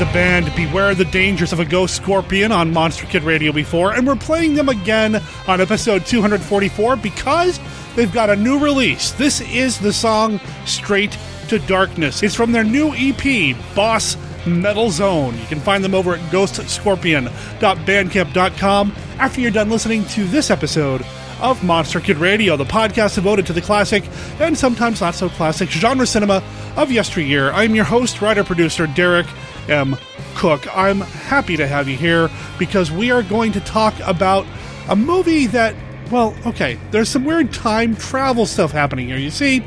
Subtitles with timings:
[0.00, 4.06] the band Beware the Dangers of a Ghost Scorpion on Monster Kid Radio before, and
[4.06, 7.60] we're playing them again on episode 244 because
[7.96, 9.10] they've got a new release.
[9.10, 11.18] This is the song Straight
[11.48, 12.22] to Darkness.
[12.22, 15.36] It's from their new EP, Boss Metal Zone.
[15.36, 21.04] You can find them over at ghostscorpion.bandcamp.com after you're done listening to this episode
[21.42, 24.04] of Monster Kid Radio, the podcast devoted to the classic
[24.40, 26.42] and sometimes not so classic genre cinema
[26.76, 27.52] of yesteryear.
[27.52, 29.26] I'm your host, writer, producer, Derek
[29.70, 29.96] M.
[30.34, 30.66] Koch.
[30.76, 34.46] I'm happy to have you here because we are going to talk about
[34.88, 35.74] a movie that,
[36.10, 39.18] well, okay, there's some weird time travel stuff happening here.
[39.18, 39.64] You see,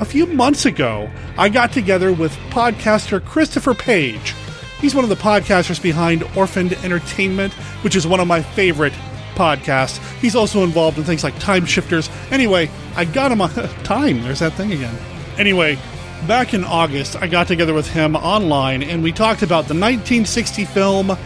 [0.00, 4.34] a few months ago, I got together with podcaster Christopher Page.
[4.80, 7.52] He's one of the podcasters behind Orphaned Entertainment,
[7.82, 8.92] which is one of my favorite
[9.34, 9.98] podcasts.
[10.20, 12.08] He's also involved in things like Time Shifters.
[12.30, 13.50] Anyway, I got him on
[13.84, 14.22] time.
[14.22, 14.96] There's that thing again.
[15.36, 15.78] Anyway,
[16.26, 20.64] back in August, I got together with him online and we talked about the 1960
[20.64, 21.16] film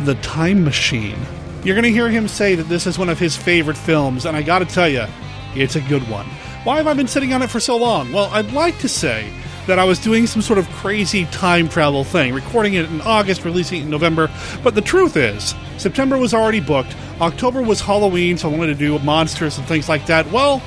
[0.00, 1.18] The Time Machine.
[1.62, 4.36] You're going to hear him say that this is one of his favorite films, and
[4.36, 5.06] I got to tell you,
[5.54, 6.26] it's a good one.
[6.64, 8.12] Why have I been sitting on it for so long?
[8.12, 9.32] Well, I'd like to say
[9.66, 13.44] that I was doing some sort of crazy time travel thing, recording it in August,
[13.44, 14.30] releasing it in November.
[14.62, 18.78] But the truth is, September was already booked, October was Halloween, so I wanted to
[18.78, 20.30] do monsters and things like that.
[20.30, 20.62] Well,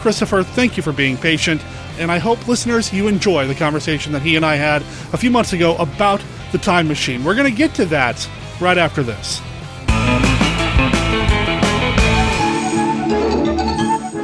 [0.00, 1.62] Christopher, thank you for being patient,
[1.98, 5.30] and I hope listeners you enjoy the conversation that he and I had a few
[5.30, 7.24] months ago about the time machine.
[7.24, 8.28] We're going to get to that
[8.60, 9.40] right after this.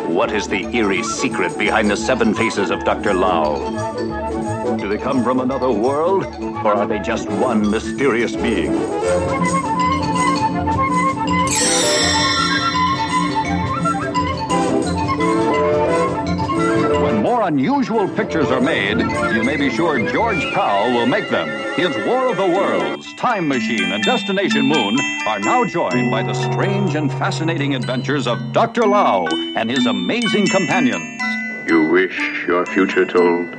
[0.09, 3.15] What is the eerie secret behind the seven faces of Dr.
[3.15, 4.77] Lao?
[4.77, 9.78] Do they come from another world, or are they just one mysterious being?
[17.29, 19.01] More unusual pictures are made,
[19.37, 21.47] you may be sure George Pal will make them.
[21.75, 24.97] His War of the Worlds, Time Machine, and Destination Moon
[25.27, 28.87] are now joined by the strange and fascinating adventures of Dr.
[28.87, 31.21] Lao and his amazing companions.
[31.69, 33.55] You wish your future told?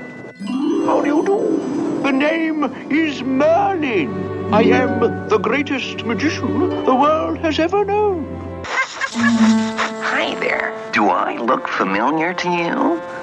[0.88, 2.02] How do you do?
[2.02, 4.52] The name is Merlin.
[4.52, 8.26] I am the greatest magician the world has ever known.
[8.66, 10.74] Hi there.
[10.92, 13.19] Do I look familiar to you?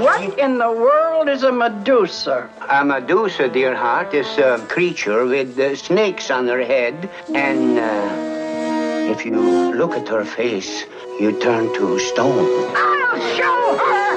[0.00, 2.48] What in the world is a Medusa?
[2.70, 7.10] A Medusa, dear heart, is a creature with uh, snakes on her head.
[7.34, 9.38] And uh, if you
[9.74, 10.84] look at her face,
[11.20, 12.72] you turn to stone.
[12.74, 14.16] I'll show her!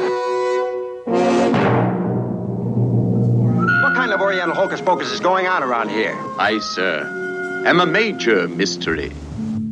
[3.84, 6.16] What kind of Oriental hocus pocus is going on around here?
[6.40, 9.12] I, sir, am a major mystery.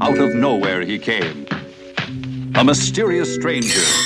[0.02, 1.48] Out of nowhere he came.
[2.56, 4.03] A mysterious stranger.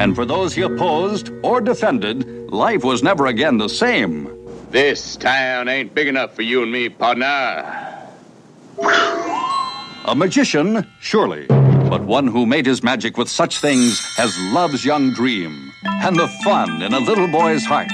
[0.00, 4.34] And for those he opposed or defended, life was never again the same.
[4.70, 8.08] This town ain't big enough for you and me, partner.
[10.06, 15.12] A magician, surely, but one who made his magic with such things as love's young
[15.12, 17.92] dream and the fun in a little boy's heart.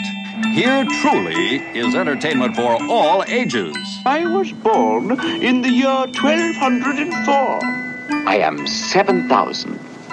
[0.52, 3.76] Here truly is entertainment for all ages.
[4.06, 7.58] I was born in the year 1204.
[8.28, 8.64] I am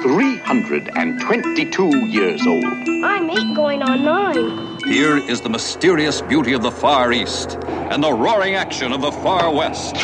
[0.04, 2.66] 7,322 years old.
[2.66, 4.78] I'm eight going on nine.
[4.86, 7.58] Here is the mysterious beauty of the Far East
[7.90, 9.96] and the roaring action of the Far West.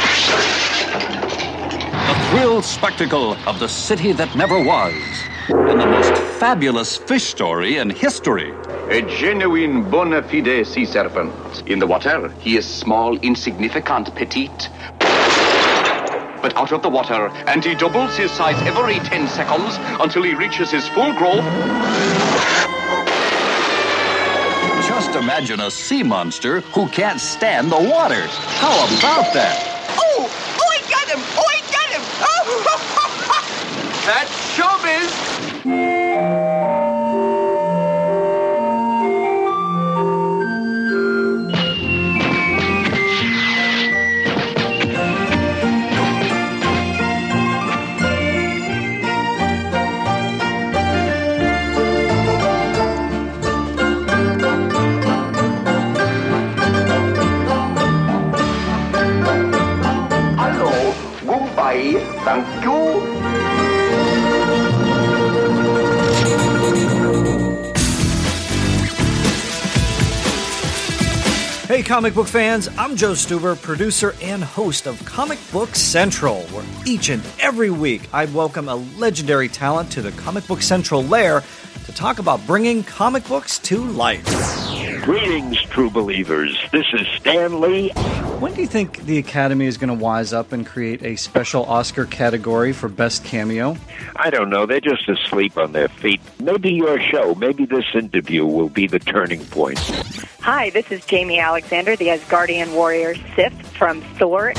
[1.92, 4.94] The thrill spectacle of the city that never was.
[5.50, 8.54] And the most fabulous fish story in history.
[8.90, 11.64] A genuine bona fide sea serpent.
[11.68, 14.70] In the water, he is small, insignificant, petite.
[16.42, 20.34] But out of the water, and he doubles his size every 10 seconds until he
[20.34, 21.44] reaches his full growth.
[24.88, 28.26] Just imagine a sea monster who can't stand the water.
[28.60, 29.58] How about that?
[29.98, 31.20] Oh, oh, I got him!
[31.36, 32.02] Oh, I got him!
[32.22, 32.66] Oh,
[34.06, 34.79] That's showbiz!
[62.42, 62.70] Thank you.
[71.68, 76.66] Hey, comic book fans, I'm Joe Stuber, producer and host of Comic Book Central, where
[76.88, 81.44] each and every week I welcome a legendary talent to the Comic Book Central lair
[81.86, 84.69] to talk about bringing comic books to life.
[85.02, 86.58] Greetings, true believers.
[86.72, 87.90] This is Stan Lee.
[88.40, 91.66] When do you think the Academy is going to wise up and create a special
[91.66, 93.78] Oscar category for Best Cameo?
[94.16, 94.66] I don't know.
[94.66, 96.22] They're just asleep on their feet.
[96.40, 99.80] Maybe your show, maybe this interview will be the turning point.
[100.42, 104.54] Hi, this is Jaimie Alexander, the Asgardian warrior Sif from Thor.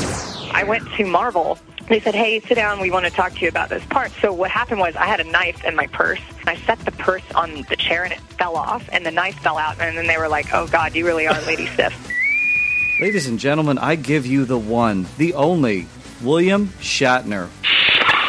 [0.53, 1.59] I went to Marvel
[1.91, 2.79] they said, hey, sit down.
[2.81, 4.13] We want to talk to you about this part.
[4.23, 6.21] So what happened was I had a knife in my purse.
[6.47, 9.59] I set the purse on the chair and it fell off and the knife fell
[9.59, 9.81] out.
[9.81, 11.93] And then they were like, oh, God, you really are Lady Sif.
[13.01, 15.89] Ladies and gentlemen, I give you the one, the only,
[16.23, 17.49] William Shatner.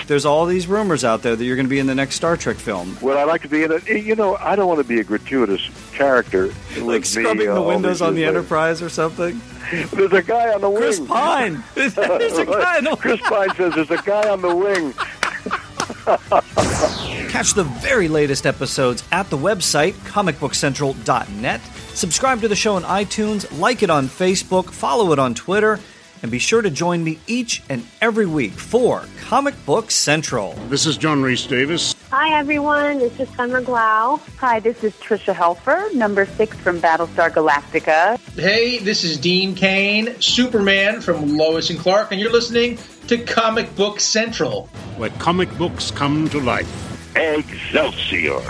[0.07, 2.35] There's all these rumors out there that you're going to be in the next Star
[2.35, 2.97] Trek film.
[2.99, 3.87] Well, I like to be in it.
[3.87, 6.51] You know, I don't want to be a gratuitous character.
[6.79, 8.37] like scrubbing me, the uh, windows on the later.
[8.37, 9.39] Enterprise or something.
[9.93, 11.07] There's a guy on the Chris wing.
[11.07, 11.63] Chris Pine.
[11.75, 11.97] There's
[12.37, 12.97] a guy on the wing.
[12.97, 14.93] Chris Pine says there's a guy on the wing.
[17.29, 21.61] Catch the very latest episodes at the website, comicbookcentral.net.
[21.93, 25.79] Subscribe to the show on iTunes, like it on Facebook, follow it on Twitter,
[26.21, 30.53] and be sure to join me each and every week for Comic Book Central.
[30.69, 31.95] This is John Rhys-Davies.
[32.11, 32.99] Hi, everyone.
[32.99, 34.19] This is Summer Glau.
[34.37, 38.19] Hi, this is Tricia Helfer, number six from Battlestar Galactica.
[38.35, 42.77] Hey, this is Dean Cain, Superman from Lois and Clark, and you're listening
[43.07, 44.67] to Comic Book Central,
[44.97, 46.67] where comic books come to life.
[47.15, 48.41] Excelsior.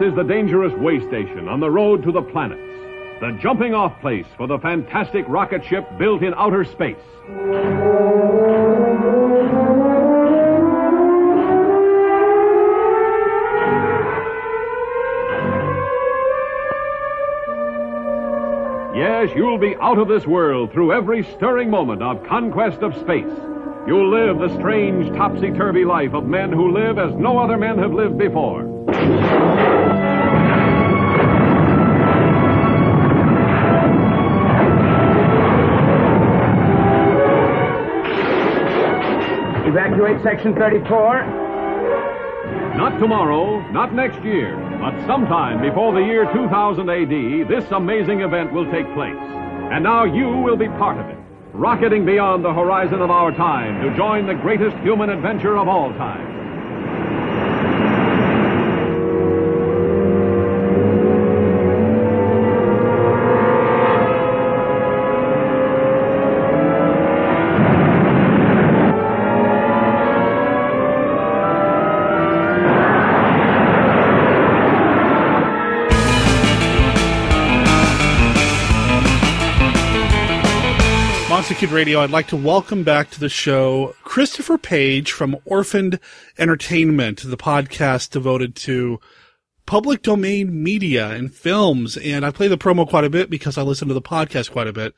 [0.00, 2.60] Is the dangerous way station on the road to the planets.
[3.20, 6.96] The jumping off place for the fantastic rocket ship built in outer space.
[18.94, 23.57] Yes, you'll be out of this world through every stirring moment of conquest of space.
[23.88, 27.78] You'll live the strange, topsy turvy life of men who live as no other men
[27.78, 28.64] have lived before.
[39.66, 41.24] Evacuate Section 34.
[42.76, 48.52] Not tomorrow, not next year, but sometime before the year 2000 AD, this amazing event
[48.52, 49.16] will take place.
[49.72, 51.17] And now you will be part of it,
[51.58, 55.92] rocketing beyond the horizon of our time to join the greatest human adventure of all
[55.94, 56.47] time.
[81.72, 86.00] Radio, I'd like to welcome back to the show Christopher Page from Orphaned
[86.38, 89.00] Entertainment, the podcast devoted to
[89.66, 91.96] public domain media and films.
[91.96, 94.66] And I play the promo quite a bit because I listen to the podcast quite
[94.66, 94.94] a bit.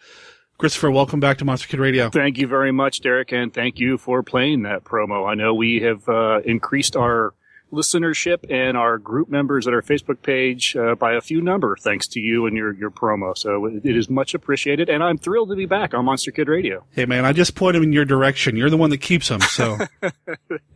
[0.58, 2.10] Christopher, welcome back to Monster Kid Radio.
[2.10, 5.28] Thank you very much, Derek, and thank you for playing that promo.
[5.28, 7.34] I know we have uh, increased our
[7.72, 12.06] listenership and our group members at our Facebook page uh, by a few number, thanks
[12.08, 13.36] to you and your, your promo.
[13.36, 16.48] So it, it is much appreciated, and I'm thrilled to be back on Monster Kid
[16.48, 16.84] Radio.
[16.92, 18.56] Hey, man, I just point them in your direction.
[18.56, 19.78] You're the one that keeps them, so.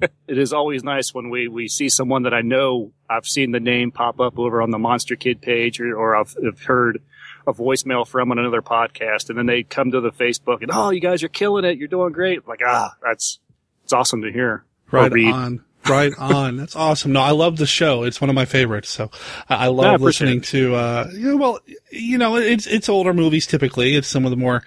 [0.00, 3.60] it is always nice when we, we see someone that I know I've seen the
[3.60, 7.02] name pop up over on the Monster Kid page or, or I've, I've heard
[7.46, 10.90] a voicemail from on another podcast, and then they come to the Facebook and, oh,
[10.90, 11.76] you guys are killing it.
[11.76, 12.48] You're doing great.
[12.48, 13.38] Like, ah, that's,
[13.82, 14.64] it's awesome to hear.
[14.90, 15.64] Right on.
[15.88, 16.56] Right on.
[16.56, 17.12] That's awesome.
[17.12, 18.04] No, I love the show.
[18.04, 18.88] It's one of my favorites.
[18.88, 19.10] So
[19.48, 21.58] I, I love listening appreciate to, uh, you know, well,
[21.90, 23.94] you know, it's, it's older movies typically.
[23.94, 24.62] It's some of the more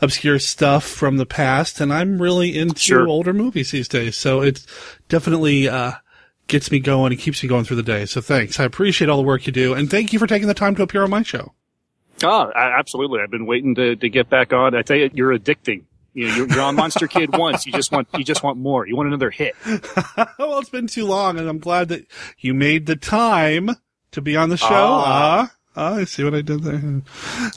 [0.00, 1.80] obscure stuff from the past.
[1.80, 3.06] And I'm really into Sure.
[3.06, 4.16] older movies these days.
[4.16, 4.66] So it's
[5.08, 5.92] definitely, uh,
[6.48, 8.04] gets me going and keeps me going through the day.
[8.06, 8.58] So thanks.
[8.58, 9.74] I appreciate all the work you do.
[9.74, 11.52] And thank you for taking the time to appear on my show.
[12.24, 13.20] Oh, absolutely.
[13.20, 14.74] I've been waiting to, to get back on.
[14.74, 15.84] I tell you, you're addicting.
[16.14, 17.64] You know, you're, you're on Monster Kid once.
[17.66, 18.86] You just want, you just want more.
[18.86, 19.54] You want another hit.
[20.38, 22.06] well, it's been too long and I'm glad that
[22.38, 23.70] you made the time
[24.12, 24.66] to be on the show.
[24.70, 25.50] Ah.
[25.50, 27.02] Ah, ah, I see what I did there.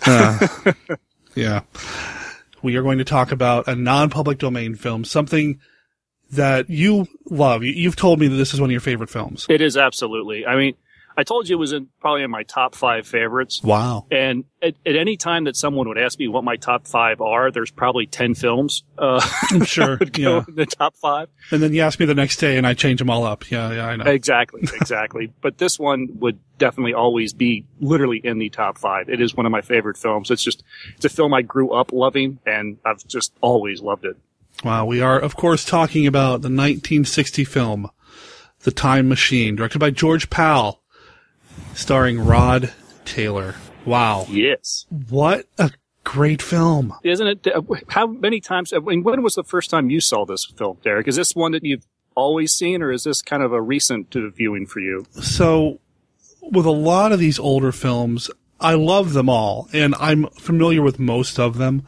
[0.06, 0.74] Ah.
[1.36, 1.62] yeah.
[2.62, 5.60] We are going to talk about a non-public domain film, something
[6.32, 7.64] that you love.
[7.64, 9.46] You- You've told me that this is one of your favorite films.
[9.50, 10.46] It is absolutely.
[10.46, 10.76] I mean,
[11.18, 13.64] I told you it was in, probably in my top five favorites.
[13.64, 14.06] Wow.
[14.12, 17.52] And at, at any time that someone would ask me what my top five are,
[17.52, 18.84] there's probably 10 films.
[18.98, 19.98] Uh, I'm sure.
[20.00, 20.44] would go yeah.
[20.48, 21.30] in the top five.
[21.52, 23.50] And then you ask me the next day and I change them all up.
[23.50, 24.06] Yeah, yeah, I know.
[24.06, 25.32] Exactly, exactly.
[25.42, 29.10] but this one would definitely always be literally in the top five.
[29.10, 30.32] It is one of my favorite films.
[30.32, 30.64] It's just,
[30.96, 34.18] it's a film I grew up loving and I've just always loved it.
[34.64, 34.86] Wow.
[34.86, 37.90] We are, of course, talking about the 1960 film,
[38.62, 40.82] The Time Machine, directed by George Pal,
[41.74, 42.74] starring Rod
[43.06, 43.56] Taylor.
[43.86, 44.26] Wow.
[44.30, 44.86] Yes.
[45.10, 45.72] What a
[46.04, 46.94] great film.
[47.04, 47.48] Isn't it?
[47.48, 50.78] uh, How many times, I mean, when was the first time you saw this film,
[50.84, 51.08] Derek?
[51.08, 51.86] Is this one that you've
[52.16, 55.06] always seen or is this kind of a recent uh, viewing for you?
[55.22, 55.80] So,
[56.42, 61.00] with a lot of these older films, I love them all, and I'm familiar with
[61.00, 61.84] most of them.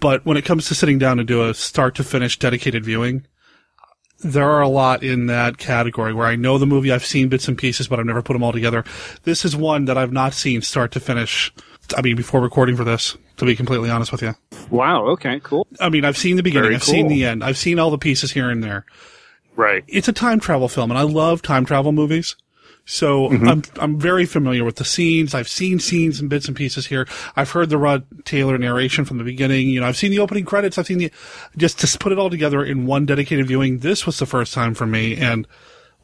[0.00, 3.26] But when it comes to sitting down to do a start to finish dedicated viewing,
[4.20, 7.48] there are a lot in that category where I know the movie, I've seen bits
[7.48, 8.84] and pieces, but I've never put them all together.
[9.22, 11.52] This is one that I've not seen start to finish.
[11.96, 14.34] I mean, before recording for this, to be completely honest with you.
[14.70, 15.06] Wow.
[15.08, 15.40] Okay.
[15.40, 15.66] Cool.
[15.80, 17.98] I mean, I've seen the beginning, Very I've seen the end, I've seen all the
[17.98, 18.84] pieces here and there.
[19.56, 19.84] Right.
[19.88, 22.36] It's a time travel film, and I love time travel movies.
[22.90, 23.48] So Mm-hmm.
[23.48, 25.34] I'm I'm very familiar with the scenes.
[25.34, 27.06] I've seen scenes and bits and pieces here.
[27.36, 29.68] I've heard the Rod Taylor narration from the beginning.
[29.68, 30.78] You know, I've seen the opening credits.
[30.78, 31.12] I've seen the
[31.56, 33.80] just to put it all together in one dedicated viewing.
[33.80, 35.46] This was the first time for me, and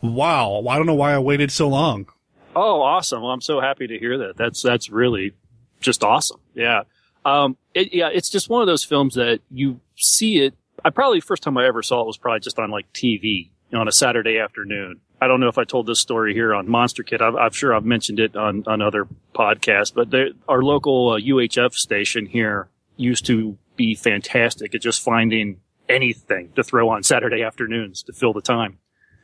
[0.02, 2.06] wow, I don't know why I waited so long.
[2.54, 3.22] Oh, awesome.
[3.22, 4.36] Well, I'm so happy to hear that.
[4.36, 5.32] That's, that's really
[5.80, 6.40] just awesome.
[6.54, 6.82] Yeah.
[7.24, 10.54] Um, it, yeah, it's just one of those films that you see it.
[10.84, 13.50] I probably first time I ever saw it was probably just on like TV you
[13.72, 15.00] know, on a Saturday afternoon.
[15.24, 17.22] I don't know if I told this story here on Monster Kid.
[17.22, 21.18] I'm, I'm sure I've mentioned it on, on other podcasts, but there, our local uh,
[21.18, 27.42] UHF station here used to be fantastic at just finding anything to throw on Saturday
[27.42, 28.78] afternoons to fill the time.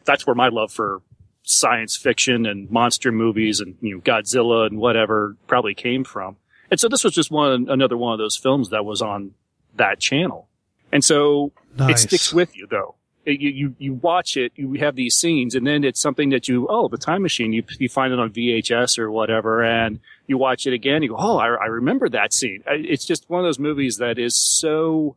[0.07, 1.02] That's where my love for
[1.42, 6.37] science fiction and monster movies and you know Godzilla and whatever probably came from.
[6.71, 9.33] And so this was just one another one of those films that was on
[9.75, 10.49] that channel.
[10.92, 12.04] And so Nice.
[12.04, 12.95] it sticks with you though.
[13.32, 16.66] You, you you watch it, you have these scenes, and then it's something that you
[16.68, 20.66] oh the time machine you you find it on VHS or whatever, and you watch
[20.66, 22.62] it again, you go oh I, I remember that scene.
[22.66, 25.16] It's just one of those movies that is so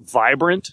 [0.00, 0.72] vibrant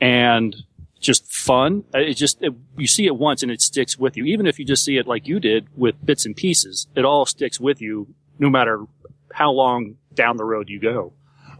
[0.00, 0.56] and
[1.00, 1.84] just fun.
[1.94, 4.24] Uh, It just it, you see it once and it sticks with you.
[4.24, 7.26] Even if you just see it like you did with bits and pieces, it all
[7.26, 8.84] sticks with you, no matter
[9.32, 11.12] how long down the road you go.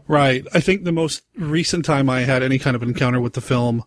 [0.07, 0.45] Right.
[0.53, 3.83] I think the most recent time I had any kind of encounter with the film,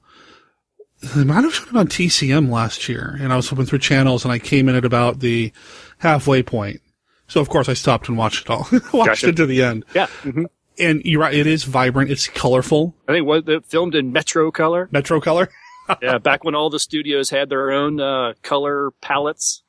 [1.03, 4.33] it might have been on TCM last year, and I was flipping through channels, and
[4.33, 5.53] I came in at about the
[5.99, 6.81] halfway point.
[7.29, 9.29] So of course I stopped and watched it all, watched Gotcha.
[9.29, 9.85] it to the end.
[9.95, 10.07] Yeah.
[10.23, 10.45] hmm
[10.79, 12.11] And you're right; it is vibrant.
[12.11, 12.95] It's colorful.
[13.09, 14.91] I think what it filmed in Metrocolor.
[14.93, 15.49] Metro color.
[16.03, 19.63] yeah, back when all the studios had their own uh, color palettes.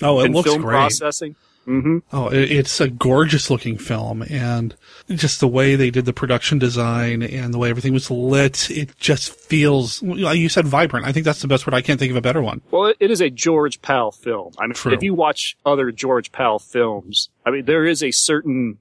[0.00, 0.74] Oh, it and looks film great.
[0.74, 1.34] processing.
[1.66, 1.98] Mm-hmm.
[2.12, 4.74] Oh, it, it's a gorgeous looking film, and
[5.08, 8.96] just the way they did the production design and the way everything was lit, it
[8.98, 10.02] just feels.
[10.02, 11.06] You said vibrant.
[11.06, 11.74] I think that's the best word.
[11.74, 12.60] I can't think of a better one.
[12.70, 14.54] Well, it- is a George Pal film.
[14.58, 14.94] I mean, True.
[14.94, 18.78] if you watch other George Pal films, I mean, there is a certain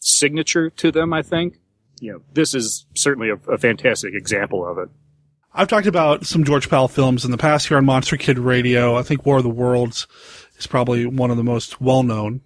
[0.00, 1.12] signature to them.
[1.12, 1.58] I think,
[2.00, 4.88] you know, this is certainly a, a fantastic example of it.
[5.54, 8.96] I've talked about some George Pal films in the past here on Monster Kid Radio.
[8.96, 10.06] I think War of the Worlds
[10.58, 12.42] is probably one of the most well known.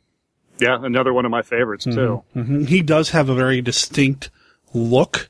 [0.63, 2.23] Yeah, another one of my favorites too.
[2.35, 4.31] hmm He does have a very distinct
[4.73, 5.29] look.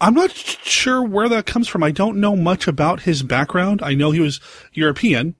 [0.00, 1.82] I'm not sure where that comes from.
[1.82, 3.80] I don't know much about his background.
[3.82, 4.40] I know he was
[4.72, 5.34] European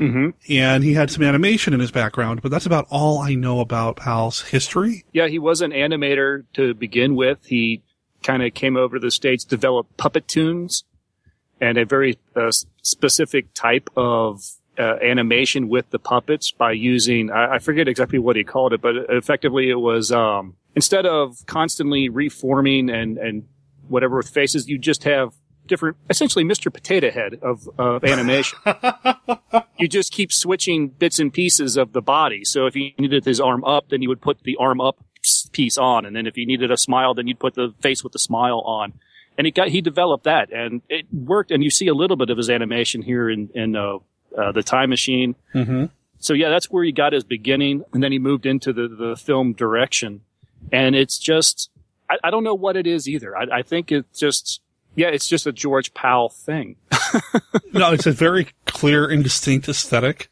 [0.00, 0.30] Mm-hmm.
[0.48, 3.96] and he had some animation in his background, but that's about all I know about
[3.96, 5.04] Pal's history.
[5.12, 7.46] Yeah, he was an animator to begin with.
[7.46, 7.82] He
[8.22, 10.82] kind of came over to the States, developed Puppetoons
[11.60, 12.50] and a very uh,
[12.82, 14.42] specific type of
[14.82, 18.80] uh, animation with the puppets by using, I, I forget exactly what he called it,
[18.80, 23.44] but effectively it was, um, instead of constantly reforming and, and
[23.88, 25.32] whatever with faces, you just have
[25.66, 26.72] different, essentially Mr.
[26.72, 28.58] Potato Head of, of animation.
[29.78, 32.44] you just keep switching bits and pieces of the body.
[32.44, 34.96] So if you needed his arm up, then you would put the arm up
[35.52, 36.04] piece on.
[36.04, 38.60] And then if you needed a smile, then you'd put the face with the smile
[38.60, 38.94] on.
[39.38, 41.50] And he got, he developed that and it worked.
[41.50, 43.98] And you see a little bit of his animation here in, in, uh,
[44.36, 45.34] uh, the time machine.
[45.54, 45.86] Mm-hmm.
[46.18, 47.84] So yeah, that's where he got his beginning.
[47.92, 50.20] And then he moved into the, the film direction.
[50.70, 51.70] And it's just,
[52.08, 53.36] I, I don't know what it is either.
[53.36, 54.60] I, I think it's just,
[54.94, 56.76] yeah, it's just a George Pal thing.
[57.72, 60.28] no, it's a very clear and distinct aesthetic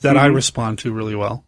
[0.00, 0.34] that I Mhm.
[0.34, 1.44] respond to really well.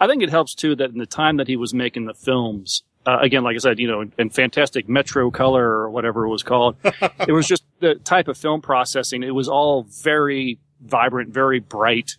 [0.00, 2.82] I think it helps too that in the time that he was making the films,
[3.06, 6.42] uh, again, like I said, you know, in, in fantastic Metrocolor or whatever it was
[6.42, 6.76] called,
[7.26, 9.22] it was just the type of film processing.
[9.22, 12.16] It was all very vibrant, very bright.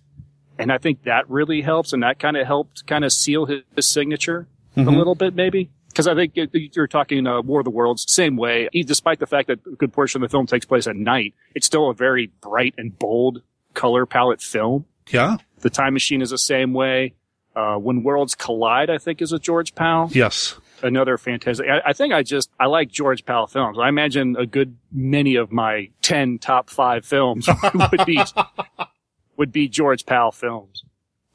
[0.60, 3.62] And I think that really helps, and that kind of helped kind of seal his,
[3.76, 4.88] his signature Mhm.
[4.88, 5.70] a little bit, maybe.
[5.90, 8.70] Because I think you- you're talking uh, War of the Worlds, same way.
[8.72, 11.34] E- Despite the fact that a good portion of the film takes place at night,
[11.56, 13.42] it's still a very bright and bold
[13.74, 14.86] color palette film.
[15.10, 15.38] Yeah.
[15.62, 17.14] The Time Machine is the same way.
[17.56, 20.10] Uh, when Worlds Collide, I think, is a George Pal.
[20.14, 20.56] Yes.
[20.82, 21.68] Another fantastic.
[21.68, 23.78] I, I think I just I like George Pal films.
[23.80, 28.22] I imagine a good many of my ten top five films would be
[29.38, 30.84] would be George Pal films.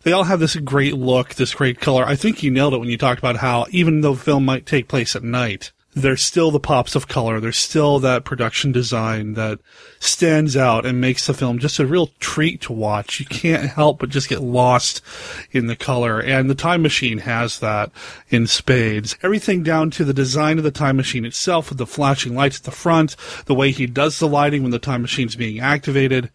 [0.03, 2.05] They all have this great look, this great color.
[2.05, 4.89] I think you nailed it when you talked about how even though film might take
[4.89, 7.39] place at night, there's still the pops of color.
[7.39, 9.59] There's still that production design that
[10.01, 13.21] stands out and makes the film just a real treat to watch.
[13.21, 15.03] You can't help but just get lost
[15.51, 16.19] in the color.
[16.19, 17.91] And the time machine has that
[18.31, 19.17] in spades.
[19.23, 22.65] Everything down to the design of the time machine itself with the flashing lights at
[22.65, 26.31] the front, the way he does the lighting when the time machine's being activated.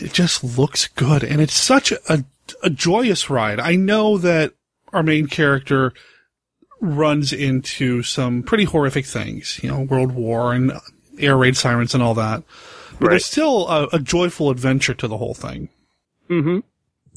[0.00, 1.22] It just looks good.
[1.22, 2.24] And it's such a,
[2.62, 3.60] a joyous ride.
[3.60, 4.54] I know that
[4.92, 5.92] our main character
[6.80, 10.72] runs into some pretty horrific things, you know, World War and
[11.18, 12.42] air raid sirens and all that.
[12.98, 15.68] But there's still a, a joyful adventure to the whole thing.
[16.28, 16.60] hmm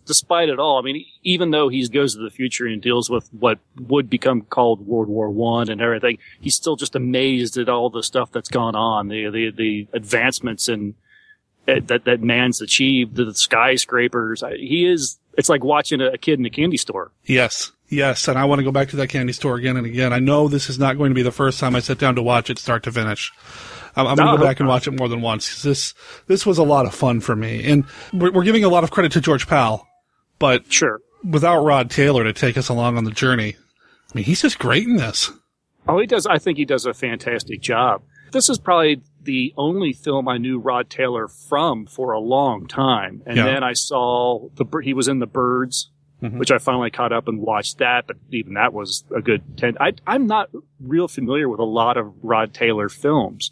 [0.05, 3.29] Despite it all, I mean, even though he goes to the future and deals with
[3.31, 7.91] what would become called World War One and everything, he's still just amazed at all
[7.91, 10.95] the stuff that's gone on, the the, the advancements and
[11.67, 14.43] that that man's achieved, the skyscrapers.
[14.57, 15.19] He is.
[15.37, 17.11] It's like watching a kid in a candy store.
[17.25, 17.71] Yes.
[17.89, 18.27] Yes.
[18.27, 20.13] And I want to go back to that candy store again and again.
[20.13, 22.21] I know this is not going to be the first time I sit down to
[22.21, 23.31] watch it start to finish.
[23.95, 25.93] I'm, I'm going to go back and watch it more than once this,
[26.27, 27.69] this was a lot of fun for me.
[27.69, 29.87] And we're, we're giving a lot of credit to George Pal,
[30.37, 34.41] but sure, without Rod Taylor to take us along on the journey, I mean, he's
[34.43, 35.31] just great in this.
[35.87, 36.27] Oh, he does.
[36.27, 38.03] I think he does a fantastic job.
[38.31, 43.23] This is probably the only film I knew Rod Taylor from for a long time,
[43.25, 43.45] and Yeah.
[43.45, 45.89] then I saw the he was in the Birds,
[46.21, 46.37] Mhm.
[46.37, 48.05] which I finally caught up and watched that.
[48.07, 49.77] But even that was a good ten.
[49.79, 50.49] I, I'm not
[50.81, 53.51] real familiar with a lot of Rod Taylor films.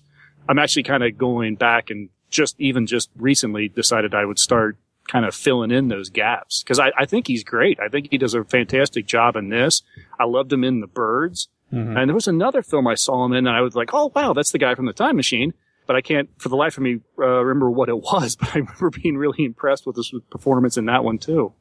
[0.49, 4.77] I'm actually kind of going back and just even just recently decided I would start
[5.07, 7.79] kind of filling in those gaps because I, I think he's great.
[7.79, 9.81] I think he does a fantastic job in this.
[10.19, 11.47] I loved him in the Birds.
[11.71, 11.95] Mm-hmm.
[11.97, 14.33] And there was another film I saw him in, and I was like, "Oh wow,
[14.33, 15.53] that's the guy from the Time Machine."
[15.85, 18.35] But I can't, for the life of me, uh, remember what it was.
[18.35, 21.53] But I remember being really impressed with his performance in that one too.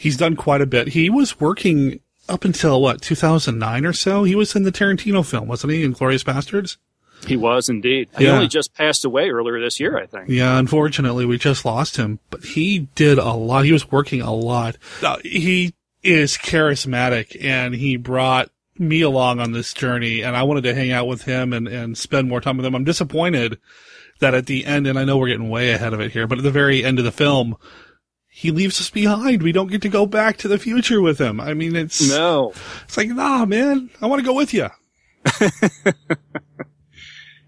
[0.00, 0.88] He's done quite a bit.
[0.88, 4.22] He was working up until what, 2009 or so?
[4.22, 5.84] He was in the Tarantino film, wasn't he?
[5.84, 6.76] Inglourious Basterds?
[7.26, 8.08] He was indeed.
[8.16, 8.34] He Yeah.
[8.34, 10.28] only just passed away earlier this year, I think.
[10.28, 13.64] Yeah, unfortunately, we just lost him, but he did a lot.
[13.64, 14.76] He was working a lot.
[15.02, 20.62] Uh, he is charismatic and he brought me along on this journey and I wanted
[20.62, 22.76] to hang out with him and, and spend more time with him.
[22.76, 23.58] I'm disappointed
[24.20, 26.38] that at the end, and I know we're getting way ahead of it here, but
[26.38, 27.56] at the very end of the film,
[28.38, 29.42] he leaves us behind.
[29.42, 31.40] We don't get to go back to the future with him.
[31.40, 32.52] I mean, it's, No.
[32.84, 34.68] it's like, nah, man, I want to go with you.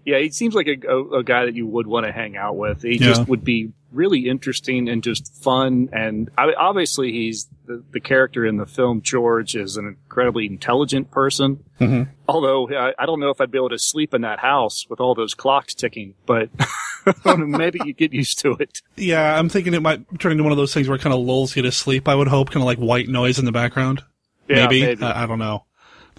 [0.03, 2.57] Yeah, he seems like a, a, a guy that you would want to hang out
[2.57, 2.81] with.
[2.81, 3.05] He Yeah.
[3.05, 5.89] just would be really interesting and just fun.
[5.91, 9.01] And I, obviously, he's the, the character in the film.
[9.01, 11.63] George is an incredibly intelligent person.
[11.79, 12.09] Mhm.
[12.27, 14.99] Although I, I don't know if I'd be able to sleep in that house with
[14.99, 16.49] all those clocks ticking, but
[17.37, 18.81] maybe you get used to it.
[18.95, 21.19] Yeah, I'm thinking it might turn into one of those things where it kind of
[21.21, 24.03] lulls you to sleep, I would hope, kind of like white noise in the background.
[24.47, 24.81] Yeah, maybe.
[24.81, 25.03] maybe.
[25.03, 25.65] I don't know.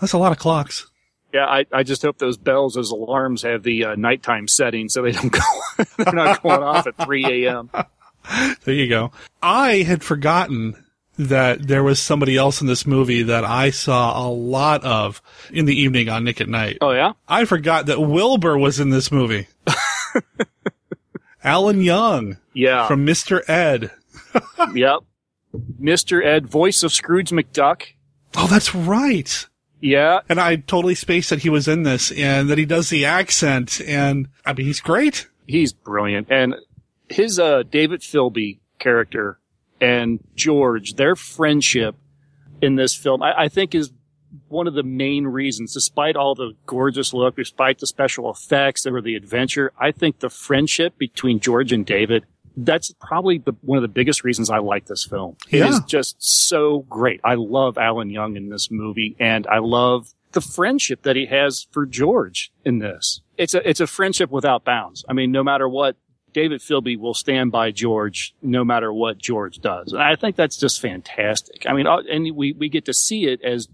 [0.00, 0.90] That's a lot of clocks.
[1.32, 5.02] Yeah, I, I just hope those bells, those alarms have the uh, nighttime setting so
[5.02, 5.40] they don't go,
[5.96, 7.70] they're not going off at 3 a.m.
[8.64, 9.10] There you go.
[9.42, 10.76] I had forgotten
[11.18, 15.64] that there was somebody else in this movie that I saw a lot of in
[15.64, 16.78] the evening on Nick at Nite.
[16.80, 17.14] Oh, yeah?
[17.26, 19.48] I forgot that Wilbur was in this movie.
[21.44, 22.86] Alan Young Yeah.
[22.86, 23.40] from Mr.
[23.48, 23.90] Ed.
[24.74, 25.00] yep.
[25.80, 26.24] Mr.
[26.24, 27.82] Ed, voice of Scrooge McDuck.
[28.36, 29.46] Oh, that's right.
[29.82, 30.20] Yeah.
[30.28, 33.80] And I totally spaced that he was in this and that he does the accent
[33.80, 35.28] and I mean, he's great.
[35.46, 36.28] He's brilliant.
[36.30, 36.54] And
[37.08, 39.40] his uh, David Filby character
[39.80, 41.96] and George, their friendship
[42.62, 43.92] in this film, I, I think is
[44.48, 49.02] one of the main reasons, despite all the gorgeous look, despite the special effects or
[49.02, 52.24] the adventure, I think the friendship between George and David,
[52.56, 55.36] that's probably the, one of the biggest reasons I like this film.
[55.50, 55.80] It is Yeah.
[55.86, 57.20] just so great.
[57.24, 61.66] I love Alan Young in this movie and I love the friendship that he has
[61.70, 63.20] for George in this.
[63.36, 65.04] It's a, it's a friendship without bounds.
[65.08, 65.96] I mean, no matter what,
[66.32, 69.92] David Filby will stand by George no matter what George does.
[69.92, 71.64] And I think that's just fantastic.
[71.68, 73.68] I mean, uh, and we, we get to see it as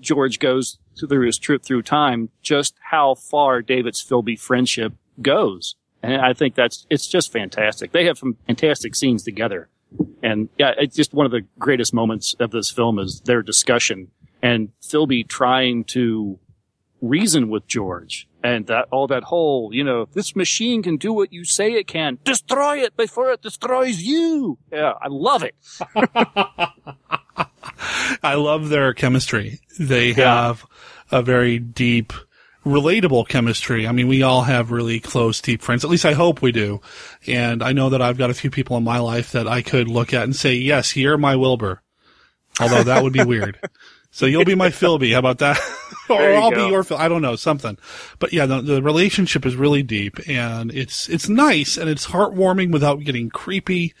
[0.00, 5.76] George goes through his trip through time, just how far David's Filby friendship goes.
[6.02, 7.92] And I think that's, it's just fantastic.
[7.92, 9.68] They have some fantastic scenes together
[10.22, 14.08] And yeah, it's just one of the greatest moments of this film is their discussion
[14.42, 16.38] and Filby trying to
[17.00, 21.32] reason with George and that all that whole, you know, this machine can do what
[21.32, 22.18] you say it can.
[22.24, 24.58] Destroy it before it destroys you.
[24.72, 25.54] Yeah, I love it.
[28.22, 29.60] I love their chemistry.
[29.78, 30.64] They have
[31.10, 32.12] a very deep,
[32.68, 33.86] relatable chemistry.
[33.86, 35.84] I mean, we all have really close, deep friends.
[35.84, 36.80] At least I hope we do.
[37.26, 39.88] And I know that I've got a few people in my life that I could
[39.88, 41.82] look at and say, yes, you're my Wilbur.
[42.60, 43.58] Although that would be weird.
[44.10, 45.12] So you'll be my Filby.
[45.12, 45.60] How about that?
[46.08, 46.64] or I'll go.
[46.64, 46.96] be your Phil.
[46.96, 47.76] I don't know, something.
[48.18, 52.72] But yeah, the, the relationship is really deep and it's, it's nice and it's heartwarming
[52.72, 53.94] without getting creepy.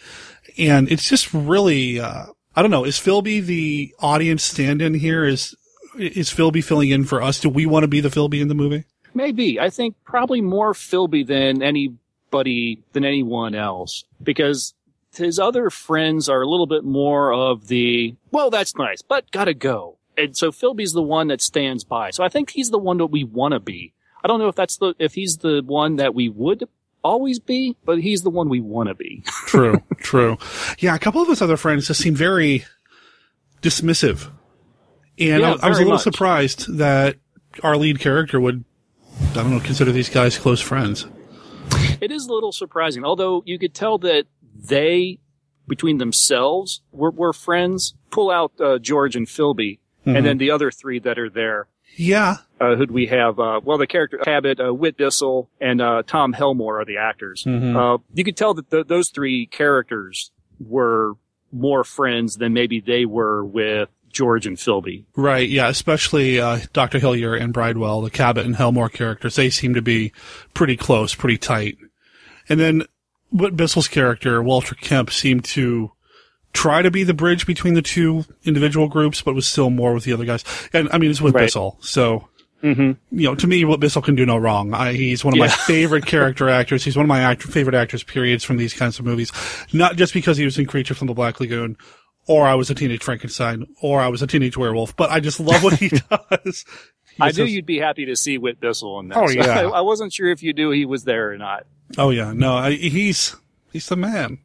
[0.56, 2.24] And it's just really, uh,
[2.56, 2.84] I don't know.
[2.84, 5.24] Is Filby the audience stand-in here?
[5.24, 5.54] Is,
[5.98, 7.40] is Filby filling in for us?
[7.40, 8.84] Do we want to be the Filby in the movie?
[9.14, 9.58] Maybe.
[9.58, 14.04] I think probably more Filby than anybody, than anyone else.
[14.22, 14.74] Because
[15.14, 19.54] his other friends are a little bit more of the, well, that's nice, but gotta
[19.54, 19.96] go.
[20.16, 22.10] And so Filby's the one that stands by.
[22.10, 23.92] So I think he's the one that we want to be.
[24.22, 26.68] I don't know if that's the, if he's the one that we would
[27.04, 29.22] always be, but he's the one we want to be.
[29.46, 30.36] True, true.
[30.78, 32.64] Yeah, a couple of his other friends just seem very
[33.62, 34.30] dismissive.
[35.18, 36.02] And Yeah, I, I was a little much.
[36.02, 37.16] surprised that
[37.62, 38.64] our lead character would,
[39.30, 41.06] I don't know, consider these guys close friends.
[42.00, 45.18] It is a little surprising, although you could tell that they,
[45.66, 47.94] between themselves, were, were friends.
[48.10, 50.16] Pull out uh, George and Filby, Mhm.
[50.16, 51.66] and then the other three that are there.
[51.96, 52.36] Yeah.
[52.60, 53.38] Uh, who'd we have?
[53.40, 57.44] Uh, well, the character Cabot, uh, Whit Bissell, and uh, Tom Helmore are the actors.
[57.44, 57.74] Mhm.
[57.76, 61.14] Uh, you could tell that th- those three characters were
[61.52, 65.04] more friends than maybe they were with George and Filby.
[65.16, 66.98] Right, yeah, especially uh, Dr.
[66.98, 69.36] Hillyer and Bridewell, the Cabot and Helmore characters.
[69.36, 70.12] They seem to be
[70.54, 71.76] pretty close, pretty tight.
[72.48, 72.82] And then
[73.30, 75.92] Whit Bissell's character, Walter Kemp, seemed to
[76.52, 80.04] try to be the bridge between the two individual groups, but was still more with
[80.04, 80.44] the other guys.
[80.72, 81.42] And I mean, it's with Right.
[81.46, 82.28] Bissell, so
[82.60, 83.16] Mm-hmm.
[83.16, 84.74] you know, to me, Whit Bissell can do no wrong.
[84.74, 86.82] I, he's one of my favorite character actors.
[86.82, 89.30] He's one of my act- favorite actors, periods, from these kinds of movies.
[89.72, 91.76] Not just because he was in Creature from the Black Lagoon,
[92.28, 95.40] or I was a teenage Frankenstein, or I was a teenage werewolf, but I just
[95.40, 96.64] love what he does.
[97.16, 99.18] He I knew has- you'd be happy to see Whit Bissell in that.
[99.18, 99.58] Oh, so yeah.
[99.60, 101.66] I, I wasn't sure if you knew he was there or not.
[101.96, 103.34] Oh yeah, no, I, he's
[103.72, 104.38] he's the man.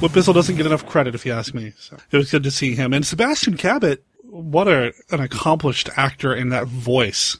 [0.00, 1.72] Whit Bissell doesn't get enough credit, if you ask me.
[1.78, 2.92] So it was good to see him.
[2.92, 7.38] And Sebastian Cabot, what a an accomplished actor in that voice.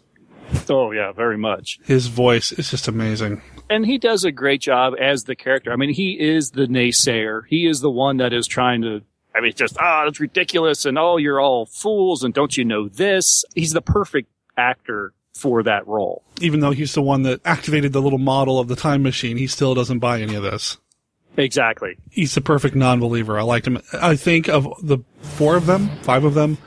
[0.71, 1.79] Oh yeah, very much.
[1.85, 3.43] His voice is just amazing.
[3.69, 5.71] and he does a great job as the character.
[5.73, 7.43] I mean, he is the naysayer.
[7.47, 9.03] He is the one that is trying to.
[9.39, 12.89] I mean, just ah, it's ridiculous, and oh, you're all fools, and don't you know
[12.89, 13.45] this?
[13.55, 16.25] He's the perfect actor for that role.
[16.41, 19.47] Even though he's the one that activated the little model of the time machine, he
[19.47, 20.79] still doesn't buy any of this.
[21.37, 21.97] Exactly.
[22.11, 23.39] He's the perfect non-believer.
[23.39, 23.81] I liked him.
[23.93, 26.59] I think of the four of them, five of them,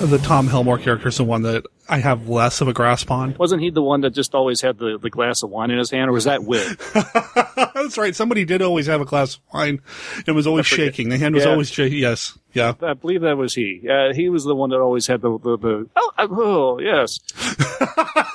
[0.00, 3.36] the Tom Helmore character is the one that I have less of a grasp on.
[3.38, 5.90] Wasn't he the one that just always had the, the glass of wine in his
[5.90, 6.76] hand, or was that Whit?
[7.74, 8.14] That's right.
[8.14, 9.80] Somebody did always have a glass of wine
[10.26, 11.08] and was always shaking.
[11.10, 11.50] The hand was Yeah.
[11.50, 11.98] always shaking.
[11.98, 12.36] Yes.
[12.52, 12.74] Yeah.
[12.82, 13.86] I believe that was he.
[13.88, 17.20] Uh, he was the one that always had the the, the oh, oh yes.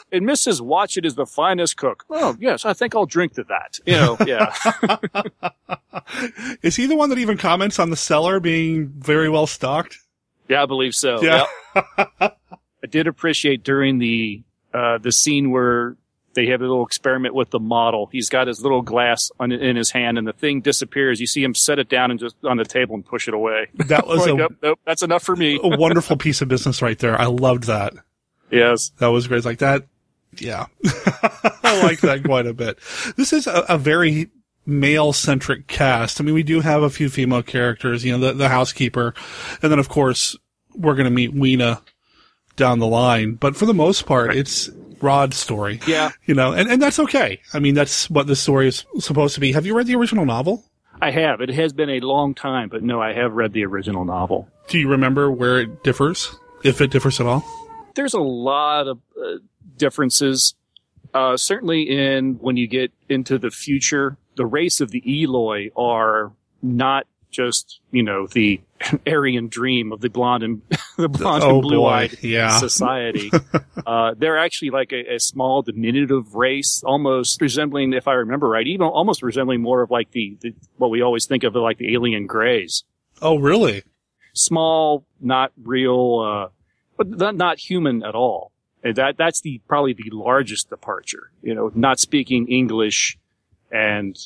[0.11, 0.61] and Mrs.
[0.61, 2.05] Watchett is the finest cook.
[2.09, 3.79] Oh yes, I think I'll drink to that.
[3.85, 4.53] You know, yeah.
[6.61, 9.97] Is he the one that even comments on the cellar being very well stocked?
[10.51, 11.21] Yeah, I believe so.
[11.21, 11.45] Yeah.
[11.75, 12.37] Yep.
[12.83, 15.95] I did appreciate during the uh, the scene where
[16.33, 18.07] they have a little experiment with the model.
[18.11, 21.19] He's got his little glass on, in his hand, and the thing disappears.
[21.19, 23.67] You see him set it down and just on the table and push it away.
[23.75, 25.59] That was Like, a- nope, nope, that's enough for me.
[25.61, 27.19] a wonderful piece of business right there.
[27.19, 27.93] I loved that.
[28.49, 28.91] Yes.
[28.99, 29.43] That was great.
[29.45, 29.85] Like that.
[30.37, 30.67] Yeah.
[31.63, 32.79] I like that quite a bit.
[33.17, 34.29] This is a, a very
[34.65, 36.19] male centric cast.
[36.19, 39.13] I mean, we do have a few female characters, you know, the, the housekeeper.
[39.61, 40.37] And then of course
[40.75, 41.81] we're going to meet Weena
[42.55, 43.33] down the line.
[43.35, 44.69] But for the most part, it's
[45.01, 45.79] Rod's story.
[45.87, 46.11] Yeah.
[46.25, 47.41] You know, and, and that's okay.
[47.53, 49.51] I mean, that's what the story is supposed to be.
[49.51, 50.63] Have you read the original novel?
[51.01, 51.41] I have.
[51.41, 54.47] It has been a long time, but no, I have read the original novel.
[54.67, 56.35] Do you remember where it differs?
[56.63, 57.43] If it differs at all?
[57.95, 59.37] There's a lot of uh,
[59.77, 60.53] differences.
[61.13, 66.31] Uh, certainly in when you get into the future, the race of the Eloi are
[66.63, 68.59] not just, you know, the
[69.07, 70.61] Aryan dream of the blonde and
[70.97, 72.17] the blonde Oh, and blue eyed.
[72.23, 72.57] Yeah.
[72.57, 73.31] society.
[73.85, 78.65] uh, they're actually like a, a small diminutive race, almost resembling, if I remember right,
[78.65, 81.93] even almost resembling more of like the, the what we always think of like the
[81.93, 82.83] alien greys.
[83.21, 83.83] Oh, really?
[84.33, 86.49] Small, not real, uh,
[86.97, 88.51] but not, not human at all.
[88.83, 91.29] And that that's the probably the largest departure.
[91.43, 93.15] You know, not speaking English
[93.71, 94.17] and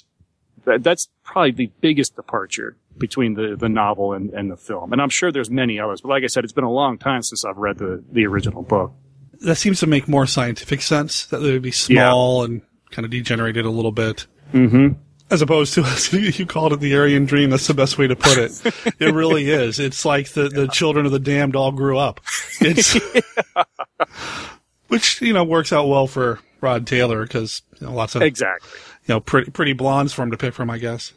[0.66, 4.94] that, that's probably the biggest departure between the, the novel and, and the film.
[4.94, 7.22] And I'm sure there's many others, but like I said, it's been a long time
[7.24, 8.94] since I've read the, the original book.
[9.42, 11.26] That seems to make more scientific sense.
[11.26, 12.46] That they would be small yeah.
[12.46, 14.28] and kind of degenerated a little bit.
[14.54, 14.94] Mm-hmm.
[15.30, 17.50] As opposed to, as you called it the Aryan dream.
[17.50, 18.62] That's the best way to put it.
[19.00, 19.80] it really is.
[19.80, 22.22] It's like the, the children of the damned all grew up.
[22.62, 22.98] It's,
[24.88, 28.70] which, you know, works out well for Rod Taylor because you know, lots of, exactly,
[29.06, 31.14] you know, pretty, pretty blondes for him to pick from, I guess.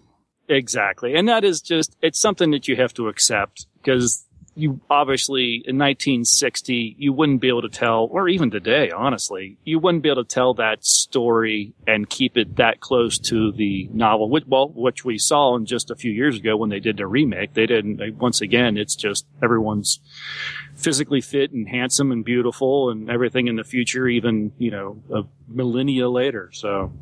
[0.49, 1.15] Exactly.
[1.15, 4.27] And that is just, it's something that you have to accept because
[4.59, 9.79] you obviously in 1960 you wouldn't be able to tell or even today honestly you
[9.79, 14.29] wouldn't be able to tell that story and keep it that close to the novel
[14.29, 17.07] which well which we saw in just a few years ago when they did the
[17.07, 17.55] remake.
[17.55, 20.01] They didn't they, once again it's just everyone's
[20.75, 25.23] physically fit and handsome and beautiful and everything in the future even you know a
[25.49, 26.93] millennia later so.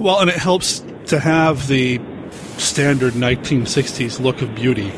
[0.00, 2.00] Well and it helps to have the
[2.56, 4.90] standard 1960s look of beauty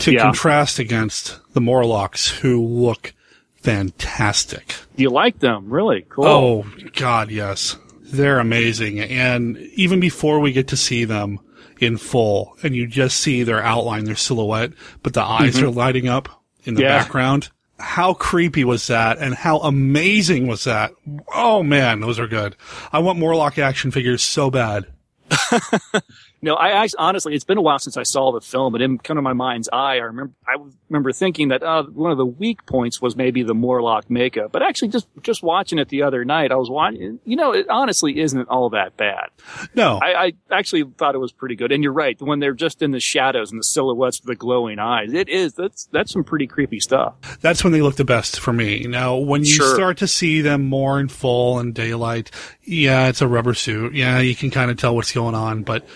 [0.00, 0.22] to yeah.
[0.22, 3.12] contrast against the Morlocks, who look
[3.56, 4.74] fantastic.
[4.96, 6.02] You like them, really?
[6.08, 6.26] Cool.
[6.26, 9.00] Oh God, yes, they're amazing.
[9.00, 11.40] And even before we get to see them
[11.78, 15.66] in full, and you just see their outline, their silhouette, but the eyes mm-hmm.
[15.66, 16.28] are lighting up
[16.64, 16.98] in the yeah.
[16.98, 17.48] background.
[17.78, 20.92] How creepy was that, and how amazing was that?
[21.34, 22.54] Oh man, those are good.
[22.92, 24.86] I want Morlock action figures so bad.
[26.42, 28.98] No, I, I, honestly, it's been a while since I saw the film, but in
[28.98, 30.56] kind of my mind's eye, I remember, I
[30.88, 34.50] remember thinking that uh, one of the weak points was maybe the Morlock makeup.
[34.50, 37.20] But actually, just just watching it the other night, I was watching.
[37.24, 39.28] You know, it honestly isn't all that bad.
[39.74, 41.72] No, I, I actually thought it was pretty good.
[41.72, 44.78] And you're right, when they're just in the shadows and the silhouettes with the glowing
[44.78, 47.14] eyes, it is that's that's some pretty creepy stuff.
[47.40, 48.86] That's when they look the best for me.
[48.86, 49.74] Now, when you sure.
[49.74, 52.30] start to see them more in full and daylight,
[52.62, 53.94] yeah, it's a rubber suit.
[53.94, 55.86] Yeah, you can kind of tell what's going on, but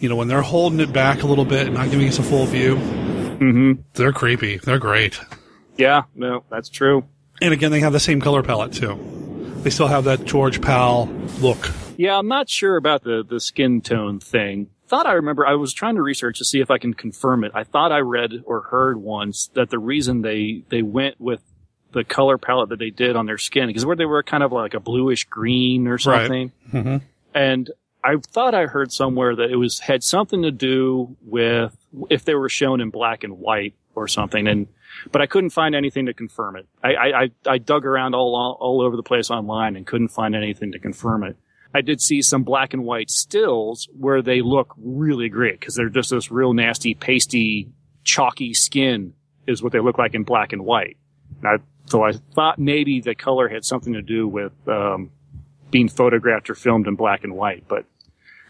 [0.00, 2.22] you know, when they're holding it back a little bit and not giving us a
[2.22, 3.72] full view, mm-hmm.
[3.94, 4.56] they're creepy.
[4.56, 5.20] They're great.
[5.76, 7.04] Yeah, no, that's true.
[7.40, 8.98] And again, they have the same color palette too.
[9.62, 11.06] They still have that George Pal
[11.40, 11.70] look.
[11.96, 14.70] Yeah, I'm not sure about the, the skin tone thing.
[14.88, 17.52] Thought I remember, I was trying to research to see if I can confirm it.
[17.54, 21.42] I thought I read or heard once that the reason they, they went with
[21.92, 24.50] the color palette that they did on their skin, because where they were kind of
[24.50, 26.52] like a bluish green or something.
[26.72, 26.84] Right.
[26.84, 26.96] Mm-hmm.
[27.34, 27.70] And
[28.02, 31.76] I thought I heard somewhere that it was had something to do with
[32.08, 34.68] if they were shown in black and white or something, and
[35.12, 36.66] but I couldn't find anything to confirm it.
[36.82, 40.72] I I, I dug around all all over the place online and couldn't find anything
[40.72, 41.36] to confirm it.
[41.72, 45.88] I did see some black and white stills where they look really great because they're
[45.88, 47.70] just this real nasty, pasty,
[48.02, 49.14] chalky skin
[49.46, 50.96] is what they look like in black and white.
[51.42, 55.10] And I, so I thought maybe the color had something to do with um,
[55.70, 57.84] being photographed or filmed in black and white, but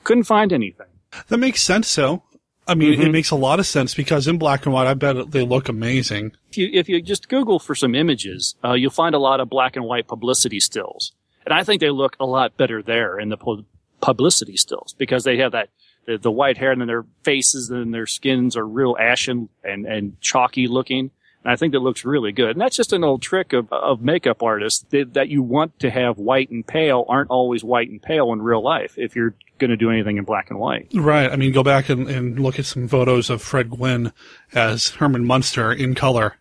[0.05, 0.87] couldn't find anything.
[1.29, 2.23] That makes sense, so.
[2.67, 3.03] I mean, mm-hmm.
[3.03, 5.69] it makes a lot of sense because in black and white, I bet they look
[5.69, 6.33] amazing.
[6.51, 9.51] If you, if you just Google for some images, uh, you'll find a lot of
[9.51, 11.13] black and white publicity stills.
[11.45, 13.65] And I think they look a lot better there in the pu-
[14.01, 15.71] publicity stills because they have that,
[16.07, 19.85] the, the, white hair and then their faces and their skins are real ashen and,
[19.87, 21.11] and chalky looking.
[21.43, 22.51] And I think that looks really good.
[22.51, 25.91] And that's just an old trick of, of makeup artists that, that you want to
[25.91, 29.71] have white and pale aren't always white and pale in real life if you're going
[29.71, 30.89] to do anything in black and white.
[30.95, 31.31] Right.
[31.31, 34.13] I mean, go back and, and look at some photos of Fred Gwynne
[34.53, 36.37] as Herman Munster in color.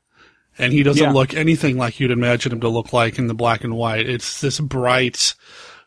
[0.58, 1.12] And he doesn't yeah.
[1.12, 4.10] look anything like you'd imagine him to look like in the black and white.
[4.10, 5.34] It's this bright,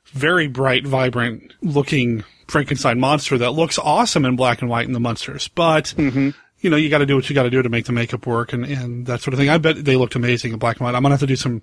[0.07, 5.01] very bright, vibrant looking Frankenstein monster that looks awesome in black and white in the
[5.01, 5.49] Munsters.
[5.49, 6.31] But mm-hmm
[6.63, 8.27] you know, you got to do what you got to do to make the makeup
[8.27, 9.51] work and, and that sort of thing.
[9.51, 10.95] I bet they looked amazing in black and white.
[10.95, 11.63] I'm gonna have to do some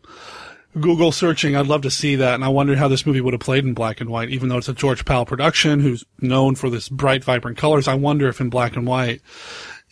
[0.79, 1.55] Google searching.
[1.55, 3.73] I'd love to see that, and I wonder how this movie would have played in
[3.73, 4.29] black and white.
[4.29, 7.95] Even though it's a George Pal production, who's known for this bright, vibrant colors, I
[7.95, 9.21] wonder if in black and white,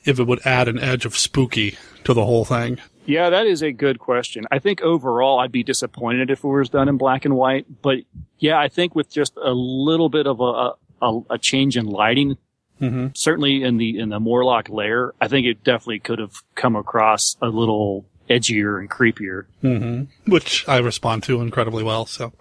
[0.06, 2.80] if it would add an edge of spooky to the whole thing.
[3.06, 4.46] Yeah, that is a good question.
[4.52, 8.00] I think overall, I'd be disappointed if it was done in black and white, but
[8.38, 12.38] yeah, I think with just a little bit of a, a, a change in lighting
[12.82, 13.08] Mm-hmm.
[13.16, 17.36] Certainly in the in the Morlock lair, I think it definitely could have come across
[17.42, 19.46] a little edgier and creepier.
[19.63, 20.32] Mm-hmm.
[20.32, 22.06] Which I respond to incredibly well.
[22.06, 22.34] So,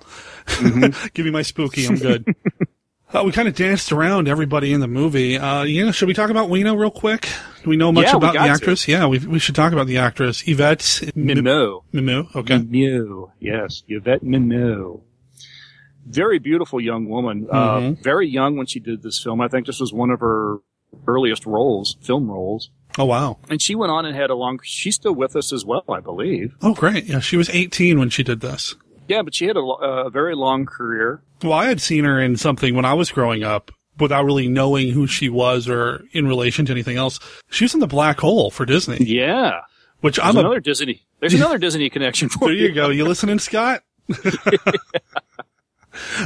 [0.47, 1.09] mm-hmm.
[1.15, 2.35] give me my spooky, I'm good.
[3.13, 5.39] uh, we kind of danced around everybody in the movie.
[5.39, 7.29] Uh, you know, should we talk about Weena real quick?
[7.63, 8.85] Do we know much yeah, about the actress?
[8.85, 8.93] To.
[8.93, 11.83] Yeah, we we should talk about the actress Yvette Mimieux.
[11.93, 12.59] Mimieux, okay.
[12.59, 15.01] Mimieux, yes, Yvette Mimieux
[16.07, 17.47] very beautiful young woman.
[17.51, 17.93] Uh, mm-hmm.
[17.93, 19.41] Uh, very young when she did this film.
[19.41, 20.59] I think this was one of her
[21.07, 22.71] earliest roles, film roles.
[22.99, 23.39] Oh wow!
[23.51, 24.59] And she went on and had a long.
[24.63, 26.55] She's still with us as well, I believe.
[26.63, 27.05] Oh great!
[27.05, 28.75] Yeah, she was 18 when she did this.
[29.09, 31.23] Yeah, but she had a, a very long career.
[31.43, 33.71] Well, I had seen her in something when I was growing up.
[33.99, 37.19] without really knowing who she was or in relation to anything else.
[37.51, 38.99] She was in the black hole for Disney.
[39.01, 39.61] Yeah.
[40.01, 41.03] Which There's I'm another a, Disney.
[41.21, 42.91] There's another Disney connection for there you go.
[42.91, 43.83] You listening, Scott?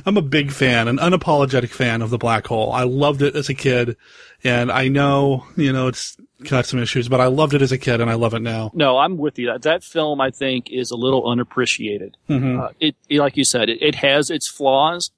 [0.06, 2.72] I'm a big fan, an unapologetic fan of the black hole.
[2.72, 3.96] I loved it as a kid,
[4.44, 7.78] and I know, you know, it's got some issues, but I loved it as a
[7.78, 8.70] kid and I love it now.
[8.74, 9.46] No, I'm with you.
[9.46, 12.16] That that film, I think, is a little unappreciated.
[12.28, 12.58] Mhm.
[12.60, 15.10] Uh, it, it- like you said, it, it has its flaws,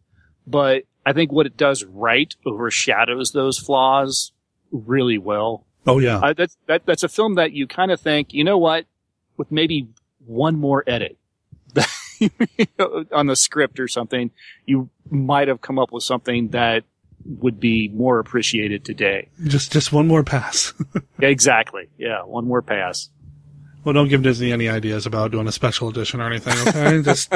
[0.47, 4.33] but I think what it does right overshadows those flaws
[4.73, 5.65] really well.
[5.87, 6.21] Oh yeah.
[6.23, 8.87] I, that's that that's a film that you kind of think, you know what,
[9.37, 9.89] with maybe
[10.27, 11.17] one more edit
[13.13, 14.31] on the script or something,
[14.67, 16.85] you might have come up with something that
[17.25, 19.29] would be more appreciated today.
[19.45, 20.75] Just, just one more pass.
[21.21, 21.89] exactly.
[21.99, 23.11] Yeah, one more pass.
[23.85, 26.57] well, don't give Disney any ideas about doing a special edition or anything.
[26.69, 27.31] Okay, just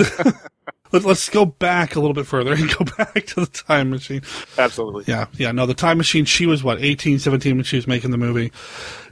[0.93, 4.23] let, let's go back a little bit further and go back to the time machine.
[4.59, 5.05] Absolutely.
[5.07, 5.53] Yeah, yeah.
[5.53, 6.25] No, the time machine.
[6.25, 8.53] She was what 18, 17 when she was making the movie.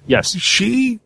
[0.07, 0.37] Yes.
[0.37, 1.01] She,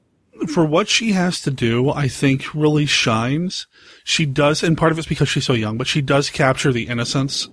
[0.52, 3.66] for what she has to do, I think really shines.
[4.08, 6.88] She does, and part of it's because she's so young, but she does capture the
[6.88, 7.48] innocence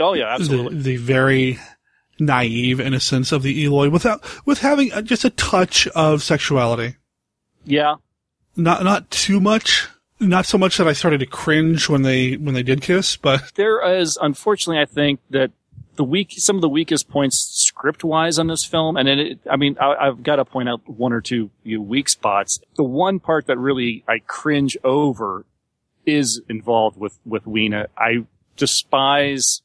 [0.00, 0.78] Oh yeah, absolutely.
[0.78, 1.58] the, the very
[2.18, 6.96] naive innocence of the Eloi without with having just a touch of sexuality.
[7.64, 7.96] yeah.
[8.56, 9.88] Not not too much.
[10.18, 13.42] Not so much that I started to cringe when they when they did kiss, but
[13.54, 15.50] There is, unfortunately, I think that
[15.96, 19.56] the weak, some of the weakest points script wise on this film, and it, I
[19.56, 22.60] mean, I, I've got to point out one or two you know, weak spots.
[22.76, 25.44] The one part that really I cringe over
[26.06, 27.88] is involved with with Weena.
[27.96, 28.24] I
[28.56, 29.62] despise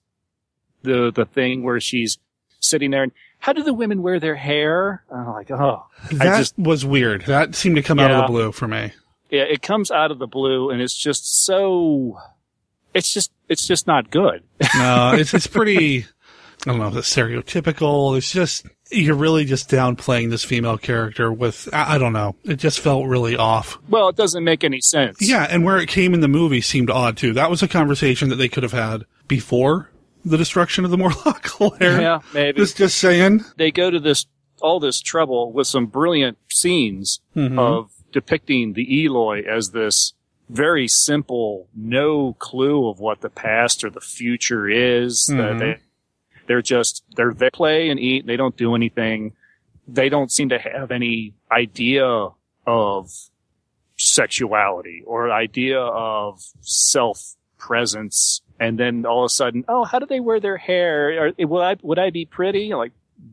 [0.84, 2.18] the the thing where she's
[2.60, 5.04] sitting there and how do the women wear their hair?
[5.14, 7.22] I'm like, oh, that just was weird.
[7.28, 8.94] That seemed to come out of the blue for me.
[9.30, 12.18] yeah, it comes out of the blue, and it's just so.
[12.94, 14.44] It's just it's just not good.
[14.76, 16.06] No, it's it's pretty.
[16.70, 18.18] I don't know, it's stereotypical.
[18.18, 21.68] It's just you're really just downplaying this female character with.
[21.74, 22.36] I, I don't know.
[22.44, 23.78] It just felt really off.
[23.90, 25.18] Well, it doesn't make any sense.
[25.22, 27.34] Yeah, and where it came in the movie seemed odd too.
[27.34, 29.92] That was a conversation that they could have had before
[30.26, 32.02] the destruction of the Morlock lair.
[32.02, 32.58] Yeah, maybe.
[32.60, 33.44] Just just saying.
[33.58, 34.26] they go to this
[34.62, 37.60] all this trouble with some brilliant scenes Mhm.
[37.60, 40.14] of depicting the Eloi as this
[40.50, 45.26] very simple, no clue of what the past or the future is.
[45.28, 45.60] That Mhm.
[45.60, 45.78] they
[46.48, 48.26] they're just they're they play and eat.
[48.26, 49.34] They don't do anything.
[49.88, 52.30] They don't seem to have any idea
[52.66, 53.12] of
[53.98, 58.42] sexuality or idea of self presence.
[58.60, 61.28] And then all of a sudden, oh, how do they wear their hair?
[61.28, 62.74] Are, would I would I be pretty?
[62.74, 62.92] Like,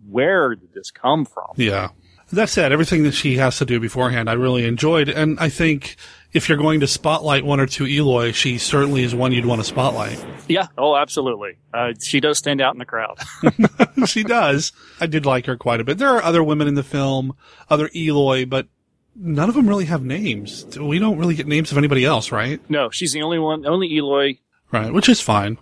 [0.09, 1.53] where did this come from?
[1.57, 1.91] Yeah.
[2.33, 5.97] That said, everything that she has to do beforehand, I really enjoyed, and I think
[6.35, 9.61] if you're going to spotlight one or two Eloi, she certainly is one you'd want
[9.61, 10.23] to spotlight.
[10.49, 10.67] Yeah.
[10.77, 11.57] Oh, absolutely.
[11.73, 13.19] Uh, she does stand out in the crowd.
[14.07, 14.73] she does.
[15.01, 15.99] I did like her quite a bit.
[15.99, 17.35] There are other women in the film,
[17.71, 18.67] other Eloi, but
[19.15, 20.67] none of them really have names.
[20.77, 22.61] We don't really get names of anybody else, right?
[22.69, 24.39] no, she's the only one, only Eloi.
[24.73, 25.59] Right, which is fine.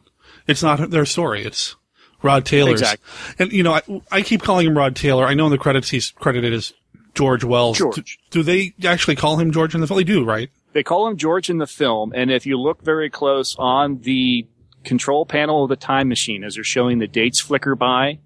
[0.47, 1.45] It's not their story.
[1.45, 1.77] It's
[2.23, 2.81] Rod Taylor's.
[2.81, 3.07] Exactly.
[3.39, 5.27] And you know, I, I keep calling him Rod Taylor.
[5.27, 6.73] I know in the credits he's credited as
[7.15, 7.79] George Wells.
[7.79, 8.19] George.
[8.31, 9.99] Do, do they actually call him George in the film?
[9.99, 10.51] They do, right?
[10.73, 14.47] They call him George in the film, and if you look very close on the
[14.85, 18.19] control panel of the time machine as they're showing the dates flicker by,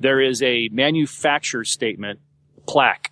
[0.00, 2.20] there is a manufacturer statement
[2.66, 3.10] plaque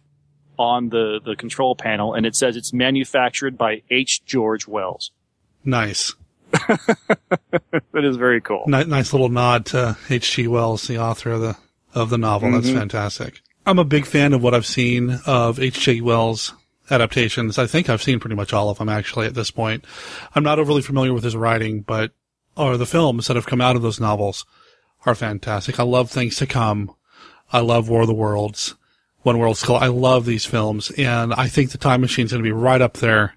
[0.59, 4.25] on the, the control panel, and it says it's manufactured by H.
[4.25, 5.11] George Wells.
[5.65, 6.15] Nice.
[7.93, 8.65] That is very cool.
[8.67, 10.47] Ni- nice little nod to H.G.
[10.49, 11.57] Wells, the author of the
[11.95, 12.53] of the novel.
[12.53, 12.75] That's Mhm.
[12.75, 13.41] fantastic.
[13.65, 16.03] I'm a big fan of what I've seen of H.G.
[16.03, 16.53] Wells
[16.90, 17.59] adaptations.
[17.59, 19.85] I think I've seen pretty much all of them actually at this point.
[20.35, 22.12] I'm not overly familiar with his writing, but
[22.57, 24.46] or the films that have come out of those novels
[25.05, 25.79] are fantastic.
[25.79, 26.94] I love Things to Come.
[27.53, 28.75] I love War of the Worlds.
[29.22, 29.77] One World Skull.
[29.77, 32.94] I love these films, and I think The Time Machine's going to be right up
[32.94, 33.35] there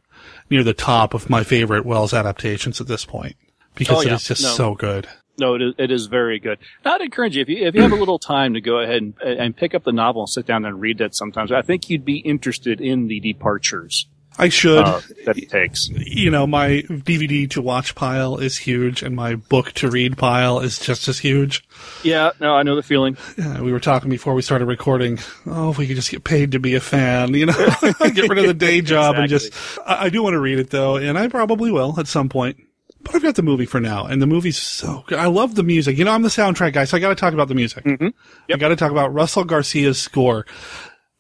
[0.50, 3.36] near the top of my favorite Wells adaptations at this point
[3.76, 4.14] because Oh, yeah.
[4.16, 4.50] is just No.
[4.50, 5.08] so good.
[5.40, 6.60] No, it is, it is very good.
[6.86, 9.14] I'd encourage you if you if you have a little time to go ahead and,
[9.22, 11.16] and pick up the novel and sit down and read that.
[11.16, 14.08] Sometimes I think you'd be interested in the departures
[14.40, 14.86] I should.
[14.86, 15.90] uh, that it takes.
[15.90, 20.62] you know, my DVD to watch pile is huge, and my book to read pile
[20.62, 21.68] is just as huge.
[22.04, 23.18] Yeah, no, I know the feeling.
[23.38, 25.20] Yeah, we were talking before we started recording.
[25.46, 27.54] Oh, if we could just get paid to be a fan, you know,
[28.00, 29.54] get rid of the day job and just.
[29.86, 32.58] I, I do want to read it though, and I probably will at some point.
[33.02, 35.20] But I've got the movie for now, and the movie's so good.
[35.20, 35.98] I love the music.
[35.98, 37.86] You know, I'm the soundtrack guy, so I got to talk about the music.
[37.86, 38.10] Mm-hmm.
[38.52, 40.46] I got to talk about Russell Garcia's score.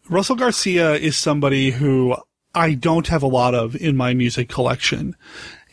[0.09, 2.17] Russell Garcia is somebody who
[2.53, 5.15] I don't have a lot of in my music collection.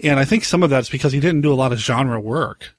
[0.02, 2.74] And I think some of that's because he didn't do a lot of genre work.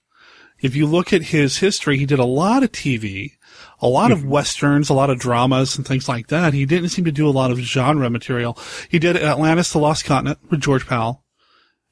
[0.59, 3.33] if you look at his history, he did a lot of TV,
[3.79, 4.29] a lot of mm-hmm.
[4.29, 6.53] westerns, a lot of dramas and things like that.
[6.53, 8.57] He didn't seem to do a lot of genre material.
[8.89, 11.23] He did Atlantis, the Lost Continent with George Pal,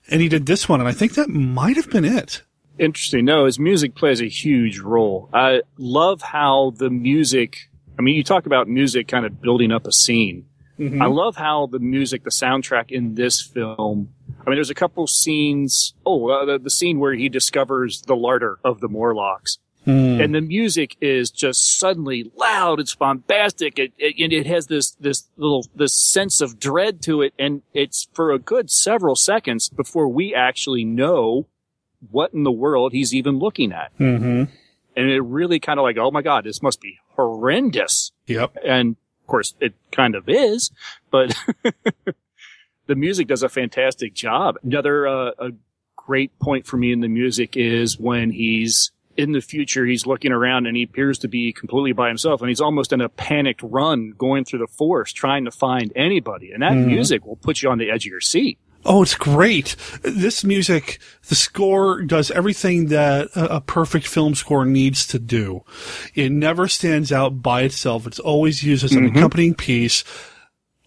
[0.10, 2.44] and he did this one, and I think that might have been it.
[2.78, 3.26] Interesting.
[3.26, 5.30] No, his music plays a huge role.
[5.34, 9.88] I love how the music, I mean, you talk about music kind of building up
[9.88, 10.46] a scene.
[10.78, 11.02] Mm-hmm.
[11.02, 14.10] I love how the music, the soundtrack in this film.
[14.46, 15.94] I mean, there's a couple scenes.
[16.06, 19.58] Oh, uh, the, the scene where he discovers the larder of the Morlocks.
[19.86, 20.20] Hmm.
[20.20, 22.80] And the music is just suddenly loud.
[22.80, 23.78] It's bombastic.
[23.78, 27.34] It, it, and it has this, this little, this sense of dread to it.
[27.38, 31.48] And it's for a good several seconds before we actually know
[32.12, 33.96] what in the world he's even looking at.
[34.00, 34.52] Mm-hmm.
[34.98, 38.12] And it really kind of like, oh my God, this must be horrendous.
[38.28, 38.58] Yep.
[38.66, 40.72] And of course it kind of is,
[41.12, 41.36] but
[42.88, 44.56] the music does a fantastic job.
[44.64, 45.50] Another, uh, a
[45.96, 50.32] great point for me in the music is when he's in the future, he's looking
[50.32, 53.62] around and he appears to be completely by himself and he's almost in a panicked
[53.64, 56.52] run going through the forest trying to find anybody.
[56.52, 56.86] And that Mhm.
[56.88, 58.58] music will put you on the edge of your seat.
[58.88, 59.76] Oh, it's great.
[60.04, 65.64] This music, the score does everything that a, a perfect film score needs to do.
[66.14, 68.06] It never stands out by itself.
[68.06, 69.16] It's always used as an Mhm.
[69.18, 70.04] accompanying piece.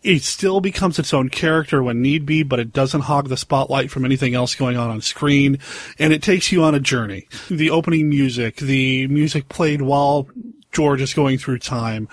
[0.08, 3.90] It still becomes its own character when need be, but it doesn't hog the spotlight
[3.90, 5.58] from anything else going on on screen.
[5.98, 7.28] And it takes you on a journey.
[7.50, 10.26] The opening music, the music played while
[10.72, 12.08] George is going through time,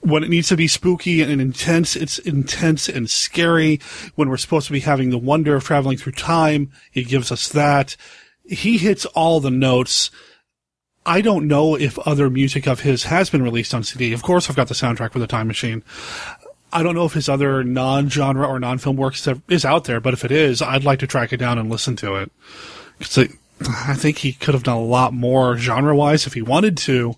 [0.00, 3.80] when it needs to be spooky and intense, it's intense and scary.
[4.16, 7.48] When we're supposed to be having the wonder of traveling through time, it gives us
[7.50, 7.96] that.
[8.44, 10.10] He hits all the notes.
[11.04, 14.12] I don't know if other music of his has been released on CD.
[14.12, 15.84] Of course, I've got the soundtrack for the Time Machine.
[16.76, 20.24] I don't know if his other non-genre or non-film works is out there, but if
[20.24, 22.30] it is, I'd like to track it down and listen to it.
[23.00, 23.28] 'Cause I,
[23.90, 27.14] I think he could have done a lot more genre-wise if he wanted to,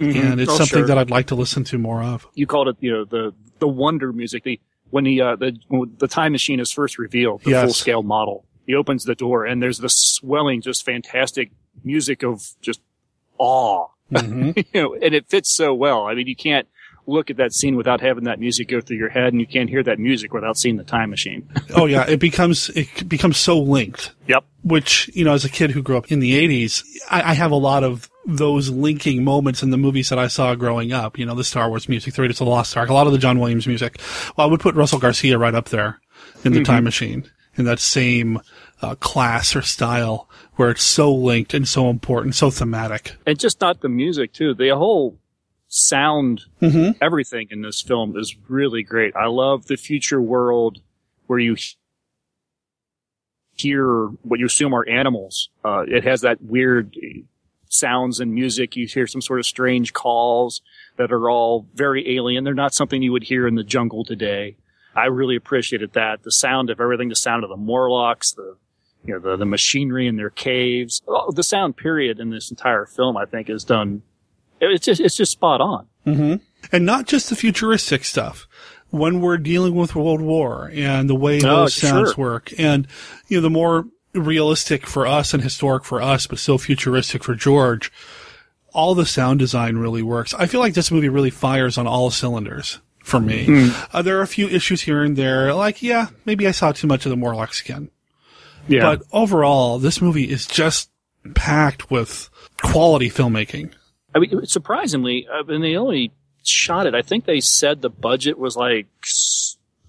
[0.00, 0.86] and it's Oh, something sure.
[0.86, 2.26] that I'd like to listen to more of.
[2.34, 4.44] you called it, you know, the the wonder music.
[4.44, 7.64] The when he uh, the when the time machine is first revealed, the Yes.
[7.64, 8.44] full scale model.
[8.66, 11.50] He opens the door and there's this swelling, just fantastic
[11.84, 12.80] music of just
[13.38, 13.86] awe.
[14.12, 14.50] Mm-hmm.
[14.72, 16.06] you know, and it fits so well.
[16.06, 16.68] I mean, you can't
[17.08, 19.68] look at that scene without having that music go through your head, and you can't
[19.70, 21.48] hear that music without seeing the time machine.
[21.74, 24.12] oh yeah, it becomes it becomes so linked.
[24.28, 24.44] Yep.
[24.62, 27.50] Which you know, as a kid who grew up in the '80s, I, I have
[27.50, 31.18] a lot of those linking moments in the movies that I saw growing up.
[31.18, 33.12] You know, the Star Wars music, The Raiders of the Lost Ark, a lot of
[33.14, 34.00] the John Williams music.
[34.36, 36.00] Well, I would put Russell Garcia right up there
[36.44, 36.64] in the Mhm.
[36.66, 37.24] Time Machine
[37.56, 38.38] in that same
[38.82, 43.16] uh, class or style where it's so linked and so important, so thematic.
[43.26, 44.54] and just not the music too.
[44.54, 45.16] The whole
[45.68, 46.96] sound, Mhm.
[47.00, 49.14] everything in this film is really great.
[49.14, 50.80] I love the future world
[51.26, 51.56] where you
[53.56, 55.50] hear what you assume are animals.
[55.64, 57.20] Uh, it has that weird uh,
[57.68, 58.76] sounds and music.
[58.76, 60.62] You hear some sort of strange calls
[60.96, 62.44] that are all very alien.
[62.44, 64.56] They're not something you would hear in the jungle today.
[64.94, 66.22] I really appreciated that.
[66.22, 68.56] The sound of everything, the sound of the Morlocks, the
[69.04, 71.02] you know, the, the machinery in their caves.
[71.06, 74.02] Oh, The sound period in this entire film, I think, is done.
[74.60, 75.86] It's just, it's just spot on.
[76.04, 76.34] hmm
[76.72, 78.46] And not just the futuristic stuff.
[78.90, 82.24] When we're dealing with World War and the way Oh, those sounds sure.
[82.24, 82.86] work, and
[83.28, 87.34] you know, the more realistic for us and historic for us, but still futuristic for
[87.34, 87.92] George,
[88.72, 90.32] all the sound design really works.
[90.32, 93.46] I feel like this movie really fires on all cylinders for me.
[93.46, 93.88] Mm.
[93.92, 96.86] Uh, there are a few issues here and there, like yeah, maybe I saw too
[96.86, 97.90] much of the Morlock skin.
[98.68, 98.82] Yeah.
[98.96, 100.90] But overall, this movie is just
[101.34, 102.30] packed with
[102.62, 103.72] quality filmmaking.
[104.14, 106.94] I mean, surprisingly, uh, I mean, they only shot it.
[106.94, 108.86] I think they said the budget was like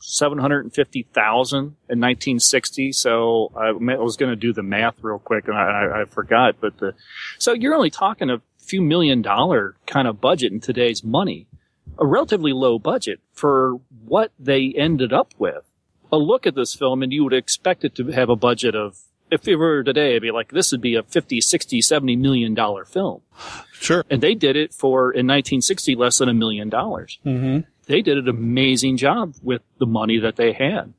[0.02, 2.92] seven hundred and fifty thousand in nineteen sixty.
[2.92, 6.56] So I was going to do the math real quick, and I, I, I forgot.
[6.60, 6.96] But the
[7.38, 11.48] so you're only talking a few million dollar kind of budget in today's money,
[11.98, 15.64] a relatively low budget for what they ended up with.
[16.12, 19.00] A look at this film, and you would expect it to have a budget of.
[19.32, 22.54] If it were today, it'd be like this would be a 50, 60, 70 million
[22.54, 23.22] dollar film.
[23.74, 24.04] Sure.
[24.10, 27.20] And they did it for, in 1960, less than a million dollars.
[27.26, 27.62] Mm-hmm.
[27.86, 30.94] They did an amazing job with the money that they had.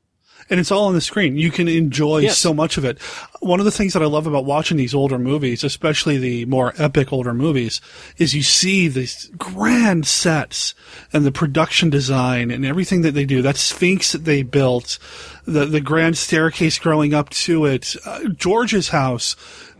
[0.49, 1.37] And it's all on the screen.
[1.37, 2.37] You can enjoy Yes.
[2.37, 2.99] so much of it.
[3.39, 6.73] One of the things that I love about watching these older movies, especially the more
[6.77, 7.81] epic older movies,
[8.17, 10.73] is you see these grand sets
[11.13, 13.41] and the production design and everything that they do.
[13.41, 14.97] That Sphinx that they built,
[15.45, 19.35] the the grand staircase growing up to it, uh, George's house.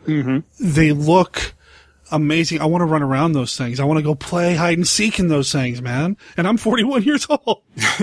[0.08, 0.40] Mm-hmm.
[0.60, 1.54] They look
[2.12, 2.62] amazing.
[2.62, 3.80] I want to run around those things.
[3.80, 6.18] I want to go play hide and seek in those things, man.
[6.38, 7.64] And I'm 41 years old.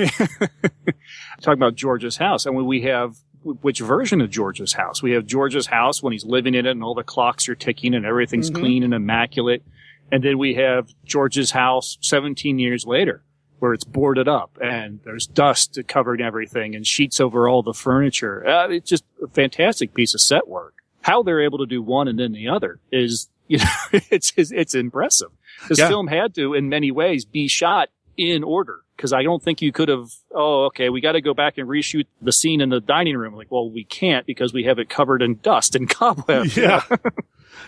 [1.40, 5.02] Talking about George's house, and when we have which version of George's house.
[5.02, 7.94] We have George's house when he's living in it and all the clocks are ticking
[7.94, 8.56] and everything's Mhm.
[8.56, 9.62] clean and immaculate.
[10.10, 13.22] And then we have George's house 17 years later
[13.60, 18.46] where it's boarded up and there's dust covering everything and sheets over all the furniture.
[18.46, 20.74] Uh, it's just a fantastic piece of set work.
[21.02, 23.64] How they're able to do one and then the other is, you know,
[24.10, 25.28] it's, it's, it's impressive.
[25.68, 25.88] This Yeah.
[25.88, 28.80] film had to, in many ways, be shot in order.
[28.96, 31.68] Cause I don't think you could have, oh, okay, we got to go back and
[31.68, 33.36] reshoot the scene in the dining room.
[33.36, 36.56] Like, well, we can't because we have it covered in dust and cobwebs.
[36.56, 36.82] Yeah.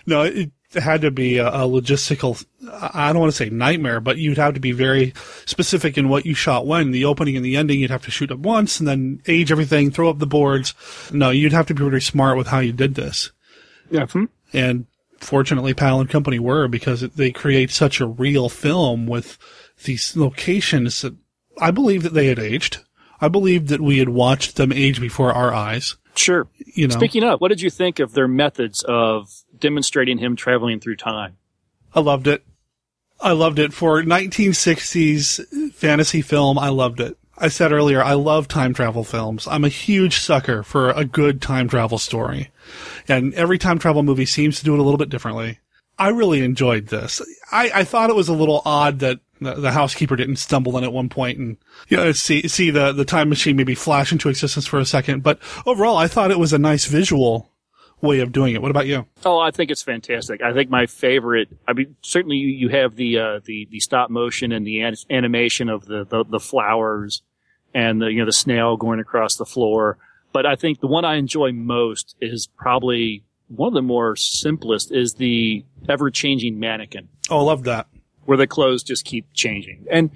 [0.05, 4.17] no, it had to be a, a logistical, I don't want to say nightmare, but
[4.17, 5.13] you'd have to be very
[5.45, 6.91] specific in what you shot when.
[6.91, 9.89] The opening and the ending, you'd have to shoot at once and then age everything,
[9.89, 10.73] throw up the boards.
[11.13, 13.31] No, you'd have to be pretty smart with how you did this.
[13.89, 14.05] Yeah.
[14.07, 14.25] hmm.
[14.53, 14.85] And
[15.21, 19.37] fortunately, Pal and Company were because it, they create such a real film with
[19.83, 21.15] these locations that
[21.59, 22.79] I believe that they had aged.
[23.19, 25.95] I believe that we had watched them age before our eyes.
[26.15, 26.47] Sure.
[26.57, 30.79] You know, Speaking of, what did you think of their methods of demonstrating him traveling
[30.79, 31.37] through time?
[31.93, 32.43] I loved it.
[33.19, 36.57] I loved it for 1960s fantasy film.
[36.57, 37.17] I loved it.
[37.37, 39.47] I said earlier, I love time travel films.
[39.47, 42.51] I'm a huge sucker for a good time travel story.
[43.07, 45.59] And every time travel movie seems to do it a little bit differently.
[45.97, 47.21] I really enjoyed this.
[47.51, 50.83] I, I thought it was a little odd that the, the housekeeper didn't stumble in
[50.83, 51.57] at one point and
[51.89, 55.21] you know, see see the the time machine maybe flash into existence for a second.
[55.21, 57.50] But overall, I thought it was a nice visual
[58.01, 58.61] way of doing it.
[58.61, 59.05] What about you?
[59.25, 60.41] Oh, I think it's fantastic.
[60.41, 61.49] I think my favorite.
[61.67, 64.95] I mean, certainly you, you have the uh, the the stop motion and the an-
[65.09, 67.21] animation of the, the the flowers
[67.73, 69.97] and the you know the snail going across the floor.
[70.33, 74.91] But I think the one I enjoy most is probably one of the more simplest
[74.91, 77.87] is the ever changing mannequin Oh, I love that.
[78.23, 79.85] where the clothes just keep changing.
[79.91, 80.09] And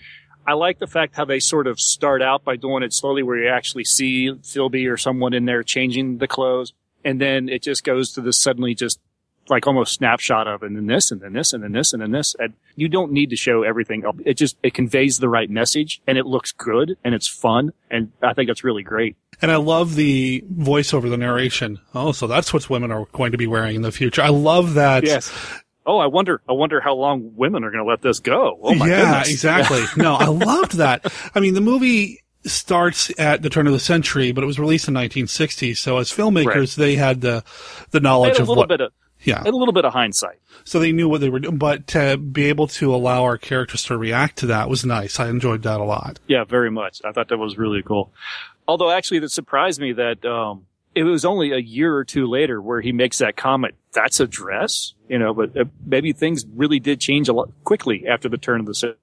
[0.47, 3.37] I like the fact how they sort of start out by doing it slowly where
[3.43, 6.71] you actually see Filby or someone in there changing the clothes.
[7.05, 8.99] And then it just goes to this suddenly just
[9.47, 12.11] like almost snapshot of and then this and then this and then this and then
[12.11, 12.35] this.
[12.39, 14.03] And you don't need to show everything.
[14.25, 17.71] It just, it conveys the right message and it looks good and it's fun.
[17.91, 19.15] And I think that's really great.
[19.41, 21.79] And I love the voiceover, the narration.
[21.93, 24.21] Oh, so that's what women are going to be wearing in the future.
[24.21, 25.03] I love that.
[25.03, 25.31] Yes.
[25.85, 28.57] Oh, I wonder, I wonder how long women are going to let this go.
[28.63, 29.29] Oh my yeah, goodness.
[29.29, 29.83] exactly.
[30.01, 31.05] no, I loved that.
[31.35, 34.87] I mean, the movie starts at the turn of the century, but it was released
[34.87, 35.73] in 1960.
[35.73, 37.43] So as filmmakers, they had the
[37.91, 38.69] the knowledge of little what.
[38.69, 38.91] bit of,
[39.23, 39.41] yeah.
[39.43, 40.39] a little bit of hindsight.
[40.63, 43.83] So they knew what they were doing, but to be able to allow our characters
[43.85, 45.19] to react to that was nice.
[45.19, 46.19] I enjoyed that a lot.
[46.27, 47.01] Yeah, very much.
[47.03, 48.11] I thought that was really cool.
[48.67, 50.65] Although actually that surprised me that, um,
[50.95, 53.75] it was only a year or two later where he makes that comment.
[53.91, 58.07] That's a dress, you know, but uh, maybe things really did change a lot quickly
[58.07, 58.95] after the turn of the cen-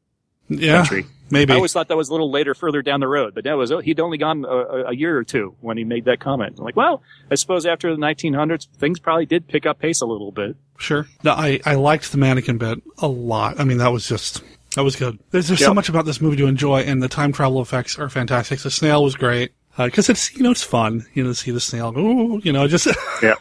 [0.59, 1.07] Yeah, century.
[1.31, 1.53] maybe.
[1.53, 3.73] I always thought that was a little later, further down the road, but that was,
[3.85, 6.57] he'd only gone a, a- a year or two when he made that comment.
[6.59, 10.07] I'm like, well, I suppose after the 1900s, things probably did pick up pace a
[10.07, 10.57] little bit.
[10.79, 11.07] Sure.
[11.23, 13.61] No, I, I liked the mannequin bit a lot.
[13.61, 14.43] I mean, that was just,
[14.77, 15.19] that was good.
[15.31, 18.09] There's, there's so much about this movie to enjoy, and the time travel effects are
[18.09, 18.61] fantastic.
[18.61, 19.53] The snail was great.
[19.79, 22.41] Uh, because it's, you know, it's fun, you know, to see the snail go, ooh,
[22.45, 22.87] you know, just
[23.23, 23.35] yeah.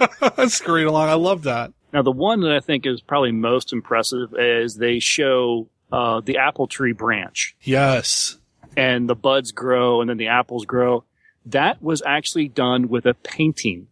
[0.47, 1.09] scurrying along.
[1.09, 1.73] I love that.
[1.91, 6.37] Now, the one that I think is probably most impressive is they show uh, the
[6.37, 7.55] apple tree branch.
[7.61, 8.37] Yes.
[8.77, 11.03] And the buds grow and then the apples grow.
[11.45, 13.87] That was actually done with a painting.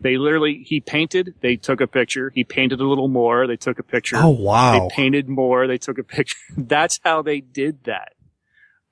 [0.00, 2.30] They literally, he painted, they took a picture.
[2.34, 4.16] He painted a little more, they took a picture.
[4.16, 4.72] Oh, wow.
[4.72, 6.36] They painted more, they took a picture.
[6.56, 8.12] That's how they did that.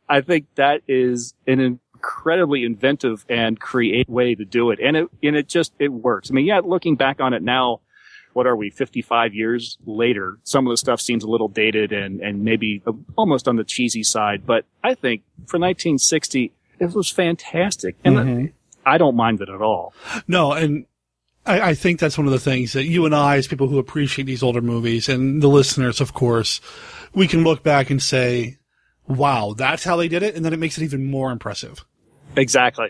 [0.08, 4.78] I think that is an incredibly inventive and creative way to do it.
[4.80, 6.30] And it, and it just, it works.
[6.30, 7.80] I mean, yeah, looking back on it now,
[8.34, 10.38] what are we, 55 years later?
[10.44, 12.82] Some of the stuff seems a little dated and, and maybe
[13.16, 17.96] almost on the cheesy side, but I think for 1960, it was fantastic.
[18.04, 18.52] And Mhm.
[18.84, 19.94] I don't mind it at all.
[20.28, 20.84] No, and
[21.46, 23.78] I, I think that's one of the things that you and I, as people who
[23.78, 26.60] appreciate these older movies, and the listeners, of course,
[27.14, 28.58] we can look back and say,
[29.06, 30.34] wow, that's how they did it.
[30.34, 31.84] And then it makes it even more impressive.
[32.36, 32.88] Exactly.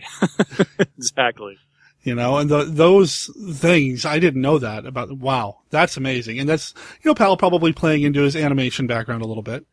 [0.97, 1.59] exactly.
[2.05, 6.39] You know, and the, those things, I didn't know that about, wow, that's amazing.
[6.39, 9.65] And that's, you know, Pal probably playing into his animation background a little bit.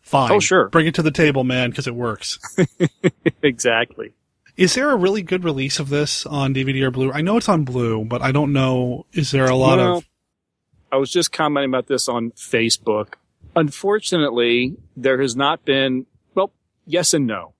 [0.00, 0.30] Fine.
[0.30, 0.68] Oh, sure.
[0.68, 2.38] Bring it to the table, man, because it works.
[3.42, 4.12] exactly.
[4.56, 7.12] Is there a really good release of this on DVD or Blu?
[7.12, 9.06] I know it's on Blue, but I don't know.
[9.12, 10.08] Is there a lot Well, of?
[10.92, 13.14] I was just commenting about this on Facebook.
[13.56, 16.52] Unfortunately, there has not been, well,
[16.86, 17.54] yes and no.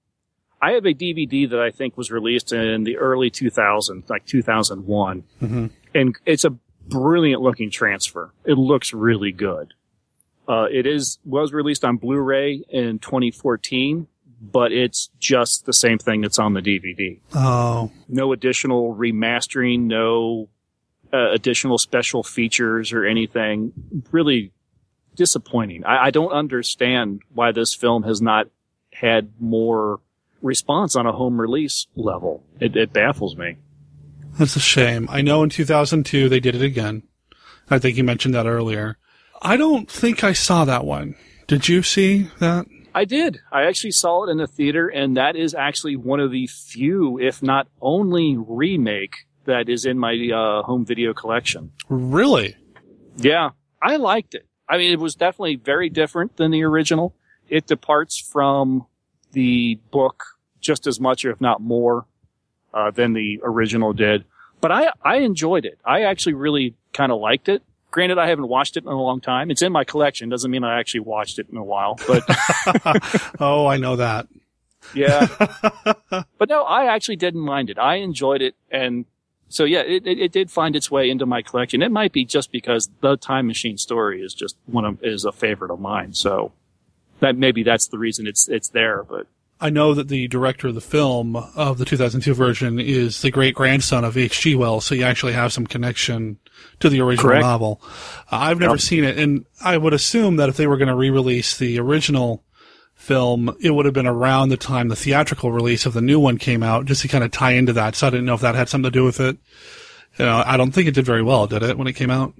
[0.63, 5.25] I have a DVD that I think was released in the early 2000s, like 2001,
[5.43, 5.67] Mm-hmm.
[5.95, 6.51] and it's a
[6.89, 8.33] brilliant looking transfer.
[8.45, 9.75] It looks really good.
[10.49, 14.07] Uh, it is, was released on Blu-ray in 2014,
[14.43, 17.21] but it's just the same thing that's on the DVD.
[17.35, 20.49] Oh, No additional remastering, no
[21.13, 23.73] uh, additional special features or anything.
[24.11, 24.53] Really
[25.15, 25.85] disappointing.
[25.85, 28.49] I, I don't understand why this film has not
[28.93, 30.01] had more
[30.43, 32.43] response on a home release level.
[32.61, 33.57] It, it baffles me.
[34.39, 35.09] that's a shame.
[35.11, 37.03] I know in 2002 they did it again.
[37.69, 38.99] I think you mentioned that earlier.
[39.43, 41.15] I don't think I saw that one.
[41.47, 42.67] Did you see that?
[42.95, 43.41] I did.
[43.53, 47.19] I actually saw it in the theater, and that is actually one of the few,
[47.21, 49.15] if not only, remake
[49.45, 51.73] that is in my uh, home video collection.
[51.89, 52.57] Really?
[53.17, 54.47] Yeah, I liked it.
[54.69, 57.15] I mean, it was definitely very different than the original.
[57.49, 58.87] It departs from
[59.33, 60.25] the book
[60.61, 62.05] just as much, if not more,
[62.75, 64.25] uh, than the original did.
[64.61, 65.79] But I, I enjoyed it.
[65.85, 67.63] I actually really kind of liked it.
[67.91, 69.51] Granted, I haven't watched it in a long time.
[69.51, 70.29] It's in my collection.
[70.29, 72.23] Doesn't mean I actually watched it in a while, but
[73.41, 74.29] oh, I know that.
[74.95, 75.27] yeah.
[76.39, 77.79] but no, I actually didn't mind it.
[77.79, 78.55] I enjoyed it.
[78.71, 79.07] And
[79.49, 81.83] so, yeah, it, it, it did find its way into my collection.
[81.83, 85.33] It might be just because the time machine story is just one of, is a
[85.33, 86.13] favorite of mine.
[86.13, 86.53] So
[87.21, 89.27] that maybe that's the reason it's, it's there, but
[89.63, 93.55] I know that the director of the film of the 2002 version is the great
[93.55, 94.55] grandson of H.G.
[94.57, 96.39] Wells, so you actually have some connection
[96.81, 97.43] to the original Correct.
[97.43, 97.81] novel.
[98.33, 98.81] Uh, I've never Yep.
[98.81, 102.43] seen it, and I would assume that if they were going to re-release the original
[102.95, 106.39] film, it would have been around the time the theatrical release of the new one
[106.39, 107.95] came out, just to kind of tie into that.
[107.97, 109.37] So I didn't know if that had something to do with it.
[110.19, 112.35] You know, I don't think it did very well, did it, when it came out?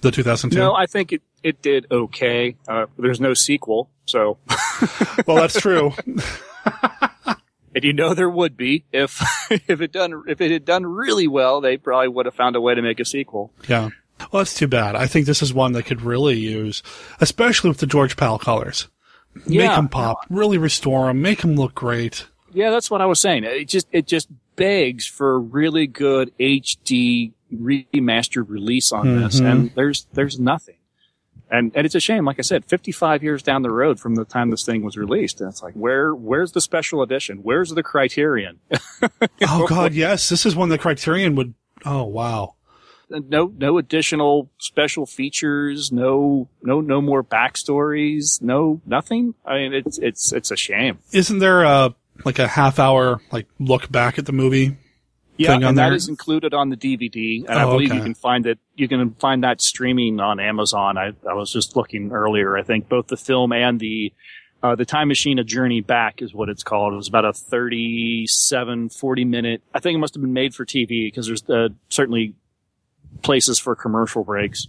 [0.00, 0.58] The 2002?
[0.58, 2.56] no, I think it, it did okay.
[2.68, 3.90] Uh, there's no sequel.
[4.06, 4.38] So,
[5.26, 5.92] well, that's true.
[7.74, 9.20] and you know there would be if,
[9.50, 12.60] if it done, if it had done really well, they probably would have found a
[12.60, 13.52] way to make a sequel.
[13.68, 13.90] Yeah.
[14.32, 14.96] Well, that's too bad.
[14.96, 16.82] I think this is one that could really use,
[17.20, 18.88] especially with the George Pal colors.
[19.46, 19.76] Make Yeah.
[19.76, 22.26] them pop, really restore them, make them look great.
[22.52, 23.44] Yeah, that's what I was saying.
[23.44, 29.50] It just it just begs for a really good HD remastered release on this, Mhm.
[29.52, 30.74] and there's there's nothing.
[31.50, 34.24] And and it's a shame, like I said, 55 years down the road from the
[34.24, 37.38] time this thing was released, and it's like where where's the special edition?
[37.42, 38.60] Where's the Criterion?
[39.42, 41.54] Oh God, yes, this is one the Criterion would.
[41.84, 42.54] Oh wow.
[43.08, 49.34] no no additional special features, no no no more backstories, no nothing.
[49.44, 50.98] I mean, it's it's it's a shame.
[51.12, 51.94] Isn't there a
[52.24, 54.76] like a half hour like look back at the movie
[55.40, 55.72] Yeah, and there?
[55.88, 58.58] that is included on the DVD, and I Oh, believe you can find it.
[58.74, 60.98] You can find that streaming on Amazon.
[60.98, 62.58] I, I was just looking earlier.
[62.58, 64.12] I think both the film and the
[64.62, 66.92] uh, the Time Machine: A Journey Back is what it's called.
[66.92, 69.62] It was about a 37, 40 minute.
[69.74, 72.34] I think it must have been made for TV because there's uh, certainly
[73.22, 74.66] places for commercial breaks.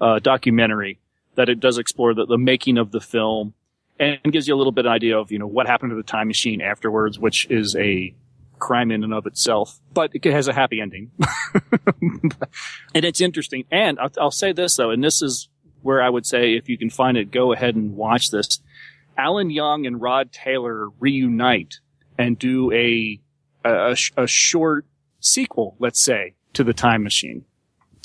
[0.00, 0.98] Uh, documentary
[1.34, 3.52] that it does explore the, the making of the film
[3.98, 6.02] and gives you a little bit of idea of you know what happened to the
[6.02, 8.14] time machine afterwards, which is a
[8.60, 11.10] crime in and of itself, but it has a happy ending.
[12.94, 13.64] and it's interesting.
[13.70, 15.48] And I'll, I'll say this though, and this is
[15.82, 18.60] where I would say if you can find it, go ahead and watch this.
[19.16, 21.80] Alan Young and Rod Taylor reunite
[22.18, 23.20] and do a
[23.64, 24.86] a, sh- a short
[25.20, 27.44] sequel, let's say, to the Time Machine.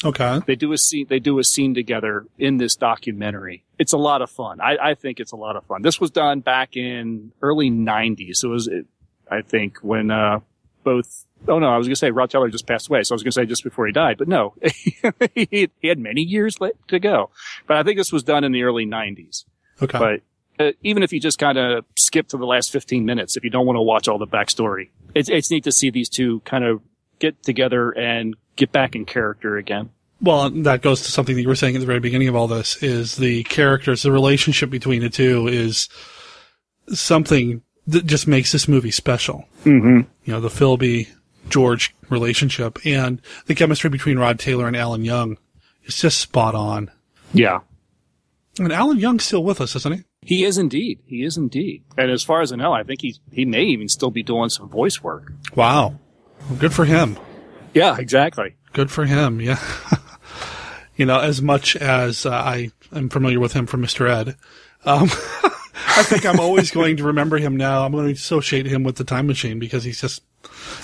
[0.04, 0.42] Okay.
[0.46, 1.08] They do a scene.
[1.10, 3.66] They do a scene together in this documentary.
[3.80, 4.60] It's a lot of fun.
[4.60, 5.82] I, I think it's a lot of fun.
[5.82, 8.44] This was done back in early '90s.
[8.44, 8.86] It was, it,
[9.30, 10.40] I think, when uh,
[10.84, 11.26] both.
[11.48, 13.24] Oh no, I was going to say Rod Taylor just passed away, so I was
[13.24, 14.56] going to say just before he died, but no,
[15.36, 16.58] he, he had many years
[16.88, 17.30] to go.
[17.68, 19.46] But I think this was done in the early '90s.
[19.82, 20.00] Okay.
[20.00, 20.22] But
[20.60, 23.50] uh, even if you just kind of skip to the last 15 minutes, if you
[23.50, 26.64] don't want to watch all the backstory, it's it's neat to see these two kind
[26.64, 26.82] of
[27.20, 29.90] get together and get back in character again.
[30.22, 32.48] Well, that goes to something that you were saying at the very beginning of all
[32.48, 35.90] this is the characters, the relationship between the two is
[36.90, 39.46] something that just makes this movie special.
[39.64, 40.02] Mm-hmm.
[40.24, 41.10] You know, the Filby
[41.50, 45.38] George relationship and the chemistry between Rod Taylor and Alan Young
[45.84, 46.92] is just spot on.
[47.34, 47.60] Yeah.
[48.60, 50.04] And Alan Young's still with us, isn't he?
[50.22, 51.00] He is indeed.
[51.06, 51.84] He is indeed.
[51.98, 54.50] And as far as I know, I think he he may even still be doing
[54.50, 55.32] some voice work.
[55.54, 56.00] Wow.
[56.50, 57.18] Well, good for him.
[57.74, 58.56] Yeah, exactly.
[58.74, 59.42] Good for him.
[59.42, 59.60] Yeah.
[60.96, 64.10] you know, as much as uh, I am familiar with him from Mr.
[64.10, 64.36] Ed,
[64.86, 65.10] um,
[65.98, 67.86] I think I'm always going to remember him now.
[67.86, 70.22] I'm going to associate him with the time machine because he's just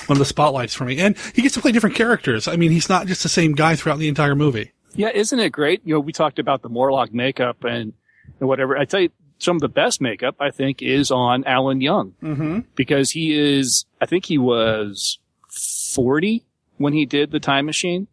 [0.08, 1.00] one of the spotlights for me.
[1.00, 2.48] And he gets to play different characters.
[2.48, 4.72] I mean, he's not just the same guy throughout the entire movie.
[4.96, 5.82] Yeah, isn't it great?
[5.86, 7.94] You know, we talked about the Morlock makeup and,
[8.40, 8.78] and whatever.
[8.78, 9.10] I tell you,
[9.40, 12.60] some of the best makeup I think is on Alan Young Mm-hmm.
[12.76, 13.86] because he is.
[14.00, 15.18] I think he was
[15.50, 16.44] forty
[16.78, 18.08] when he did the Time Machine,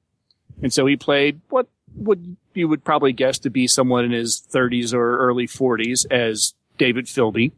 [0.63, 4.41] and so he played what would you would probably guess to be someone in his
[4.41, 7.53] thirties or early forties as David Filby.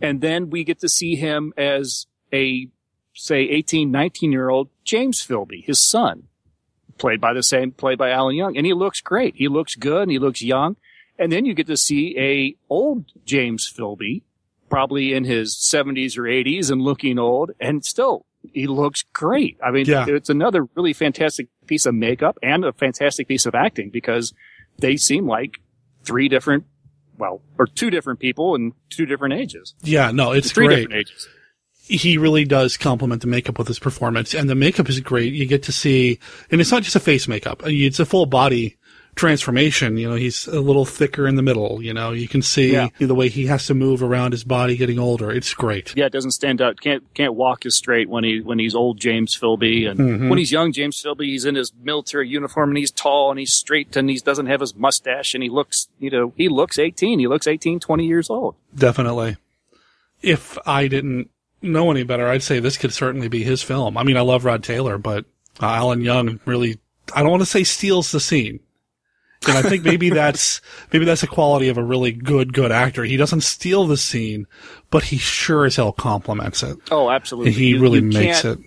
[0.00, 2.68] And then we get to see him as a,
[3.14, 6.24] say, 18, 19 year old James Filby, his son,
[6.98, 8.56] played by the same, played by Alan Young.
[8.56, 9.34] And he looks great.
[9.36, 10.76] He looks good and he looks young.
[11.18, 14.22] And then you get to see a old James Filby,
[14.68, 19.58] probably in his 70s or 80s and looking old and still he looks great.
[19.64, 20.04] I mean, Yeah.
[20.08, 24.32] it's another really fantastic piece of makeup and a fantastic piece of acting because
[24.78, 25.58] they seem like
[26.04, 26.64] three different,
[27.18, 29.74] well, or two different people in two different ages.
[29.82, 30.88] Yeah, no, it's three great.
[30.88, 31.28] different ages.
[31.86, 35.32] he really does complement the makeup with his performance, and the makeup is great.
[35.34, 36.18] You get to see,
[36.50, 38.77] and it's not just a face makeup; it's a full body
[39.18, 39.98] transformation.
[39.98, 41.82] You know, he's a little thicker in the middle.
[41.82, 42.88] You know, you can see Yeah.
[42.98, 45.30] the way he has to move around his body getting older.
[45.30, 45.92] It's great.
[45.96, 46.80] Yeah, it doesn't stand out.
[46.80, 50.28] Can't can't walk as straight when he when he's old James Filby, and Mhm.
[50.30, 53.52] when he's young James Filby, he's in his military uniform and he's tall and he's
[53.52, 57.18] straight and he doesn't have his mustache and he looks, you know, he looks 18.
[57.18, 58.54] He looks 18, 20 years old.
[58.74, 59.36] Definitely.
[60.22, 61.30] If I didn't
[61.62, 63.96] know any better, I'd say this could certainly be his film.
[63.96, 65.24] I mean, I love Rod Taylor, but
[65.60, 66.78] uh, Alan Young really,
[67.14, 68.60] I don't want to say steals the scene.
[69.46, 70.60] And I think maybe that's,
[70.92, 73.04] maybe that's a quality of a really good, good actor.
[73.04, 74.46] He doesn't steal the scene,
[74.90, 76.76] but he sure as hell complements it.
[76.90, 77.52] Oh, absolutely.
[77.52, 78.58] He You- really you makes it.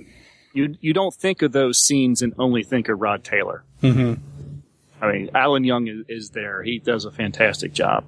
[0.53, 3.63] You you don't think of those scenes and only think of Rod Taylor.
[3.82, 4.15] hmm
[5.01, 6.61] I mean, Alan Young is, is there.
[6.61, 8.03] He does a fantastic job.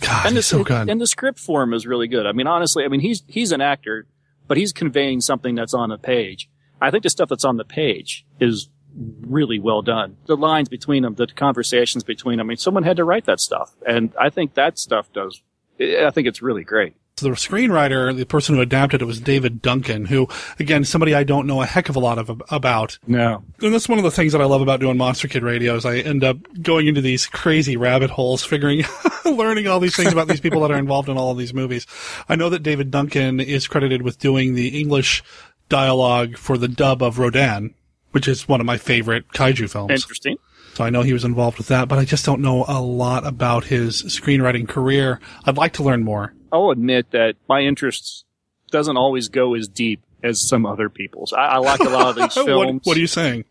[0.00, 0.88] God, and he's so good.
[0.90, 2.26] And the script form is really good.
[2.26, 4.06] I mean, honestly, I mean, he's he's an actor,
[4.46, 6.48] but he's conveying something that's on the page.
[6.80, 10.16] I think the stuff that's on the page is really well done.
[10.26, 12.46] The lines between them, the conversations between them.
[12.46, 15.42] I mean, someone had to write that stuff, and I think that stuff does.
[15.80, 16.94] I think it's really great.
[17.18, 20.28] So the screenwriter, the person who adapted it was David Duncan, who,
[20.58, 22.98] again, somebody I don't know a heck of a lot of about.
[23.06, 23.42] No.
[23.62, 25.86] And that's one of the things that I love about doing Monster Kid Radio is
[25.86, 28.84] I end up going into these crazy rabbit holes, figuring,
[29.24, 31.86] learning all these things about these people that are involved in all of these movies.
[32.28, 35.24] I know that David Duncan is credited with doing the English
[35.70, 37.72] dialogue for the dub of Rodan,
[38.16, 39.90] which is one of my favorite kaiju films.
[39.90, 40.38] Interesting.
[40.72, 43.26] So I know he was involved with that, but I just don't know a lot
[43.26, 45.20] about his screenwriting career.
[45.44, 46.32] I'd like to learn more.
[46.50, 48.24] I'll admit that my interests
[48.70, 51.34] doesn't always go as deep as some other people's.
[51.34, 52.80] I, I like a lot of these What- films.
[52.84, 53.44] what are you saying?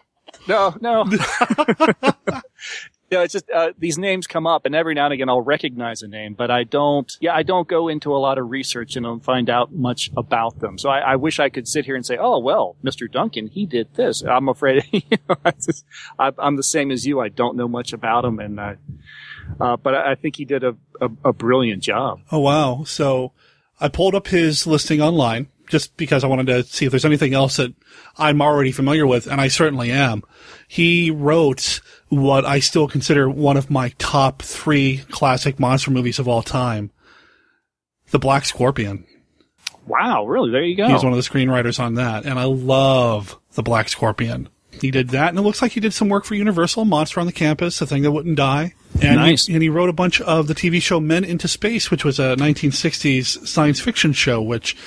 [0.47, 1.05] No, no.
[3.11, 6.01] yeah, it's just uh, these names come up, and every now and again I'll recognize
[6.01, 7.11] a name, but I don't.
[7.19, 10.77] Yeah, I don't go into a lot of research and find out much about them.
[10.77, 13.11] So I, I wish I could sit here and say, "Oh, well, Mr.
[13.11, 15.85] Duncan, he did this." I'm afraid you know, I just,
[16.17, 17.19] I, I'm the same as you.
[17.19, 18.73] I don't know much about him, and uh,
[19.59, 22.21] uh, but I I think he did a, a, a brilliant job.
[22.31, 22.83] Oh wow!
[22.85, 23.33] So
[23.79, 27.33] I pulled up his listing online just because I wanted to see if there's anything
[27.33, 27.73] else that
[28.17, 30.23] I'm already familiar with, and I certainly am.
[30.67, 36.27] He wrote what I still consider one of my top three classic monster movies of
[36.27, 36.91] all time,
[38.11, 39.05] The Black Scorpion.
[39.87, 40.51] Wow, really?
[40.51, 40.87] There you go.
[40.87, 44.49] He's one of the screenwriters on that, and I love The Black Scorpion.
[44.81, 47.25] He did that, and it looks like he did some work for Universal, Monster on
[47.25, 48.73] the Campus, The Thing That Wouldn't Die.
[49.01, 49.47] And Nice.
[49.47, 52.19] He, and he wrote a bunch of the TV show Men into Space, which was
[52.19, 54.77] a 1960s science fiction show, which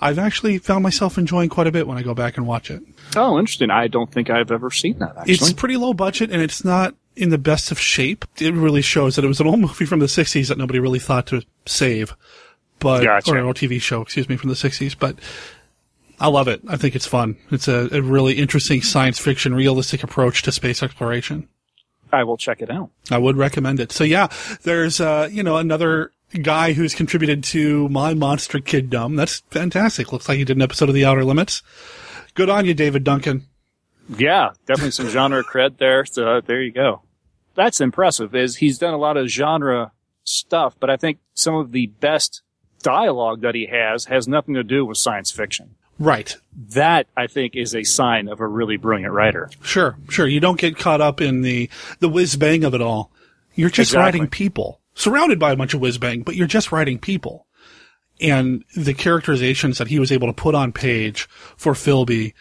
[0.00, 2.82] I've actually found myself enjoying quite a bit when I go back and watch it.
[3.16, 3.70] Oh, interesting.
[3.70, 5.16] I don't think I've ever seen that.
[5.18, 8.24] Actually, It's pretty low budget, and it's not in the best of shape.
[8.38, 10.98] It really shows that it was an old movie from the 60s that nobody really
[11.00, 12.14] thought to save.
[12.78, 13.32] But, Gotcha.
[13.32, 14.96] or an old TV show, excuse me, from the 60s.
[14.98, 15.16] But
[16.20, 16.62] I love it.
[16.68, 17.36] I think it's fun.
[17.50, 21.48] It's a, a really interesting science fiction, realistic approach to space exploration.
[22.12, 22.90] I will check it out.
[23.10, 23.92] I would recommend it.
[23.92, 24.28] So yeah,
[24.62, 26.12] there's, uh, you know, another
[26.42, 29.16] guy who's contributed to my monster kingdom.
[29.16, 30.12] That's fantastic.
[30.12, 31.62] Looks like he did an episode of The Outer Limits.
[32.34, 33.46] Good on you, David Duncan.
[34.16, 36.04] Yeah, definitely some genre cred there.
[36.04, 37.02] So uh, there you go.
[37.54, 38.34] That's impressive.
[38.34, 39.92] Is he's done a lot of genre
[40.24, 42.42] stuff, but I think some of the best
[42.82, 45.74] dialogue that he has has nothing to do with science fiction.
[45.98, 46.36] Right.
[46.74, 49.50] That I think is a sign of a really brilliant writer.
[49.62, 50.26] Sure, sure.
[50.28, 51.68] You don't get caught up in the
[51.98, 53.10] the whiz bang of it all.
[53.54, 54.20] You're just Exactly.
[54.20, 57.46] writing people, surrounded by a bunch of whiz bang, but you're just writing people.
[58.20, 62.34] And the characterizations that he was able to put on page for Filby,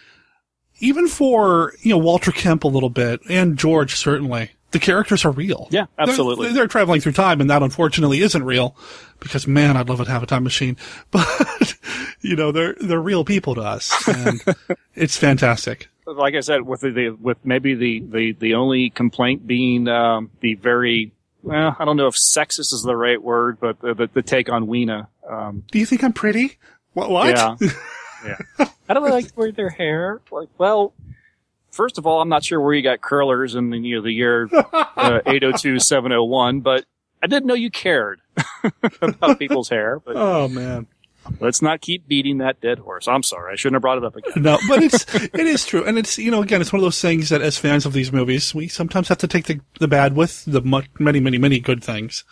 [0.80, 5.32] even for you know Walter Kemp a little bit, and George certainly, the characters are
[5.32, 5.68] real.
[5.72, 6.48] Yeah, absolutely.
[6.48, 8.76] They're, they're traveling through time, and that unfortunately isn't real,
[9.20, 10.78] because man, I'd love to have a time machine.
[11.12, 11.76] But
[12.22, 14.44] you know, they're they're real people to us, and
[14.96, 15.88] it's fantastic.
[16.06, 20.32] Like I said, with the, the with maybe the, the, the only complaint being um,
[20.40, 21.12] the very
[21.44, 24.50] well, I don't know if sexist is the right word, but the, the, the take
[24.50, 25.08] on Weena.
[25.30, 26.58] Um, Do you think I'm pretty?
[26.94, 27.10] What?
[27.10, 27.28] What?
[27.28, 27.56] Yeah.
[28.26, 28.68] yeah.
[28.88, 30.22] How do they like to wear their hair?
[30.32, 30.94] Like, well,
[31.78, 34.12] first of all, I'm not sure where you got curlers in the, you know, the
[34.12, 36.84] year uh, 802 701, but
[37.24, 38.20] I didn't know you cared
[39.02, 40.00] about people's hair.
[40.04, 40.88] But Oh man.
[41.42, 43.06] Let's not keep beating that dead horse.
[43.06, 43.52] I'm sorry.
[43.52, 44.44] I shouldn't have brought it up again.
[44.44, 47.02] No, but it's it is true, and it's you know again it's one of those
[47.02, 50.16] things that as fans of these movies we sometimes have to take the the bad
[50.16, 52.24] with the much, many many many good things.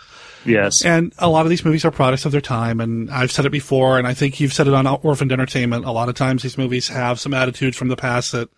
[0.45, 0.85] Yes.
[0.85, 3.51] And a lot of these movies are products of their time, and I've said it
[3.51, 5.83] before, and I think you've said it on Orphaned Entertainment.
[5.83, 8.49] A lot of times these movies have some attitudes from the past that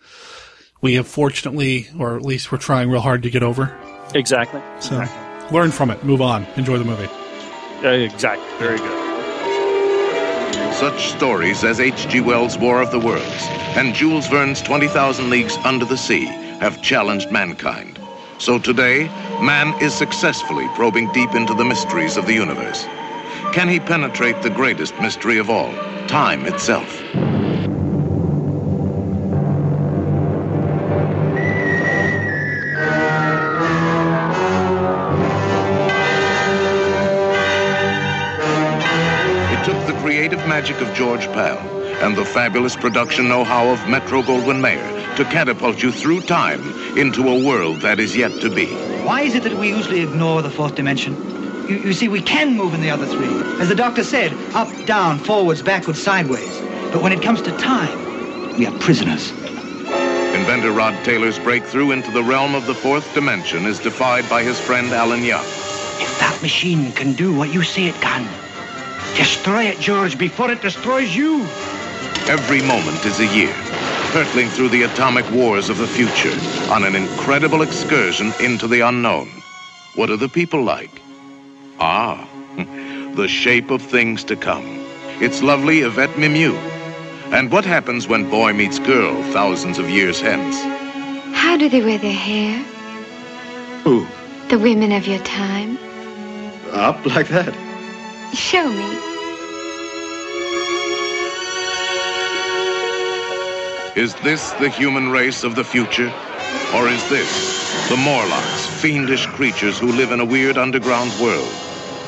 [0.80, 3.76] we have fortunately, or at least we're trying real hard to get over.
[4.14, 4.60] Exactly.
[4.80, 5.56] So exactly.
[5.56, 7.08] learn from it, move on, enjoy the movie.
[7.84, 8.46] Uh, exactly.
[8.58, 9.04] Very good.
[10.74, 12.20] Such stories as H.G.
[12.20, 16.26] Wells' War of the Worlds and Jules Verne's 20,000 Leagues Under the Sea
[16.60, 17.98] have challenged mankind.
[18.38, 19.08] So today,
[19.42, 22.84] man is successfully probing deep into the mysteries of the universe.
[23.52, 25.72] Can he penetrate the greatest mystery of all,
[26.06, 27.02] time itself?
[40.58, 41.56] Magic of George Pal
[42.02, 46.60] and the fabulous production know-how of Metro Goldwyn Mayer to catapult you through time
[46.98, 48.66] into a world that is yet to be.
[49.04, 51.14] Why is it that we usually ignore the fourth dimension?
[51.68, 53.28] You, you, see, we can move in the other three.
[53.60, 56.58] As the doctor said, up, down, forwards, backwards, sideways.
[56.90, 59.30] But when it comes to time, we are prisoners.
[60.34, 64.58] Inventor Rod Taylor's breakthrough into the realm of the fourth dimension is defied by his
[64.58, 65.44] friend Alan Young.
[66.00, 68.47] If that machine can do what you say it can,
[69.16, 71.42] destroy it, George, before it destroys you.
[72.28, 73.52] Every moment is a year,
[74.12, 76.36] hurtling through the atomic wars of the future
[76.72, 79.28] on an incredible excursion into the unknown.
[79.94, 81.00] What are the people like?
[81.80, 82.28] Ah,
[83.14, 84.66] the shape of things to come.
[85.20, 86.56] It's lovely Yvette Mimieux.
[87.32, 90.56] And what happens when boy meets girl thousands of years hence?
[91.34, 92.62] How do they wear their hair?
[93.84, 94.06] Who?
[94.48, 95.78] The women of your time?
[96.72, 97.67] Up like that?
[98.34, 98.98] Show me.
[103.96, 106.12] Is this the human race of the future?
[106.74, 111.52] Or is this the Morlocks, fiendish creatures who live in a weird underground world?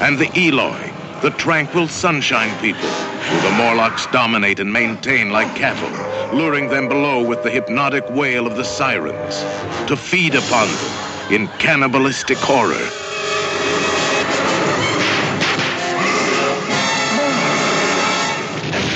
[0.01, 0.93] And the Eloi,
[1.23, 5.91] the tranquil sunshine people, who the Morlocks dominate and maintain like cattle,
[6.37, 9.43] luring them below with the hypnotic wail of the sirens,
[9.89, 13.10] to feed upon them in cannibalistic horror.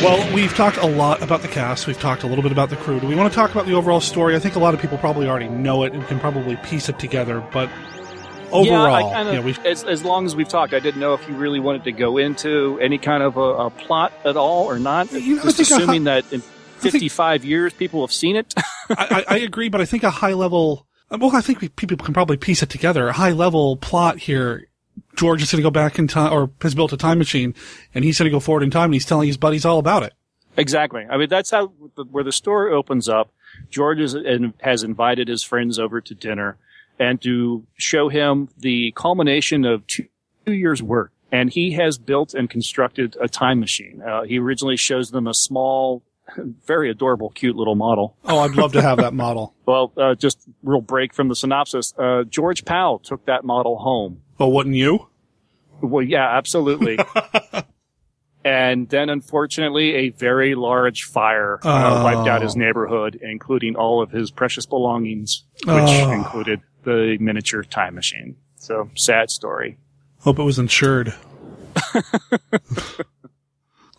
[0.04, 1.86] Well, we've talked a lot about the cast.
[1.86, 3.00] We've talked a little bit about the crew.
[3.00, 4.36] Do we want to talk about the overall story?
[4.36, 6.98] I think a lot of people probably already know it and can probably piece it
[6.98, 7.40] together.
[7.54, 7.70] But
[8.52, 11.34] overall, yeah, I kinda, as, as long as we've talked, I didn't know if you
[11.34, 15.10] really wanted to go into any kind of a, a plot at all or not.
[15.10, 16.42] You know, Just assuming hi- that in
[16.80, 18.52] 55 years people have seen it.
[18.58, 20.86] I, I, I agree, but I think a high level.
[21.10, 23.08] Well, I think we, people can probably piece it together.
[23.08, 24.68] A high level plot here.
[25.16, 27.54] George is going to go back in time, or has built a time machine,
[27.94, 30.02] and he's going to go forward in time, and he's telling his buddies all about
[30.02, 30.12] it.
[30.56, 31.04] Exactly.
[31.08, 31.68] I mean, that's how
[32.10, 33.32] where the story opens up.
[33.70, 34.16] George is,
[34.60, 36.56] has invited his friends over to dinner
[36.98, 40.06] and to show him the culmination of two,
[40.46, 41.12] two years' work.
[41.32, 44.00] And he has built and constructed a time machine.
[44.02, 46.02] Uh, he originally shows them a small,
[46.66, 48.16] very adorable, cute little model.
[48.24, 49.54] Oh, I'd love to have that model.
[49.66, 51.94] Well, uh, just real break from the synopsis.
[51.96, 54.20] Uh, George Pal took that model home.
[54.40, 55.08] Oh, wouldn't you?
[55.80, 56.98] Well, yeah, absolutely.
[58.44, 62.04] and then, unfortunately, a very large fire uh, Oh.
[62.04, 66.10] wiped out his neighborhood, including all of his precious belongings, which Oh.
[66.12, 68.36] included the miniature time machine.
[68.56, 69.78] So, sad story.
[70.20, 71.14] Hope it was insured.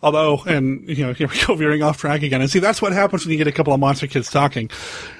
[0.02, 2.40] Although, and you know, here we go veering off track again.
[2.40, 4.70] And see, that's what happens when you get a couple of monster kids talking.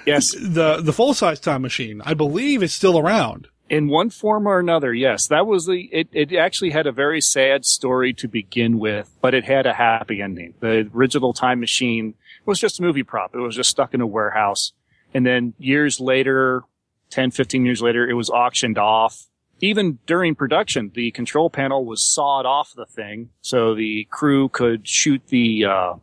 [0.06, 3.48] Yes, the the full size time machine, I believe, is still around.
[3.68, 5.26] In one form or another, yes.
[5.26, 9.34] That was the, it, it actually had a very sad story to begin with, but
[9.34, 10.54] it had a happy ending.
[10.60, 12.14] The original time machine
[12.44, 13.34] was just a movie prop.
[13.34, 14.72] It was just stuck in a warehouse.
[15.12, 16.62] And then years later,
[17.10, 19.26] 10, 15 years later, it was auctioned off.
[19.60, 24.86] Even during production, the control panel was sawed off the thing so the crew could
[24.86, 25.94] shoot the, uh,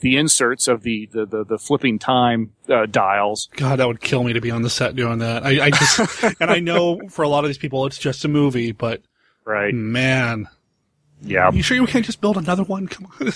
[0.00, 3.48] the inserts of the, the, the, the flipping time, uh, dials.
[3.56, 5.44] God, that would kill me to be on the set doing that.
[5.44, 8.28] I, I just, and I know for a lot of these people, it's just a
[8.28, 9.02] movie, but
[9.44, 10.48] right, man,
[11.22, 11.50] yeah.
[11.50, 12.86] You sure you can't just build another one?
[12.88, 13.32] Come on.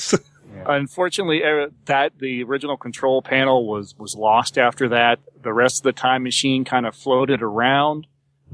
[0.66, 5.18] Unfortunately, uh, that the original control panel was was lost after that.
[5.42, 8.06] The rest of the time machine kind of floated around.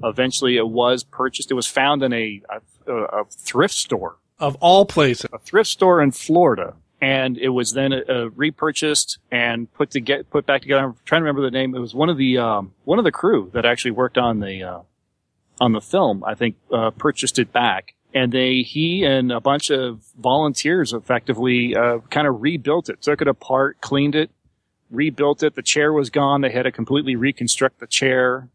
[0.02, 1.50] Eventually, it was purchased.
[1.50, 2.40] It was found in a
[2.86, 7.72] a, a thrift store of all places, a thrift store in Florida, and it was
[7.72, 10.84] then uh, repurchased and put to get put back together.
[10.84, 11.74] I'm trying to remember the name.
[11.74, 14.62] It was one of the um, one of the crew that actually worked on the
[14.62, 14.80] uh,
[15.60, 16.24] on the film.
[16.24, 21.76] I think uh, purchased it back and they he and a bunch of volunteers effectively
[21.76, 24.30] uh, kind of rebuilt it, took it apart, cleaned it,
[24.90, 25.54] rebuilt it.
[25.54, 26.40] The chair was gone.
[26.40, 28.48] They had to completely reconstruct the chair.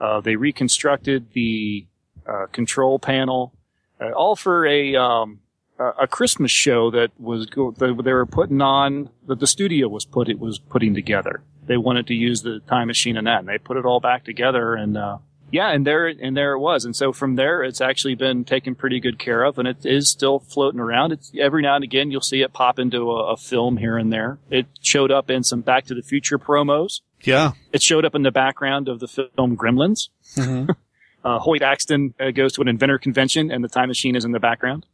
[0.00, 1.86] Uh, they reconstructed the
[2.26, 3.54] uh, control panel,
[4.00, 5.40] uh, all for a um,
[5.78, 10.04] a Christmas show that was go- they, they were putting on that the studio was
[10.04, 11.42] put it was putting together.
[11.66, 14.24] They wanted to use the time machine and that, and they put it all back
[14.24, 14.96] together and.
[14.96, 15.18] Uh,
[15.50, 18.74] yeah, and there and there it was, and so from there, it's actually been taken
[18.74, 21.12] pretty good care of, and it is still floating around.
[21.12, 24.12] It's every now and again you'll see it pop into a, a film here and
[24.12, 24.38] there.
[24.50, 27.00] It showed up in some Back to the Future promos.
[27.22, 30.10] Yeah, it showed up in the background of the film Gremlins.
[30.36, 30.70] Mm-hmm.
[31.24, 34.32] uh, Hoyt Axton uh, goes to an inventor convention, and the time machine is in
[34.32, 34.84] the background,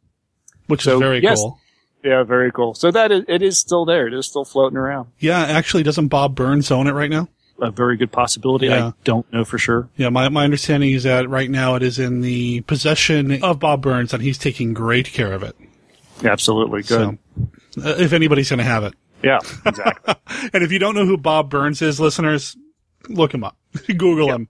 [0.67, 1.59] which so, is very yes, cool.
[2.03, 2.75] Yeah, very cool.
[2.75, 4.07] So that is, it is still there.
[4.07, 5.09] It is still floating around.
[5.19, 7.29] Yeah, actually, doesn't Bob Burns own it right now?
[7.59, 8.67] A very good possibility.
[8.67, 8.87] Yeah.
[8.87, 9.89] I don't know for sure.
[9.95, 13.81] Yeah, my, my understanding is that right now it is in the possession of Bob
[13.81, 15.55] Burns and he's taking great care of it.
[16.23, 17.17] Absolutely good.
[17.71, 18.93] So, uh, if anybody's going to have it.
[19.23, 20.13] Yeah, exactly.
[20.53, 22.55] and if you don't know who Bob Burns is, listeners,
[23.09, 23.57] look him up.
[23.87, 24.49] Google him.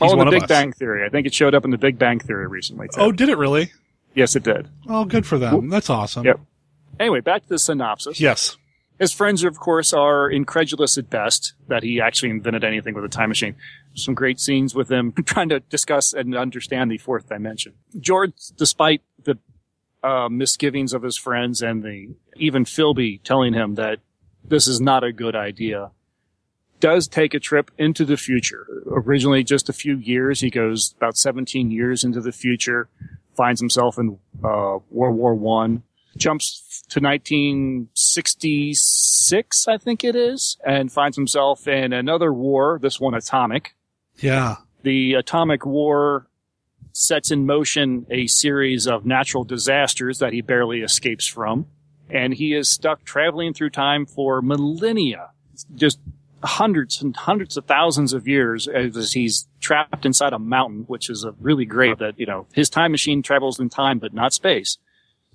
[0.00, 1.04] He's one the Big Bang Theory.
[1.06, 2.88] I think it showed up in the Big Bang Theory recently.
[2.88, 3.00] Too.
[3.00, 3.70] Oh, did it really?
[4.14, 4.68] Yes, it did.
[4.88, 5.68] Oh, good for them.
[5.68, 6.24] That's awesome.
[6.24, 6.40] Yep.
[7.00, 8.20] Anyway, back to the synopsis.
[8.20, 8.56] Yes.
[8.98, 13.08] His friends, of course, are incredulous at best that he actually invented anything with a
[13.08, 13.56] time machine.
[13.94, 17.74] Some great scenes with him trying to discuss and understand the fourth dimension.
[17.98, 19.38] George, despite the
[20.04, 23.98] uh, misgivings of his friends and the even Filby telling him that
[24.44, 25.90] this is not a good idea,
[26.78, 28.66] does take a trip into the future.
[28.86, 30.40] Originally, just a few years.
[30.40, 32.88] He goes about 17 years into the future,
[33.36, 35.82] finds himself in uh, World War One,
[36.16, 43.14] jumps to 1966, I think it is, and finds himself in another war, this one
[43.14, 43.74] atomic.
[44.16, 44.56] Yeah.
[44.82, 46.28] The atomic war
[46.92, 51.66] sets in motion a series of natural disasters that he barely escapes from.
[52.08, 55.30] And he is stuck traveling through time for millennia,
[55.74, 55.98] just
[56.44, 61.24] hundreds and hundreds of thousands of years as he's trapped inside a mountain, which is
[61.24, 64.78] a really great that, you know, his time machine travels in time, but not space.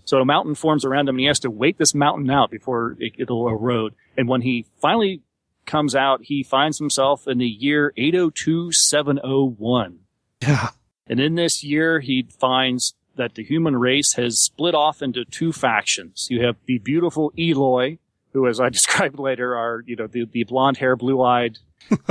[0.05, 2.95] So a mountain forms around him and he has to wait this mountain out before
[2.99, 3.93] it, it'll erode.
[4.17, 5.21] And when he finally
[5.65, 9.99] comes out, he finds himself in the year 802701.
[10.41, 10.69] Yeah.
[11.07, 15.51] And in this year, he finds that the human race has split off into two
[15.51, 16.27] factions.
[16.29, 17.97] You have the beautiful Eloi,
[18.33, 21.57] who, as I described later, are, you know, the, the blonde hair, blue eyed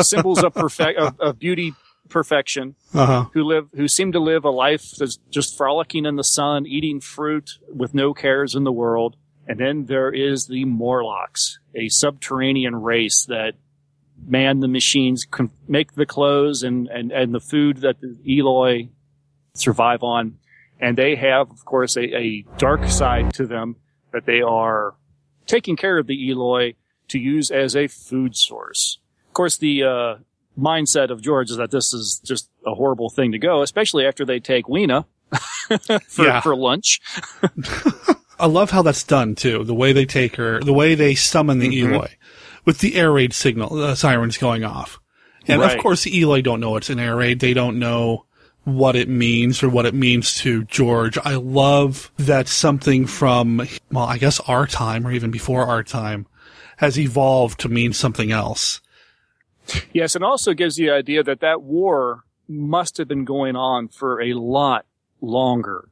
[0.00, 1.74] symbols of perfect, of, of beauty
[2.08, 3.26] perfection Uh-huh.
[3.34, 7.00] who live who seem to live a life that's just frolicking in the sun, eating
[7.00, 9.16] fruit with no cares in the world.
[9.46, 13.54] And then there is the Morlocks, a subterranean race that
[14.26, 18.88] man the machines, can make the clothes and, and, and the food that the Eloi
[19.54, 20.38] survive on.
[20.80, 23.76] And they have, of course, a, a dark side to them
[24.12, 24.94] that they are
[25.48, 26.74] taking care of the Eloi
[27.08, 28.98] to use as a food source.
[29.28, 30.14] Of course, the uh,
[30.58, 34.24] mindset of George is that this is just a horrible thing to go, especially after
[34.24, 35.06] they take Weena
[36.08, 36.40] for, Yeah.
[36.40, 37.00] for lunch.
[38.40, 39.64] I love how that's done too.
[39.64, 41.92] The way they take her, the way they summon the Mhm.
[41.94, 42.08] Eloi
[42.64, 45.00] with the air raid signal, uh, sirens going off.
[45.48, 45.74] And Right.
[45.76, 47.40] of course the Eloi don't know it's an air raid.
[47.40, 48.26] They don't know
[48.76, 51.18] what it means or what it means to George.
[51.24, 56.26] I love that something from, well, I guess our time or even before our time
[56.78, 58.80] has evolved to mean something else.
[59.92, 63.88] Yes, and also gives you the idea that that war must have been going on
[63.88, 64.86] for a lot
[65.20, 65.88] longer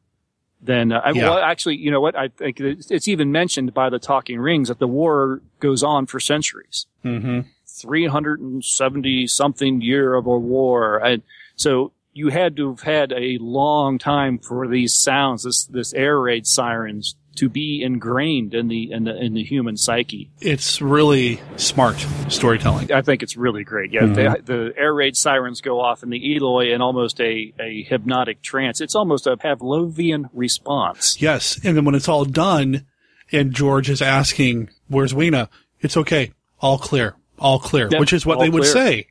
[0.62, 0.92] than.
[0.92, 1.28] Uh, Yeah.
[1.28, 2.16] well, actually, you know what?
[2.16, 6.06] I think it's it's even mentioned by the Talking Rings that the war goes on
[6.06, 6.86] for centuries.
[7.04, 7.40] Mm-hmm.
[7.66, 10.96] 370 something year of a war.
[11.04, 11.22] And
[11.56, 16.18] so you had to have had a long time for these sounds, this, this air
[16.18, 20.30] raid sirens to be ingrained in the, in the, in the human psyche.
[20.40, 21.96] It's really smart
[22.28, 22.90] storytelling.
[22.90, 23.92] I think it's really great.
[23.92, 24.02] Yeah.
[24.02, 24.14] Mhm.
[24.14, 28.40] The, the air raid sirens go off in the Eloi in almost a, a hypnotic
[28.40, 28.80] trance.
[28.80, 31.20] It's almost a Pavlovian response.
[31.20, 31.60] Yes.
[31.62, 32.86] And then when it's all done
[33.30, 35.50] and George is asking, where's Weena?
[35.80, 36.32] It's okay.
[36.60, 37.16] All clear.
[37.38, 38.72] All clear, which is what they would clear.
[38.72, 39.06] say.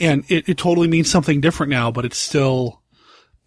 [0.00, 2.80] And it, it totally means something different now, but it's still,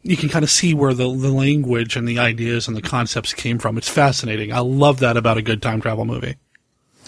[0.04, 3.34] you can kind of see where the, the language and the ideas and the concepts
[3.34, 3.78] came from.
[3.78, 4.54] It's fascinating.
[4.54, 6.36] I love that about a good time travel movie.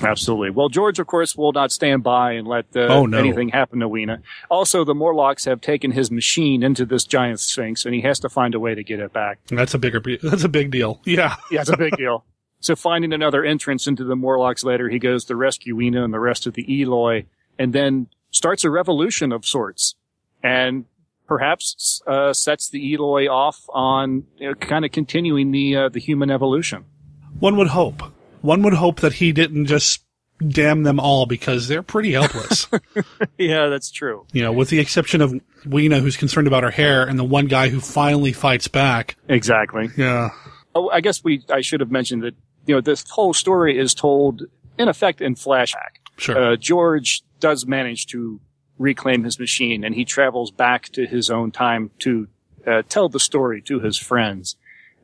[0.02, 0.50] Absolutely.
[0.50, 3.18] Well, George, of course, will not stand by and let uh, Oh, no.
[3.18, 4.22] anything happen to Weena.
[4.50, 8.28] Also, the Morlocks have taken his machine into this giant sphinx, and he has to
[8.30, 9.40] find a way to get it back.
[9.48, 11.00] That's a bigger, that's a big deal.
[11.06, 11.36] Yeah.
[11.50, 12.26] Yeah, it's a big deal.
[12.60, 16.20] So, finding another entrance into the Morlocks later, he goes to rescue Weena and the
[16.20, 17.26] rest of the Eloi,
[17.58, 19.96] and then starts a revolution of sorts.
[20.44, 20.86] And
[21.28, 26.00] perhaps uh, sets the Eloi off on you know, kind of continuing the uh, the
[26.00, 26.86] human evolution.
[27.40, 28.04] One would hope.
[28.42, 30.04] One would hope that he didn't just
[30.46, 32.68] damn them all because they're pretty helpless.
[33.38, 34.26] yeah, that's true.
[34.34, 35.34] you know, with the exception of
[35.66, 39.16] Weena, who's concerned about her hair, and the one guy who finally fights back.
[39.28, 39.90] Exactly.
[39.98, 40.30] Yeah.
[40.76, 42.36] Oh, I guess we I should have mentioned that
[42.68, 44.44] you know this whole story is told
[44.78, 46.05] in effect in flashback.
[46.18, 46.54] Sure.
[46.54, 48.40] Uh, George does manage to
[48.78, 52.28] reclaim his machine, and he travels back to his own time to
[52.66, 54.56] uh, tell the story to his friends.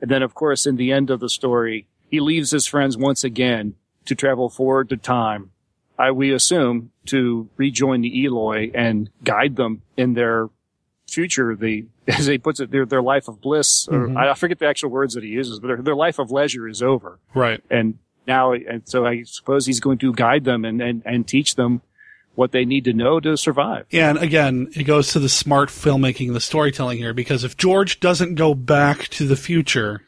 [0.01, 3.23] And then, of course, in the end of the story, he leaves his friends once
[3.23, 5.51] again to travel forward to time.
[5.97, 10.49] I we assume to rejoin the Eloi and guide them in their
[11.07, 11.55] future.
[11.55, 13.87] The as he puts it, their their life of bliss.
[13.87, 14.17] Or Mhm.
[14.17, 16.81] I forget the actual words that he uses, but their, their life of leisure is
[16.81, 17.19] over.
[17.35, 17.61] Right.
[17.69, 17.99] And
[18.31, 21.81] now, and so I suppose he's going to guide them and, and, and teach them
[22.35, 23.85] what they need to know to survive.
[23.89, 27.57] Yeah, And again, it goes to the smart filmmaking and the storytelling here because if
[27.57, 30.01] George doesn't go back to the future,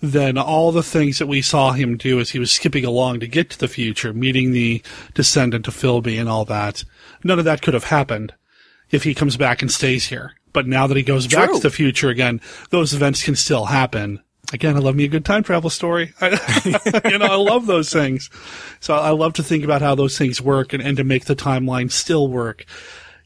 [0.00, 3.28] then all the things that we saw him do as he was skipping along to
[3.28, 4.82] get to the future, meeting the
[5.14, 6.84] descendant of Filby and all that,
[7.22, 8.34] none of that could have happened
[8.90, 10.32] if he comes back and stays here.
[10.52, 12.40] But now that he goes back to the future again,
[12.70, 14.20] those events can still happen.
[14.52, 16.12] Again, I love me a good time travel story.
[16.20, 18.30] I, you know, I love those things.
[18.80, 21.34] So I love to think about how those things work and, and to make the
[21.36, 22.64] timeline still work.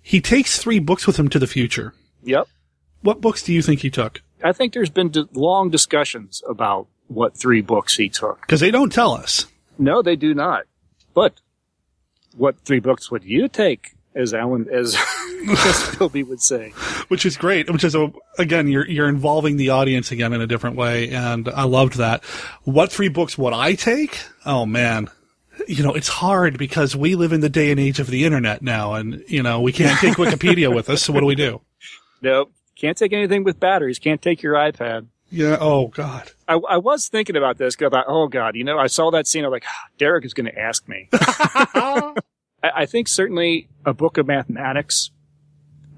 [0.03, 1.93] He takes three books with him to the future.
[2.23, 2.49] Yep.
[3.03, 4.23] What books do you think he took?
[4.43, 8.41] I think there's been d- long discussions about what three books he took.
[8.43, 9.47] Because they don't tell us.
[9.79, 10.65] No, they do not.
[11.15, 11.41] But
[12.37, 14.97] what three books would you take, as Alan, as,
[15.51, 16.71] as Filby would say?
[17.09, 17.71] which is great.
[17.71, 21.49] Which is a, again, you're you're involving the audience again in a different way, and
[21.49, 22.25] I loved that.
[22.65, 24.19] What three books would I take?
[24.47, 25.09] Oh man,
[25.67, 28.63] you know it's hard because we live in the day and age of the internet
[28.63, 31.03] now, and you know we can't take Wikipedia with us.
[31.03, 31.61] So what do we do?
[32.21, 32.51] Nope.
[32.75, 34.01] Can't take anything with batteries.
[34.01, 35.07] Can't take your iPad.
[35.31, 35.57] Yeah.
[35.61, 36.33] Oh God.
[36.49, 37.77] I, I was thinking about this.
[37.77, 39.45] 'cause I thought, oh God, you know, I saw that scene.
[39.45, 41.09] I'm like, "Ah, Derek is going to ask me.
[41.13, 42.13] I,
[42.63, 45.11] I think certainly a book of mathematics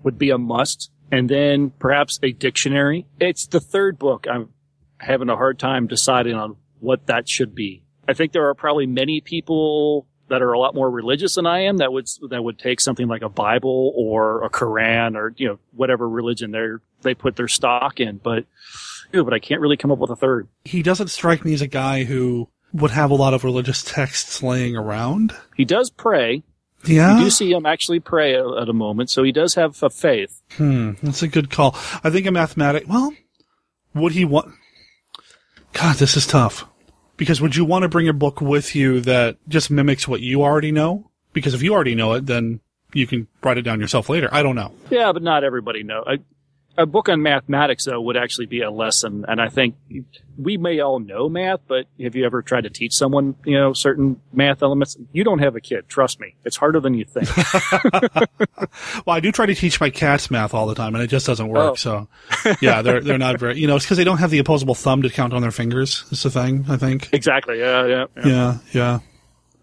[0.03, 3.07] would be a must, and then perhaps a dictionary.
[3.19, 4.27] It's the third book.
[4.31, 4.51] I'm
[4.99, 7.85] having a hard time deciding on what that should be.
[8.09, 11.61] I think there are probably many people that are a lot more religious than I
[11.65, 15.49] am that would that would take something like a Bible or a Quran or you
[15.49, 16.67] know whatever religion they
[17.03, 18.19] they put their stock in.
[18.19, 18.47] But
[19.13, 20.49] but I can't really come up with a third.
[20.65, 24.43] He doesn't strike me as a guy who would have a lot of religious texts
[24.43, 25.35] laying around.
[25.57, 26.45] He does pray.
[26.85, 27.19] Yeah.
[27.19, 30.41] You do see him actually pray at a moment, so he does have a faith.
[30.53, 31.77] Hmm, that's a good call.
[32.03, 32.89] I think a mathematic.
[32.89, 33.13] Well,
[33.95, 34.55] would he want?
[35.73, 36.67] God, this is tough.
[37.17, 40.43] Because would you want to bring a book with you that just mimics what you
[40.43, 41.11] already know?
[41.35, 42.61] Because if you already know it, then
[42.95, 44.29] you can write it down yourself later.
[44.33, 44.73] I don't know.
[44.91, 46.03] Yeah, but not everybody know.
[46.07, 46.19] A,
[46.81, 49.75] a book on mathematics though would actually be a lesson, and I think
[50.39, 53.73] we may all know math, but have you ever tried to teach someone, you know,
[53.73, 54.97] certain math elements?
[55.13, 56.35] You don't have a kid, trust me.
[56.45, 57.29] It's harder than you think.
[59.07, 61.27] Well, I do try to teach my cats math all the time, and it just
[61.27, 61.73] doesn't work.
[61.73, 61.75] Oh.
[61.75, 62.09] So,
[62.61, 63.59] yeah, they're they're not very.
[63.59, 66.05] You know, it's because they don't have the opposable thumb to count on their fingers.
[66.11, 66.67] It's the thing.
[66.69, 67.09] I think.
[67.13, 67.59] exactly.
[67.59, 68.27] Yeah, yeah, yeah.
[68.27, 68.99] Yeah, yeah.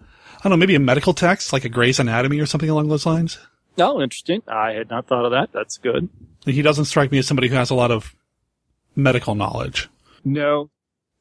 [0.01, 0.57] I don't know.
[0.57, 3.37] Maybe a medical text, like a Gray's Anatomy or something along those lines.
[3.77, 4.41] Oh, interesting.
[4.47, 5.51] I had not thought of that.
[5.53, 6.09] That's good.
[6.53, 8.15] He doesn't strike me as somebody who has a lot of
[8.95, 9.89] medical knowledge.
[10.25, 10.69] No,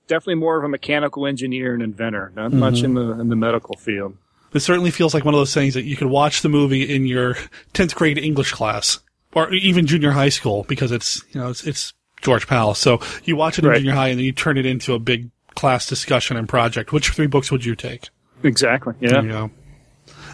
[0.07, 2.33] definitely more of a mechanical engineer and inventor.
[2.35, 2.85] Not much Mhm.
[2.85, 4.17] in the in the medical field.
[4.55, 7.05] It certainly feels like one of those things that you could watch the movie in
[7.07, 7.37] your
[7.75, 9.01] 10th grade English class
[9.35, 12.75] or even junior high school because it's, you know, it's, it's George Pal.
[12.75, 13.79] So you watch it in Right.
[13.79, 16.93] junior high and then you turn it into a big class discussion and project.
[16.93, 18.09] Which three books would you take?
[18.45, 18.95] Exactly.
[19.01, 19.11] Yeah.
[19.11, 19.51] There you go.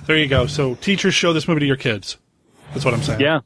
[0.06, 0.46] There you go.
[0.46, 2.16] So teachers show this movie to your kids.
[2.72, 3.20] That's what I'm saying.
[3.20, 3.40] Yeah.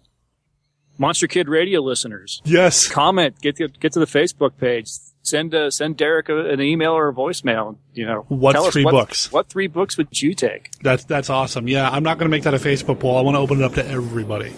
[0.99, 2.41] Monster Kid Radio listeners.
[2.45, 2.89] Yes.
[2.89, 3.39] Comment.
[3.41, 4.89] Get to, get to the Facebook page.
[5.23, 7.77] Send uh, send Derek a, an email or a voicemail.
[7.95, 9.33] You know, What three what, books?
[9.33, 10.71] What three books would you take?
[10.83, 11.67] That's, that's awesome.
[11.67, 11.91] Yeah.
[11.91, 13.19] I'm not going to make that a Facebook poll.
[13.19, 14.55] I want to open it up to everybody.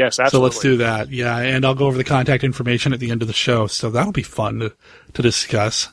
[0.00, 0.30] Yes, absolutely.
[0.30, 1.10] So let's do that.
[1.10, 3.66] Yeah, and I'll go over the contact information at the end of the show.
[3.66, 4.74] So that'll be fun to,
[5.12, 5.88] to discuss.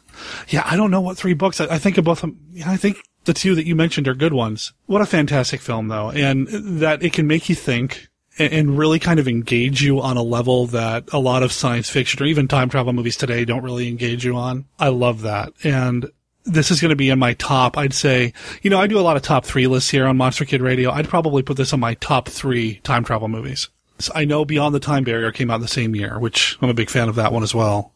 [0.47, 1.59] Yeah, I don't know what three books.
[1.59, 2.23] I, I think of both.
[2.23, 4.71] of Yeah, I think the two that you mentioned are good ones.
[4.85, 6.47] What a fantastic film, though, and
[6.79, 8.07] that it can make you think
[8.37, 11.89] and, and really kind of engage you on a level that a lot of science
[11.89, 14.65] fiction or even time travel movies today don't really engage you on.
[14.79, 16.09] I love that, and
[16.45, 17.77] this is going to be in my top.
[17.77, 20.45] I'd say, you know, I do a lot of top three lists here on Monster
[20.45, 20.91] Kid Radio.
[20.91, 23.69] I'd probably put this on my top three time travel movies.
[23.99, 26.73] So I know Beyond the Time Barrier came out the same year, which I'm a
[26.73, 27.93] big fan of that one as well.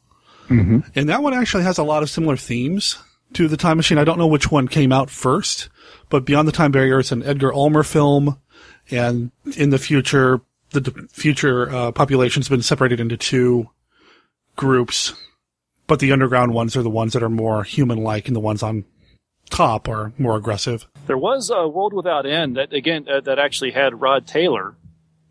[0.50, 0.80] Mm-hmm.
[0.96, 2.98] And that one actually has a lot of similar themes
[3.34, 3.98] to The Time Machine.
[3.98, 5.70] I don't know which one came out first,
[6.10, 8.40] but Beyond the Time Barrier is an Edgar Ulmer film.
[8.92, 10.42] And in the future,
[10.72, 13.70] the d- future uh, population's been separated into two
[14.56, 15.14] groups,
[15.88, 18.86] but the underground ones are the ones that are more human-like, and the ones on
[19.50, 20.88] top are more aggressive.
[21.08, 24.76] There was a World Without End that again uh, that actually had Rod Taylor.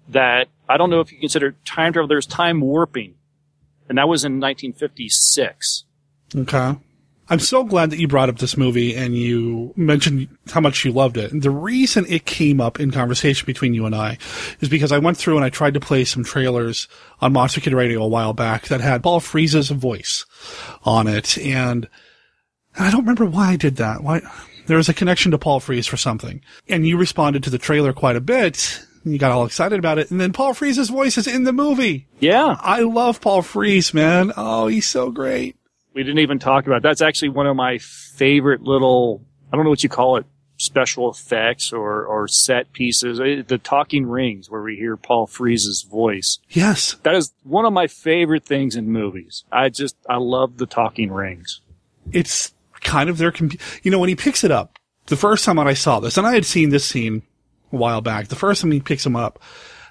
[0.08, 2.08] That I don't know if you consider time travel.
[2.08, 3.14] There's time warping,
[3.88, 5.84] and that was in 1956.
[6.36, 6.76] Okay.
[7.30, 10.90] I'm so glad that you brought up this movie and you mentioned how much you
[10.90, 11.30] loved it.
[11.30, 14.18] And the reason it came up in conversation between you and I
[14.58, 16.88] is because I went through and I tried to play some trailers
[17.20, 20.26] on Monster Kid Radio a while back that had Paul Frees's voice
[20.82, 21.38] on it.
[21.38, 21.88] And
[22.76, 24.02] I don't remember why I did that.
[24.02, 24.22] Why?
[24.66, 26.42] There was a connection to Paul Frees for something.
[26.68, 28.84] And you responded to the trailer quite a bit.
[29.04, 30.10] And you got all excited about it.
[30.10, 32.08] And then Paul Frees's voice is in the movie.
[32.18, 32.56] Yeah.
[32.60, 34.32] I love Paul Frees, man.
[34.36, 35.56] Oh, he's so great.
[35.94, 36.82] We didn't even talk about.
[36.82, 40.26] That's actually one of my favorite little I don't know what you call it
[40.58, 43.18] special effects or or set pieces.
[43.20, 46.38] Eh, the talking rings where we hear Paul Frees's voice.
[46.50, 46.96] Yes.
[47.02, 49.44] that is one of my favorite things in movies.
[49.50, 51.60] I just I love the talking rings.
[52.12, 53.50] It's kind of their, com-
[53.82, 56.32] you know, when he picks it up, the first time I saw this, and I
[56.34, 57.22] had seen this scene
[57.72, 59.38] a while back, the first time he picks him up,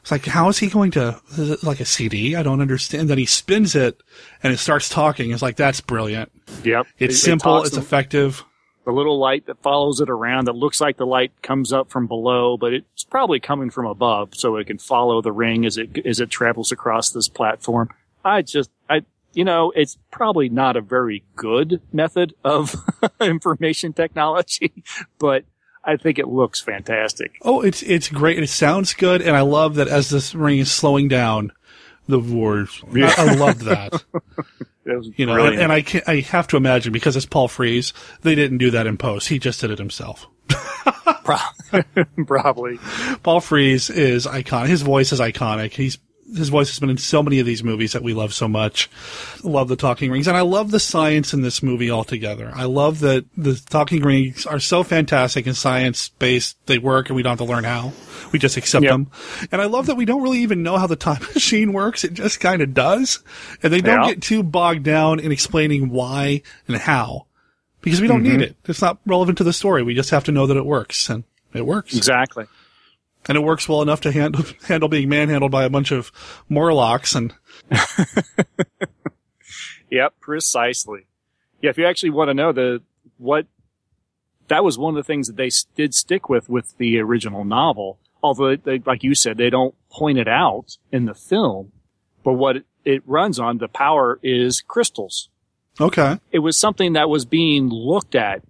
[0.10, 2.36] it's like, how is he going to, is it like a CD?
[2.36, 3.10] I don't understand.
[3.10, 4.02] Then he spins it
[4.42, 5.32] and it starts talking.
[5.32, 6.32] It's like, that's brilliant.
[6.64, 7.54] yep It's It- it simple.
[7.58, 8.44] talks It's effective.
[8.86, 12.08] the little light that follows it around that looks like the light comes up from
[12.08, 16.04] below, but it's probably coming from above, so it can follow the ring as it
[16.08, 17.90] as it travels across this platform.
[18.26, 19.04] I just, I,
[19.34, 22.76] you know, it's probably not a very good method of
[23.22, 24.84] information technology,
[25.20, 25.44] but
[25.84, 27.38] I think it looks fantastic.
[27.42, 28.42] Oh, it's, it's great.
[28.42, 29.22] It sounds good.
[29.22, 31.52] And I love that as this ring is slowing down,
[32.08, 32.84] the words.
[32.94, 34.04] I, I love that.
[34.86, 35.62] It You know, and, brilliant.
[35.62, 38.88] and I can I have to imagine because it's Paul Frees, they didn't do that
[38.88, 39.28] in post.
[39.28, 40.28] He just did it himself.
[42.26, 42.80] probably.
[43.22, 44.68] Paul Frees is iconic.
[44.68, 45.74] His voice is iconic.
[45.74, 46.00] He's
[46.36, 48.90] his voice has been in so many of these movies that we love so much.
[49.44, 52.52] Love the talking rings, and I love the science in this movie altogether.
[52.56, 56.58] I love that the talking rings are so fantastic and science based.
[56.68, 57.94] They work, and we don't have to learn how.
[58.32, 58.92] We just accept Yep.
[58.92, 59.08] them.
[59.52, 62.04] And I love that we don't really even know how the time machine works.
[62.04, 63.20] It just kind of does,
[63.64, 64.10] and they don't Yeah.
[64.14, 67.26] get too bogged down in explaining why and how.
[67.82, 68.32] Because we don't Mhm.
[68.32, 68.56] need it.
[68.68, 69.84] It's not relevant to the story.
[69.84, 71.24] We just have to know that it works, and
[71.54, 72.46] it works Exactly.
[73.30, 76.12] And it works well enough to handle handle being manhandled by a bunch of
[76.50, 77.34] Morlocks and
[79.92, 81.06] Yep, precisely.
[81.62, 82.82] Yeah, if you actually want to know the
[83.18, 83.48] what
[84.48, 88.00] that was one of the things that they did stick with with the original novel.
[88.22, 91.72] Although, they, like you said, they don't point it out in the film.
[92.22, 95.30] But what it, it runs on, the power is crystals.
[95.80, 98.42] okay, It was something that was being looked at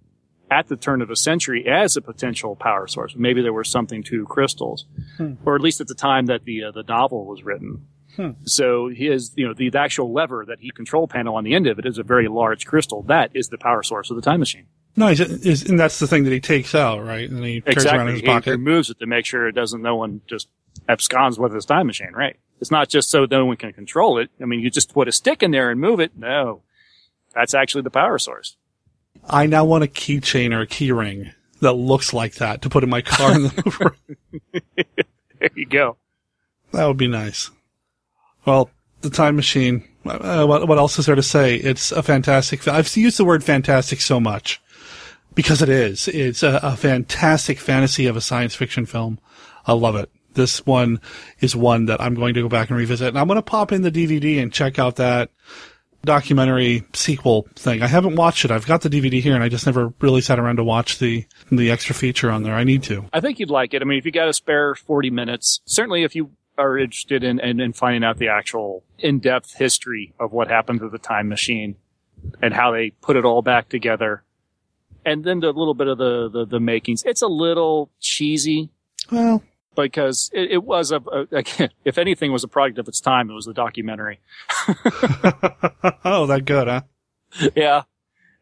[0.50, 3.14] at the turn of the century as a potential power source.
[3.16, 4.86] Maybe there was something to crystals,
[5.16, 5.34] Hmm.
[5.44, 7.86] or at least at the time that the uh, the novel was written.
[8.16, 8.30] Hmm.
[8.44, 11.66] So his, you know, the, the actual lever that he control panel on the end
[11.68, 13.02] of it is a very large crystal.
[13.02, 14.66] That is the power source of the time machine.
[14.96, 15.20] nice.
[15.20, 17.30] And that's the thing that he takes out, right?
[17.30, 18.50] And he carries around in his He pocket.
[18.50, 20.48] removes it to make sure it doesn't, no one just
[20.88, 22.36] absconds with his time machine, right?
[22.60, 24.28] It's not just so no one can control it.
[24.42, 26.12] I mean, you just put a stick in there and move it.
[26.16, 26.62] No.
[27.34, 28.56] That's actually the power source.
[29.28, 32.82] I now want a keychain or a key ring that looks like that to put
[32.84, 33.34] in my car.
[33.34, 33.92] in the
[35.40, 35.96] There you go.
[36.72, 37.50] that would be nice.
[38.44, 38.70] Well,
[39.00, 39.84] the time machine.
[40.04, 41.56] Uh, what, what else is there to say?
[41.56, 42.66] It's a fantastic.
[42.66, 44.60] I've used the word fantastic so much
[45.34, 46.08] because it is.
[46.08, 49.18] It's a, a fantastic fantasy of a science fiction film.
[49.66, 50.10] I love it.
[50.34, 51.00] This one
[51.40, 53.72] is one that I'm going to go back and revisit, and I'm going to pop
[53.72, 55.30] in the DVD and check out that
[56.04, 57.82] documentary sequel thing.
[57.82, 58.50] I haven't watched it.
[58.50, 61.26] I've got the DVD here, and I just never really sat around to watch the
[61.50, 62.54] the extra feature on there.
[62.54, 63.04] I need to.
[63.12, 63.82] I think you'd like it.
[63.82, 67.40] I mean, if you got a spare 40 minutes, certainly if you are interested in,
[67.40, 71.76] in, in finding out the actual in-depth history of what happened to the time machine
[72.42, 74.22] and how they put it all back together.
[75.04, 77.02] And then the little bit of the, the, the makings.
[77.04, 78.68] It's a little cheesy
[79.10, 79.42] Well,
[79.74, 83.30] because it, it was a, a, again, if anything was a product of its time,
[83.30, 84.20] it was the documentary.
[86.04, 86.82] oh, that good, huh?
[87.54, 87.82] yeah.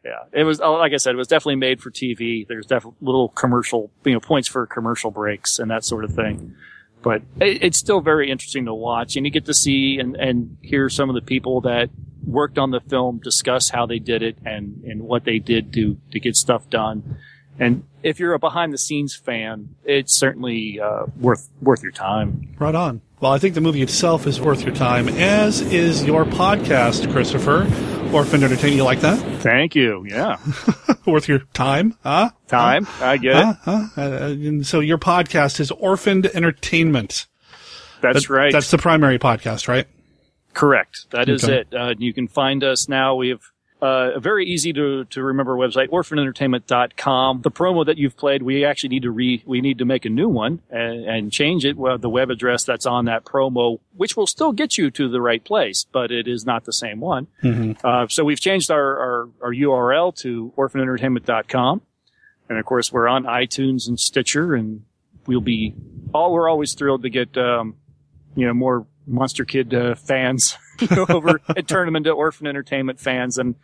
[0.04, 0.24] Yeah.
[0.32, 2.46] It was, oh, like I said, it was definitely made for TV.
[2.46, 6.54] There's definitely little commercial, you know, points for commercial breaks and that sort of thing.
[7.02, 10.56] But it, it's still very interesting to watch and you get to see and, and
[10.62, 11.90] hear some of the people that
[12.24, 15.98] worked on the film discuss how they did it and, and what they did to,
[16.10, 17.18] to get stuff done.
[17.58, 22.54] And if you're a behind the scenes fan, it's certainly, uh, worth, worth your time.
[22.58, 23.00] Right on.
[23.20, 27.66] Well, I think the movie itself is worth your time, as is your podcast, Christopher.
[28.14, 28.76] Orphan Entertainment.
[28.76, 29.18] You like that?
[29.42, 30.06] Thank you.
[30.08, 30.36] Yeah.
[31.06, 32.30] worth your time, huh?
[32.46, 32.86] Time.
[33.00, 33.50] I get Huh?
[33.50, 33.56] it.
[33.64, 33.86] Huh?
[34.00, 37.26] Uh, and so your podcast is Orphaned Entertainment.
[38.00, 38.52] That's That- right.
[38.52, 39.86] That's the primary podcast, right?
[40.54, 41.06] Correct.
[41.10, 41.58] That is Okay.
[41.70, 41.74] it.
[41.74, 43.14] Uh, you can find us now.
[43.16, 43.42] We have
[43.80, 47.42] uh, a very easy to, to remember website, orphanentertainment.com.
[47.42, 50.08] The promo that you've played, we actually need to re, we need to make a
[50.08, 51.76] new one and, and change it.
[51.76, 55.20] Well, the web address that's on that promo, which will still get you to the
[55.20, 57.28] right place, but it is not the same one.
[57.42, 57.86] Mm-hmm.
[57.86, 61.82] Uh, so we've changed our, our, our URL to orphanentertainment.com.
[62.48, 64.82] And of course, we're on iTunes and Stitcher and
[65.26, 65.74] we'll be
[66.12, 67.76] all, we're always thrilled to get, um,
[68.34, 70.56] you know, more Monster Kid uh, fans
[71.08, 73.38] over and turn them into Orphan Entertainment fans.
[73.38, 73.54] And,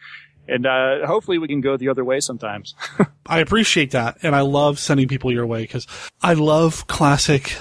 [0.48, 2.74] and, uh, hopefully we can go the other way sometimes.
[3.26, 5.86] I appreciate that, and I love sending people your way because
[6.22, 7.56] I love classic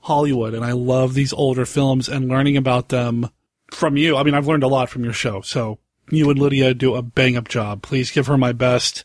[0.00, 3.28] Hollywood, and I love these older films and learning about them
[3.72, 4.16] from you.
[4.16, 5.78] I mean, I've learned a lot from your show, so
[6.10, 7.82] you and Lydia do a bang up job.
[7.82, 9.04] Please give her my best.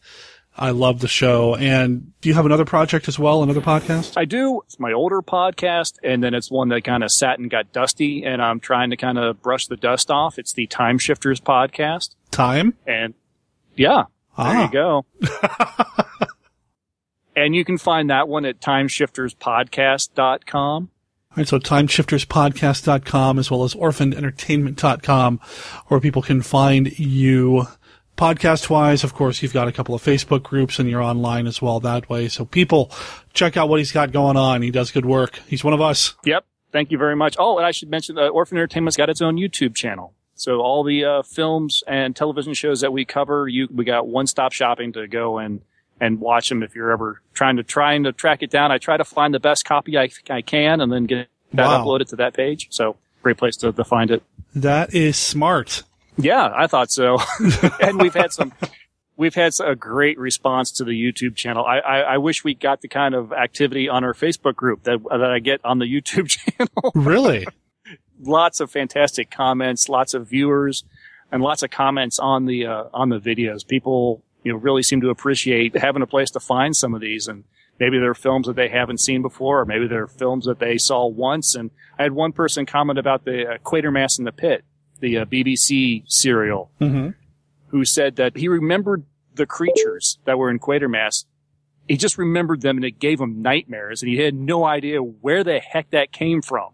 [0.57, 1.55] I love the show.
[1.55, 4.13] And do you have another project as well, another podcast?
[4.17, 4.61] I do.
[4.65, 8.23] It's my older podcast, and then it's one that kind of sat and got dusty,
[8.25, 10.39] and I'm trying to kind of brush the dust off.
[10.39, 12.15] It's the Time Shifters podcast.
[12.31, 12.73] Time?
[12.87, 13.13] And
[13.75, 14.05] yeah,
[14.37, 14.65] there Ah.
[14.65, 15.05] you go.
[17.35, 20.89] and you can find that one at timeshifterspodcast.com.
[21.29, 25.39] All right, so timeshifterspodcast.com as well as orphanentertainment.com
[25.87, 27.67] where people can find you
[28.17, 29.03] podcast wise.
[29.03, 32.09] Of course, you've got a couple of Facebook groups and you're online as well that
[32.09, 32.27] way.
[32.27, 32.91] So people
[33.33, 34.61] check out what he's got going on.
[34.61, 35.39] He does good work.
[35.47, 36.15] He's one of us.
[36.25, 36.45] Yep.
[36.73, 37.35] Thank you very much.
[37.39, 40.13] Oh, and I should mention that Orphan Entertainment's got its own YouTube channel.
[40.35, 44.27] So all the uh, films and television shows that we cover, you we got one
[44.27, 45.61] stop shopping to go and
[45.99, 48.71] and watch them if you're ever trying to trying to track it down.
[48.71, 51.85] I try to find the best copy I, I can and then get that Wow.
[51.85, 52.67] uploaded to that page.
[52.69, 54.21] So great place to, to find it.
[54.53, 55.81] That is smart.
[56.17, 57.17] Yeah, I thought so.
[57.81, 58.53] and we've had some,
[59.15, 61.65] we've had a great response to the YouTube channel.
[61.65, 64.99] I, I, I wish we got the kind of activity on our Facebook group that,
[65.09, 66.91] that I get on the YouTube channel.
[66.95, 67.45] Really?
[68.19, 70.83] lots of fantastic comments, lots of viewers,
[71.31, 73.67] and lots of comments on the, uh, on the videos.
[73.67, 77.27] People, you know, really seem to appreciate having a place to find some of these
[77.27, 77.43] and,
[77.79, 80.59] Maybe there are films that they haven't seen before, or maybe there are films that
[80.59, 81.53] they saw once.
[81.55, 84.63] And I had one person comment about the uh, Quatermass in the Pit,
[84.99, 87.09] the uh, BBC serial, Mm-hmm.
[87.67, 89.03] who said that he remembered
[89.35, 91.25] the creatures that were in Quatermass.
[91.87, 95.43] He just remembered them and it gave him nightmares and he had no idea where
[95.45, 96.71] the heck that came from.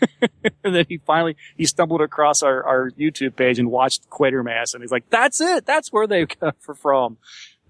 [0.64, 4.82] and then he finally, he stumbled across our, our YouTube page and watched Quatermass and
[4.82, 5.64] he's like, that's it.
[5.64, 7.16] That's where they come from.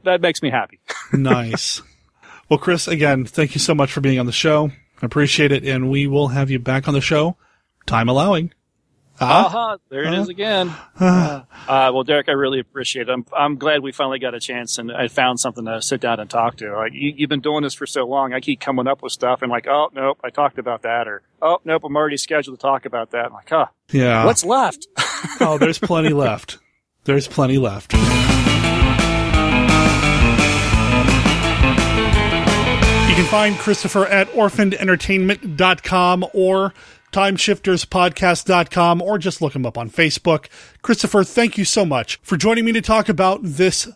[0.05, 0.81] That makes me happy.
[1.13, 1.83] nice.
[2.49, 4.73] Well, Chris, again, thank you so much for being on the show.
[5.01, 5.65] I appreciate it.
[5.65, 7.37] And we will have you back on the show,
[7.87, 8.53] time allowing.
[9.23, 9.47] Ah.
[9.47, 10.75] Aha, there it is Uh, again.
[11.01, 11.47] Ah.
[11.63, 13.13] Uh, well, Derek, I really appreciate it.
[13.13, 16.19] I'm, I'm glad we finally got a chance and I found something to sit down
[16.19, 16.75] and talk to.
[16.77, 18.33] Like, you, you've been doing this for so long.
[18.33, 21.07] I keep coming up with stuff and like, oh, nope, I talked about that.
[21.07, 23.27] Or, oh, nope, I'm already scheduled to talk about that.
[23.27, 23.67] I'm like, huh.
[23.93, 24.25] Yeah.
[24.25, 24.89] What's left?
[25.41, 26.59] oh, there's plenty left.
[27.05, 27.93] There's plenty left.
[33.09, 36.73] You can find Christopher at orphanedentertainment.com or
[37.13, 40.47] timeshifterspodcast.com or just look him up on Facebook.
[40.83, 43.89] Christopher, thank you so much for joining me to talk about this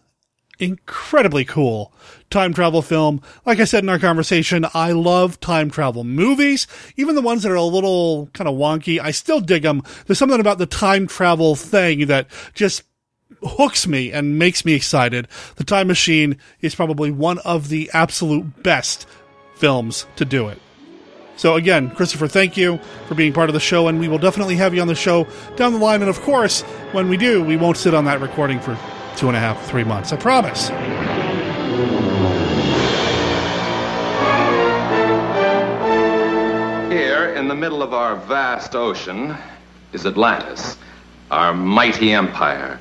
[0.59, 1.93] incredibly cool
[2.31, 3.21] time travel film.
[3.45, 6.67] Like I said in our conversation, I love time travel movies,
[6.97, 8.99] even the ones that are a little kind of wonky.
[9.01, 9.83] I still dig them.
[10.07, 12.83] There's something about the time travel thing that just
[13.43, 15.29] hooks me and makes me excited.
[15.57, 19.07] The Time Machine is probably one of the absolute best
[19.57, 20.59] films to do it.
[21.37, 24.57] So again, Christopher, thank you for being part of the show, and we will definitely
[24.57, 26.01] have you on the show down the line.
[26.01, 28.79] And of course, when we do, we won't sit on that recording for
[29.17, 30.13] two and a half, three months.
[30.13, 30.69] I promise.
[36.91, 39.37] Here, in the middle of our vast ocean,
[39.93, 40.77] is Atlantis,
[41.31, 42.79] our mighty empire.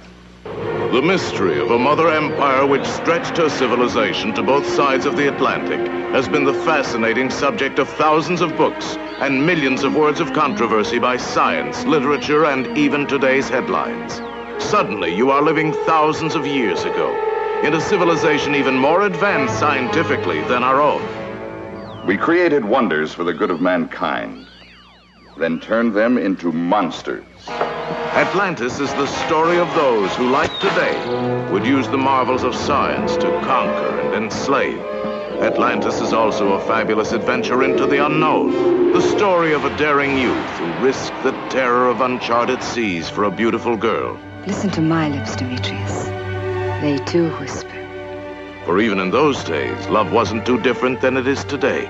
[0.96, 5.28] The mystery of a mother empire which stretched her civilization to both sides of the
[5.28, 5.80] Atlantic
[6.14, 10.98] has been the fascinating subject of thousands of books and millions of words of controversy
[10.98, 14.22] by science, literature, and even today's headlines.
[14.64, 17.12] Suddenly, you are living thousands of years ago
[17.66, 22.08] in a civilization even more advanced scientifically than our own.
[22.08, 24.48] We created wonders for the good of mankind,
[25.38, 27.26] then turned them into monsters.
[27.48, 33.18] Atlantis is the story of those who, like today, would use the marvels of science
[33.18, 34.80] to conquer and enslave.
[35.42, 40.50] Atlantis is also a fabulous adventure into the unknown, the story of a daring youth
[40.58, 44.18] who risked the terror of uncharted seas for a beautiful girl.
[44.48, 46.06] Listen to my lips, Demetrius.
[46.82, 47.70] They too whisper.
[48.66, 51.82] For even in those days, love wasn't too different than it is today.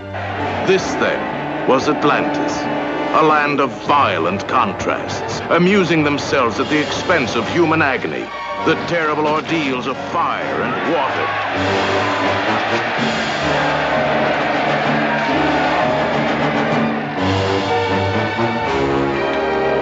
[0.65, 2.64] This, then, was Atlantis,
[3.16, 8.26] a land of violent contrasts, amusing themselves at the expense of human agony,
[8.66, 11.26] the terrible ordeals of fire and water.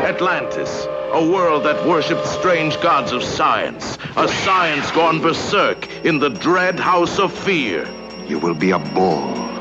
[0.06, 6.30] Atlantis, a world that worshipped strange gods of science, a science gone berserk in the
[6.30, 7.90] dread house of fear.
[8.28, 9.53] You will be a bull.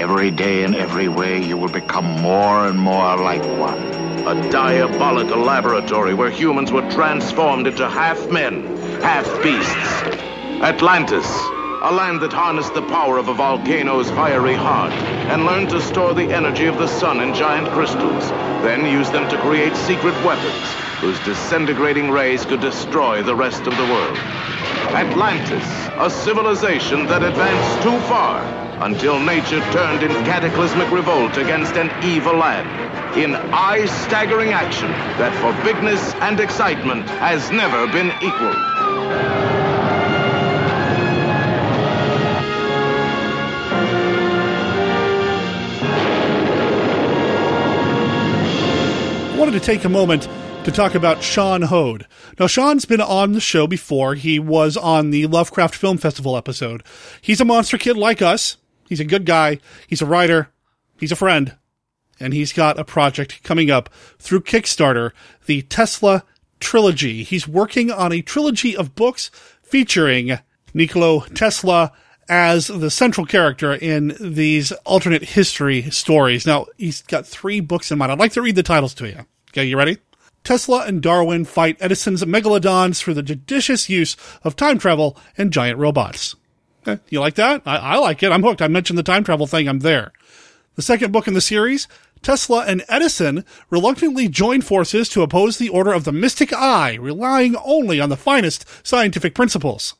[0.00, 3.78] Every day and every way, you will become more and more like one.
[4.26, 8.64] A diabolical laboratory where humans were transformed into half men,
[9.02, 10.02] half beasts.
[10.62, 11.26] Atlantis,
[11.82, 14.92] a land that harnessed the power of a volcano's fiery heart
[15.30, 18.30] and learned to store the energy of the sun in giant crystals,
[18.64, 20.66] then used them to create secret weapons
[21.02, 24.59] whose disintegrating rays could destroy the rest of the world.
[24.94, 25.64] Atlantis,
[25.98, 28.42] a civilization that advanced too far
[28.82, 32.68] until nature turned in cataclysmic revolt against an evil land
[33.16, 38.56] in eye-staggering action that for bigness and excitement has never been equaled.
[49.40, 50.28] wanted to take a moment
[50.64, 52.06] to talk about Sean Hoade.
[52.38, 54.14] Now, Sean's been on the show before.
[54.14, 56.82] He was on the Lovecraft Film Festival episode.
[57.22, 58.58] He's a monster kid like us.
[58.86, 59.58] He's a good guy.
[59.86, 60.50] He's a writer.
[60.98, 61.56] He's a friend.
[62.18, 63.88] And he's got a project coming up
[64.18, 65.12] through Kickstarter,
[65.46, 66.24] the Tesla
[66.60, 67.22] Trilogy.
[67.22, 69.30] He's working on a trilogy of books
[69.62, 70.38] featuring
[70.74, 71.92] Nikola Tesla
[72.28, 76.46] as the central character in these alternate history stories.
[76.46, 78.12] Now, he's got three books in mind.
[78.12, 79.26] I'd like to read the titles to you.
[79.52, 79.98] Okay, you ready?
[80.44, 85.78] Tesla and Darwin fight Edison's megalodons through the judicious use of time travel and giant
[85.78, 86.36] robots.
[86.86, 87.62] Okay, you like that?
[87.66, 88.32] I, I like it.
[88.32, 88.62] I'm hooked.
[88.62, 89.68] I mentioned the time travel thing.
[89.68, 90.12] I'm there.
[90.76, 91.88] The second book in the series,
[92.22, 97.56] Tesla and Edison reluctantly join forces to oppose the order of the mystic eye, relying
[97.56, 99.94] only on the finest scientific principles.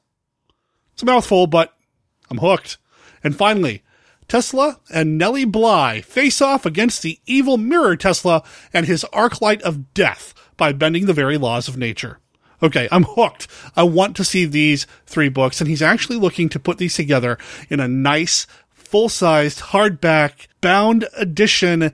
[0.94, 1.74] It's a mouthful, but
[2.30, 2.78] I'm hooked.
[3.22, 3.82] And finally,
[4.30, 9.60] Tesla and Nellie Bly face off against the evil mirror Tesla and his arc light
[9.62, 12.20] of death by bending the very laws of nature.
[12.62, 13.48] Okay, I'm hooked.
[13.74, 17.38] I want to see these three books, and he's actually looking to put these together
[17.68, 21.92] in a nice, full-sized, hardback, bound edition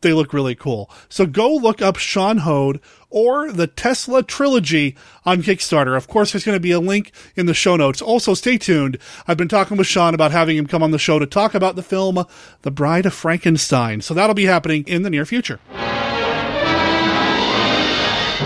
[0.00, 0.90] they look really cool.
[1.08, 5.96] So go look up Sean Hoade or the Tesla trilogy on Kickstarter.
[5.96, 8.00] Of course, there's going to be a link in the show notes.
[8.00, 8.98] Also, stay tuned.
[9.26, 11.76] I've been talking with Sean about having him come on the show to talk about
[11.76, 12.24] the film
[12.62, 14.00] The Bride of Frankenstein.
[14.00, 15.58] So that'll be happening in the near future.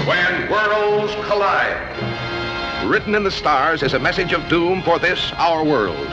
[0.06, 2.90] When worlds collide.
[2.90, 6.06] Written in the stars is a message of doom for this, our world.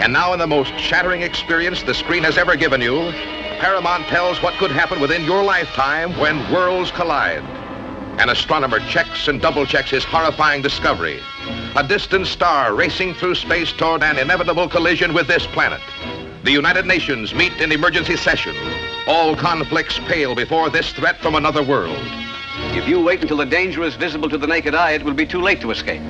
[0.00, 3.12] And now, in the most shattering experience the screen has ever given you,
[3.58, 7.42] Paramount tells what could happen within your lifetime when worlds collide.
[8.20, 11.18] An astronomer checks and double checks his horrifying discovery.
[11.74, 15.80] A distant star racing through space toward an inevitable collision with this planet.
[16.44, 18.54] The United Nations meet in emergency session.
[19.08, 21.98] All conflicts pale before this threat from another world.
[22.76, 25.26] If you wait until the danger is visible to the naked eye, it will be
[25.26, 26.02] too late to escape.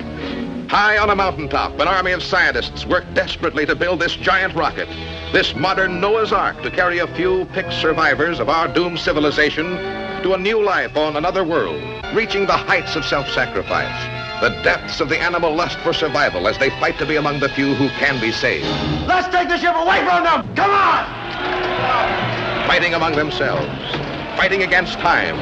[0.69, 4.87] High on a mountaintop, an army of scientists work desperately to build this giant rocket,
[5.31, 9.65] this modern Noah's Ark to carry a few picked survivors of our doomed civilization
[10.23, 11.81] to a new life on another world,
[12.15, 16.71] reaching the heights of self-sacrifice, the depths of the animal lust for survival as they
[16.71, 18.65] fight to be among the few who can be saved.
[19.07, 20.55] Let's take the ship away from them!
[20.55, 22.67] Come on!
[22.67, 23.67] Fighting among themselves,
[24.35, 25.35] fighting against time,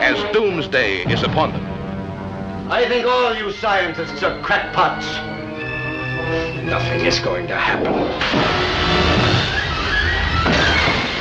[0.00, 1.64] as doomsday is upon them.
[2.70, 5.04] I think all you scientists are crackpots.
[6.64, 9.13] Nothing is going to happen.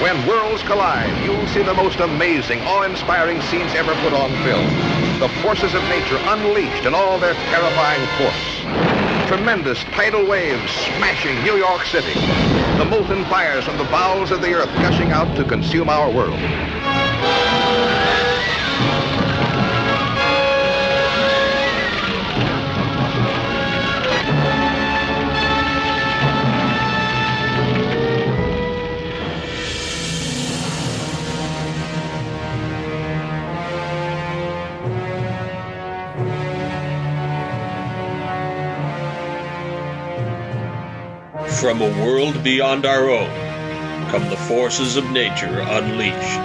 [0.03, 4.67] When worlds collide, you'll see the most amazing, awe-inspiring scenes ever put on film.
[5.19, 9.29] The forces of nature unleashed in all their terrifying force.
[9.29, 12.15] Tremendous tidal waves smashing New York City.
[12.77, 16.82] The molten fires from the bowels of the earth gushing out to consume our world.
[41.63, 43.31] From a world beyond our own
[44.09, 46.43] come the forces of nature unleashed.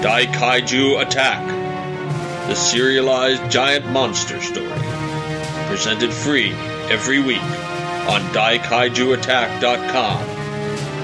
[0.00, 1.44] Dai Kaiju Attack,
[2.46, 4.68] the serialized giant monster story.
[5.66, 6.52] Presented free
[6.88, 10.22] every week on daikaijuattack.com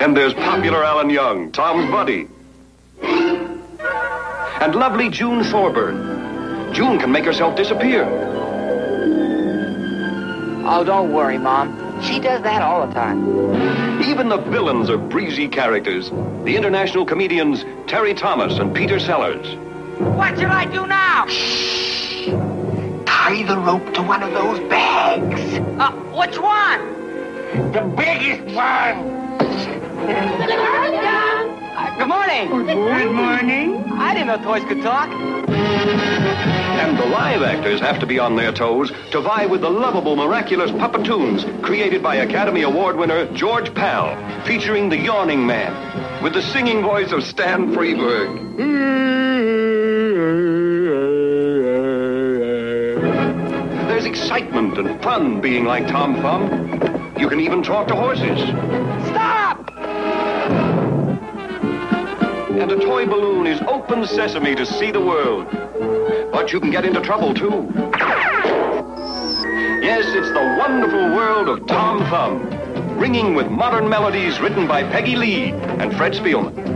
[0.00, 2.26] And there's popular Alan Young, Tom's buddy.
[3.00, 6.19] And lovely June Thorburn.
[6.72, 8.04] June can make herself disappear.
[10.72, 12.02] Oh, don't worry, Mom.
[12.02, 14.02] She does that all the time.
[14.02, 16.10] Even the villains are breezy characters.
[16.44, 19.56] The international comedians Terry Thomas and Peter Sellers.
[19.98, 21.26] What should I do now?
[21.26, 22.28] Shh.
[23.04, 25.58] Tie the rope to one of those bags.
[25.78, 27.72] Uh, which one?
[27.72, 29.18] The biggest one.
[31.98, 32.48] Good morning.
[32.66, 33.84] Good morning.
[33.92, 35.10] I didn't know toys could talk.
[36.80, 40.16] And the live actors have to be on their toes to vie with the lovable,
[40.16, 44.16] miraculous puppetoons created by Academy Award winner George Pal,
[44.46, 48.56] featuring the Yawning Man, with the singing voice of Stan Freberg.
[53.88, 57.14] There's excitement and fun being like Tom Thumb.
[57.18, 58.40] You can even talk to horses.
[59.10, 59.70] Stop!
[62.58, 65.46] And a toy balloon is open sesame to see the world.
[66.32, 67.72] But you can get into trouble, too.
[69.82, 75.16] Yes, it's the wonderful world of Tom Thumb, ringing with modern melodies written by Peggy
[75.16, 76.69] Lee and Fred Spielman.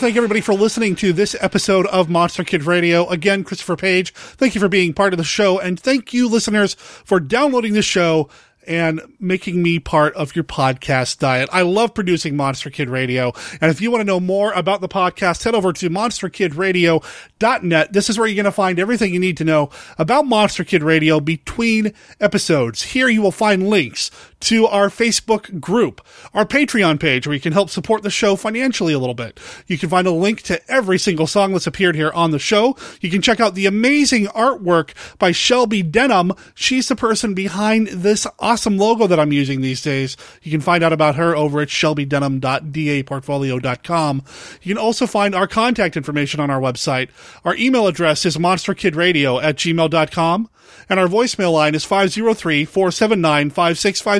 [0.00, 3.08] To thank everybody for listening to this episode of Monster Kid Radio.
[3.08, 6.74] Again, Christopher Page, thank you for being part of the show, and thank you, listeners,
[6.74, 8.28] for downloading this show
[8.66, 11.48] and making me part of your podcast diet.
[11.50, 13.32] I love producing Monster Kid Radio.
[13.60, 17.92] And if you want to know more about the podcast, head over to monsterkidradio.net.
[17.92, 20.82] This is where you're going to find everything you need to know about Monster Kid
[20.82, 22.82] Radio between episodes.
[22.82, 24.10] Here you will find links
[24.40, 26.04] to our Facebook group,
[26.34, 29.40] our Patreon page, where you can help support the show financially a little bit.
[29.66, 32.76] You can find a link to every single song that's appeared here on the show.
[33.00, 36.32] You can check out the amazing artwork by Shelby Denham.
[36.54, 40.16] She's the person behind this awesome logo that I'm using these days.
[40.42, 44.22] You can find out about her over at shelbydenham.daportfolio.com.
[44.62, 47.08] You can also find our contact information on our website.
[47.44, 50.50] Our email address is monsterkidradio at gmail.com.
[50.88, 51.84] And our voicemail line is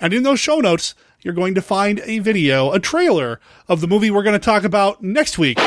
[0.00, 3.86] And in those show notes, you're going to find a video, a trailer of the
[3.86, 5.58] movie we're going to talk about next week.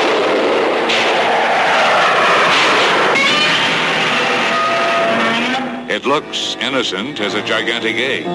[5.88, 8.26] It looks innocent as a gigantic egg,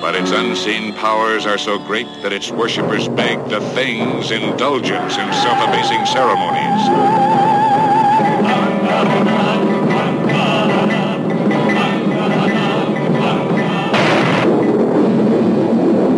[0.00, 5.32] but its unseen powers are so great that its worshippers beg the thing's indulgence in
[5.32, 7.48] self-abasing ceremonies.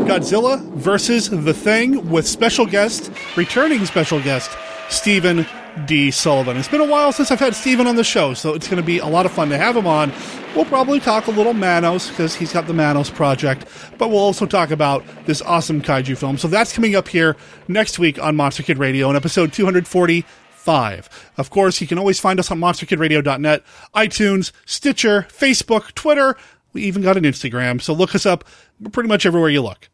[0.09, 4.51] Godzilla versus The Thing with special guest, returning special guest,
[4.89, 5.47] Stephen
[5.87, 6.11] D.
[6.11, 6.57] Sullivan.
[6.57, 8.87] It's been a while since I've had Stephen on the show, so it's going to
[8.87, 10.13] be a lot of fun to have him on.
[10.55, 13.67] We'll probably talk a little Manos because he's got the Manos project,
[13.99, 16.39] but we'll also talk about this awesome kaiju film.
[16.39, 17.37] So that's coming up here
[17.69, 21.33] next week on Monster Kid Radio in episode 245.
[21.37, 23.63] Of course, you can always find us on monsterkidradio.net,
[23.95, 26.37] iTunes, Stitcher, Facebook, Twitter.
[26.73, 28.45] We even got an Instagram, so look us up
[28.93, 29.89] pretty much everywhere you look.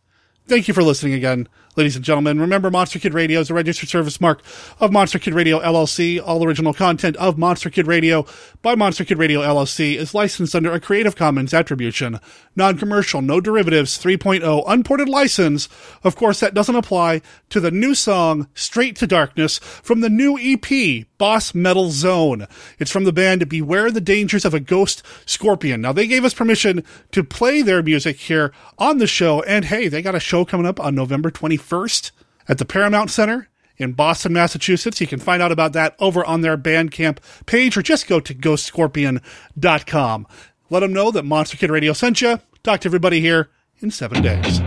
[0.47, 1.49] Thank you for listening again.
[1.77, 4.41] Ladies and gentlemen, remember Monster Kid Radio is a registered service mark
[4.81, 6.19] of Monster Kid Radio LLC.
[6.19, 8.25] All original content of Monster Kid Radio
[8.63, 12.19] by Monster Kid Radio LLC is licensed under a Creative Commons Attribution,
[12.57, 15.69] Non-Commercial, No Derivatives 3.0 Unported License.
[16.03, 17.21] Of course, that doesn't apply
[17.51, 22.47] to the new song Straight to Darkness from the new EP Boss Metal Zone.
[22.79, 25.83] It's from the band Beware the Dangers of a Ghost Scorpion.
[25.83, 26.83] Now, they gave us permission
[27.13, 30.67] to play their music here on the show, and hey, they got a show coming
[30.67, 31.31] up on November
[31.67, 32.11] 21st
[32.49, 35.01] at the Paramount Center in Boston, Massachusetts.
[35.01, 38.35] You can find out about that over on their Bandcamp page or just go to
[38.35, 40.27] ghostscorpion.com.
[40.71, 42.41] Let them know that Monster Kid Radio sent you.
[42.63, 44.61] Talk to everybody here in seven days.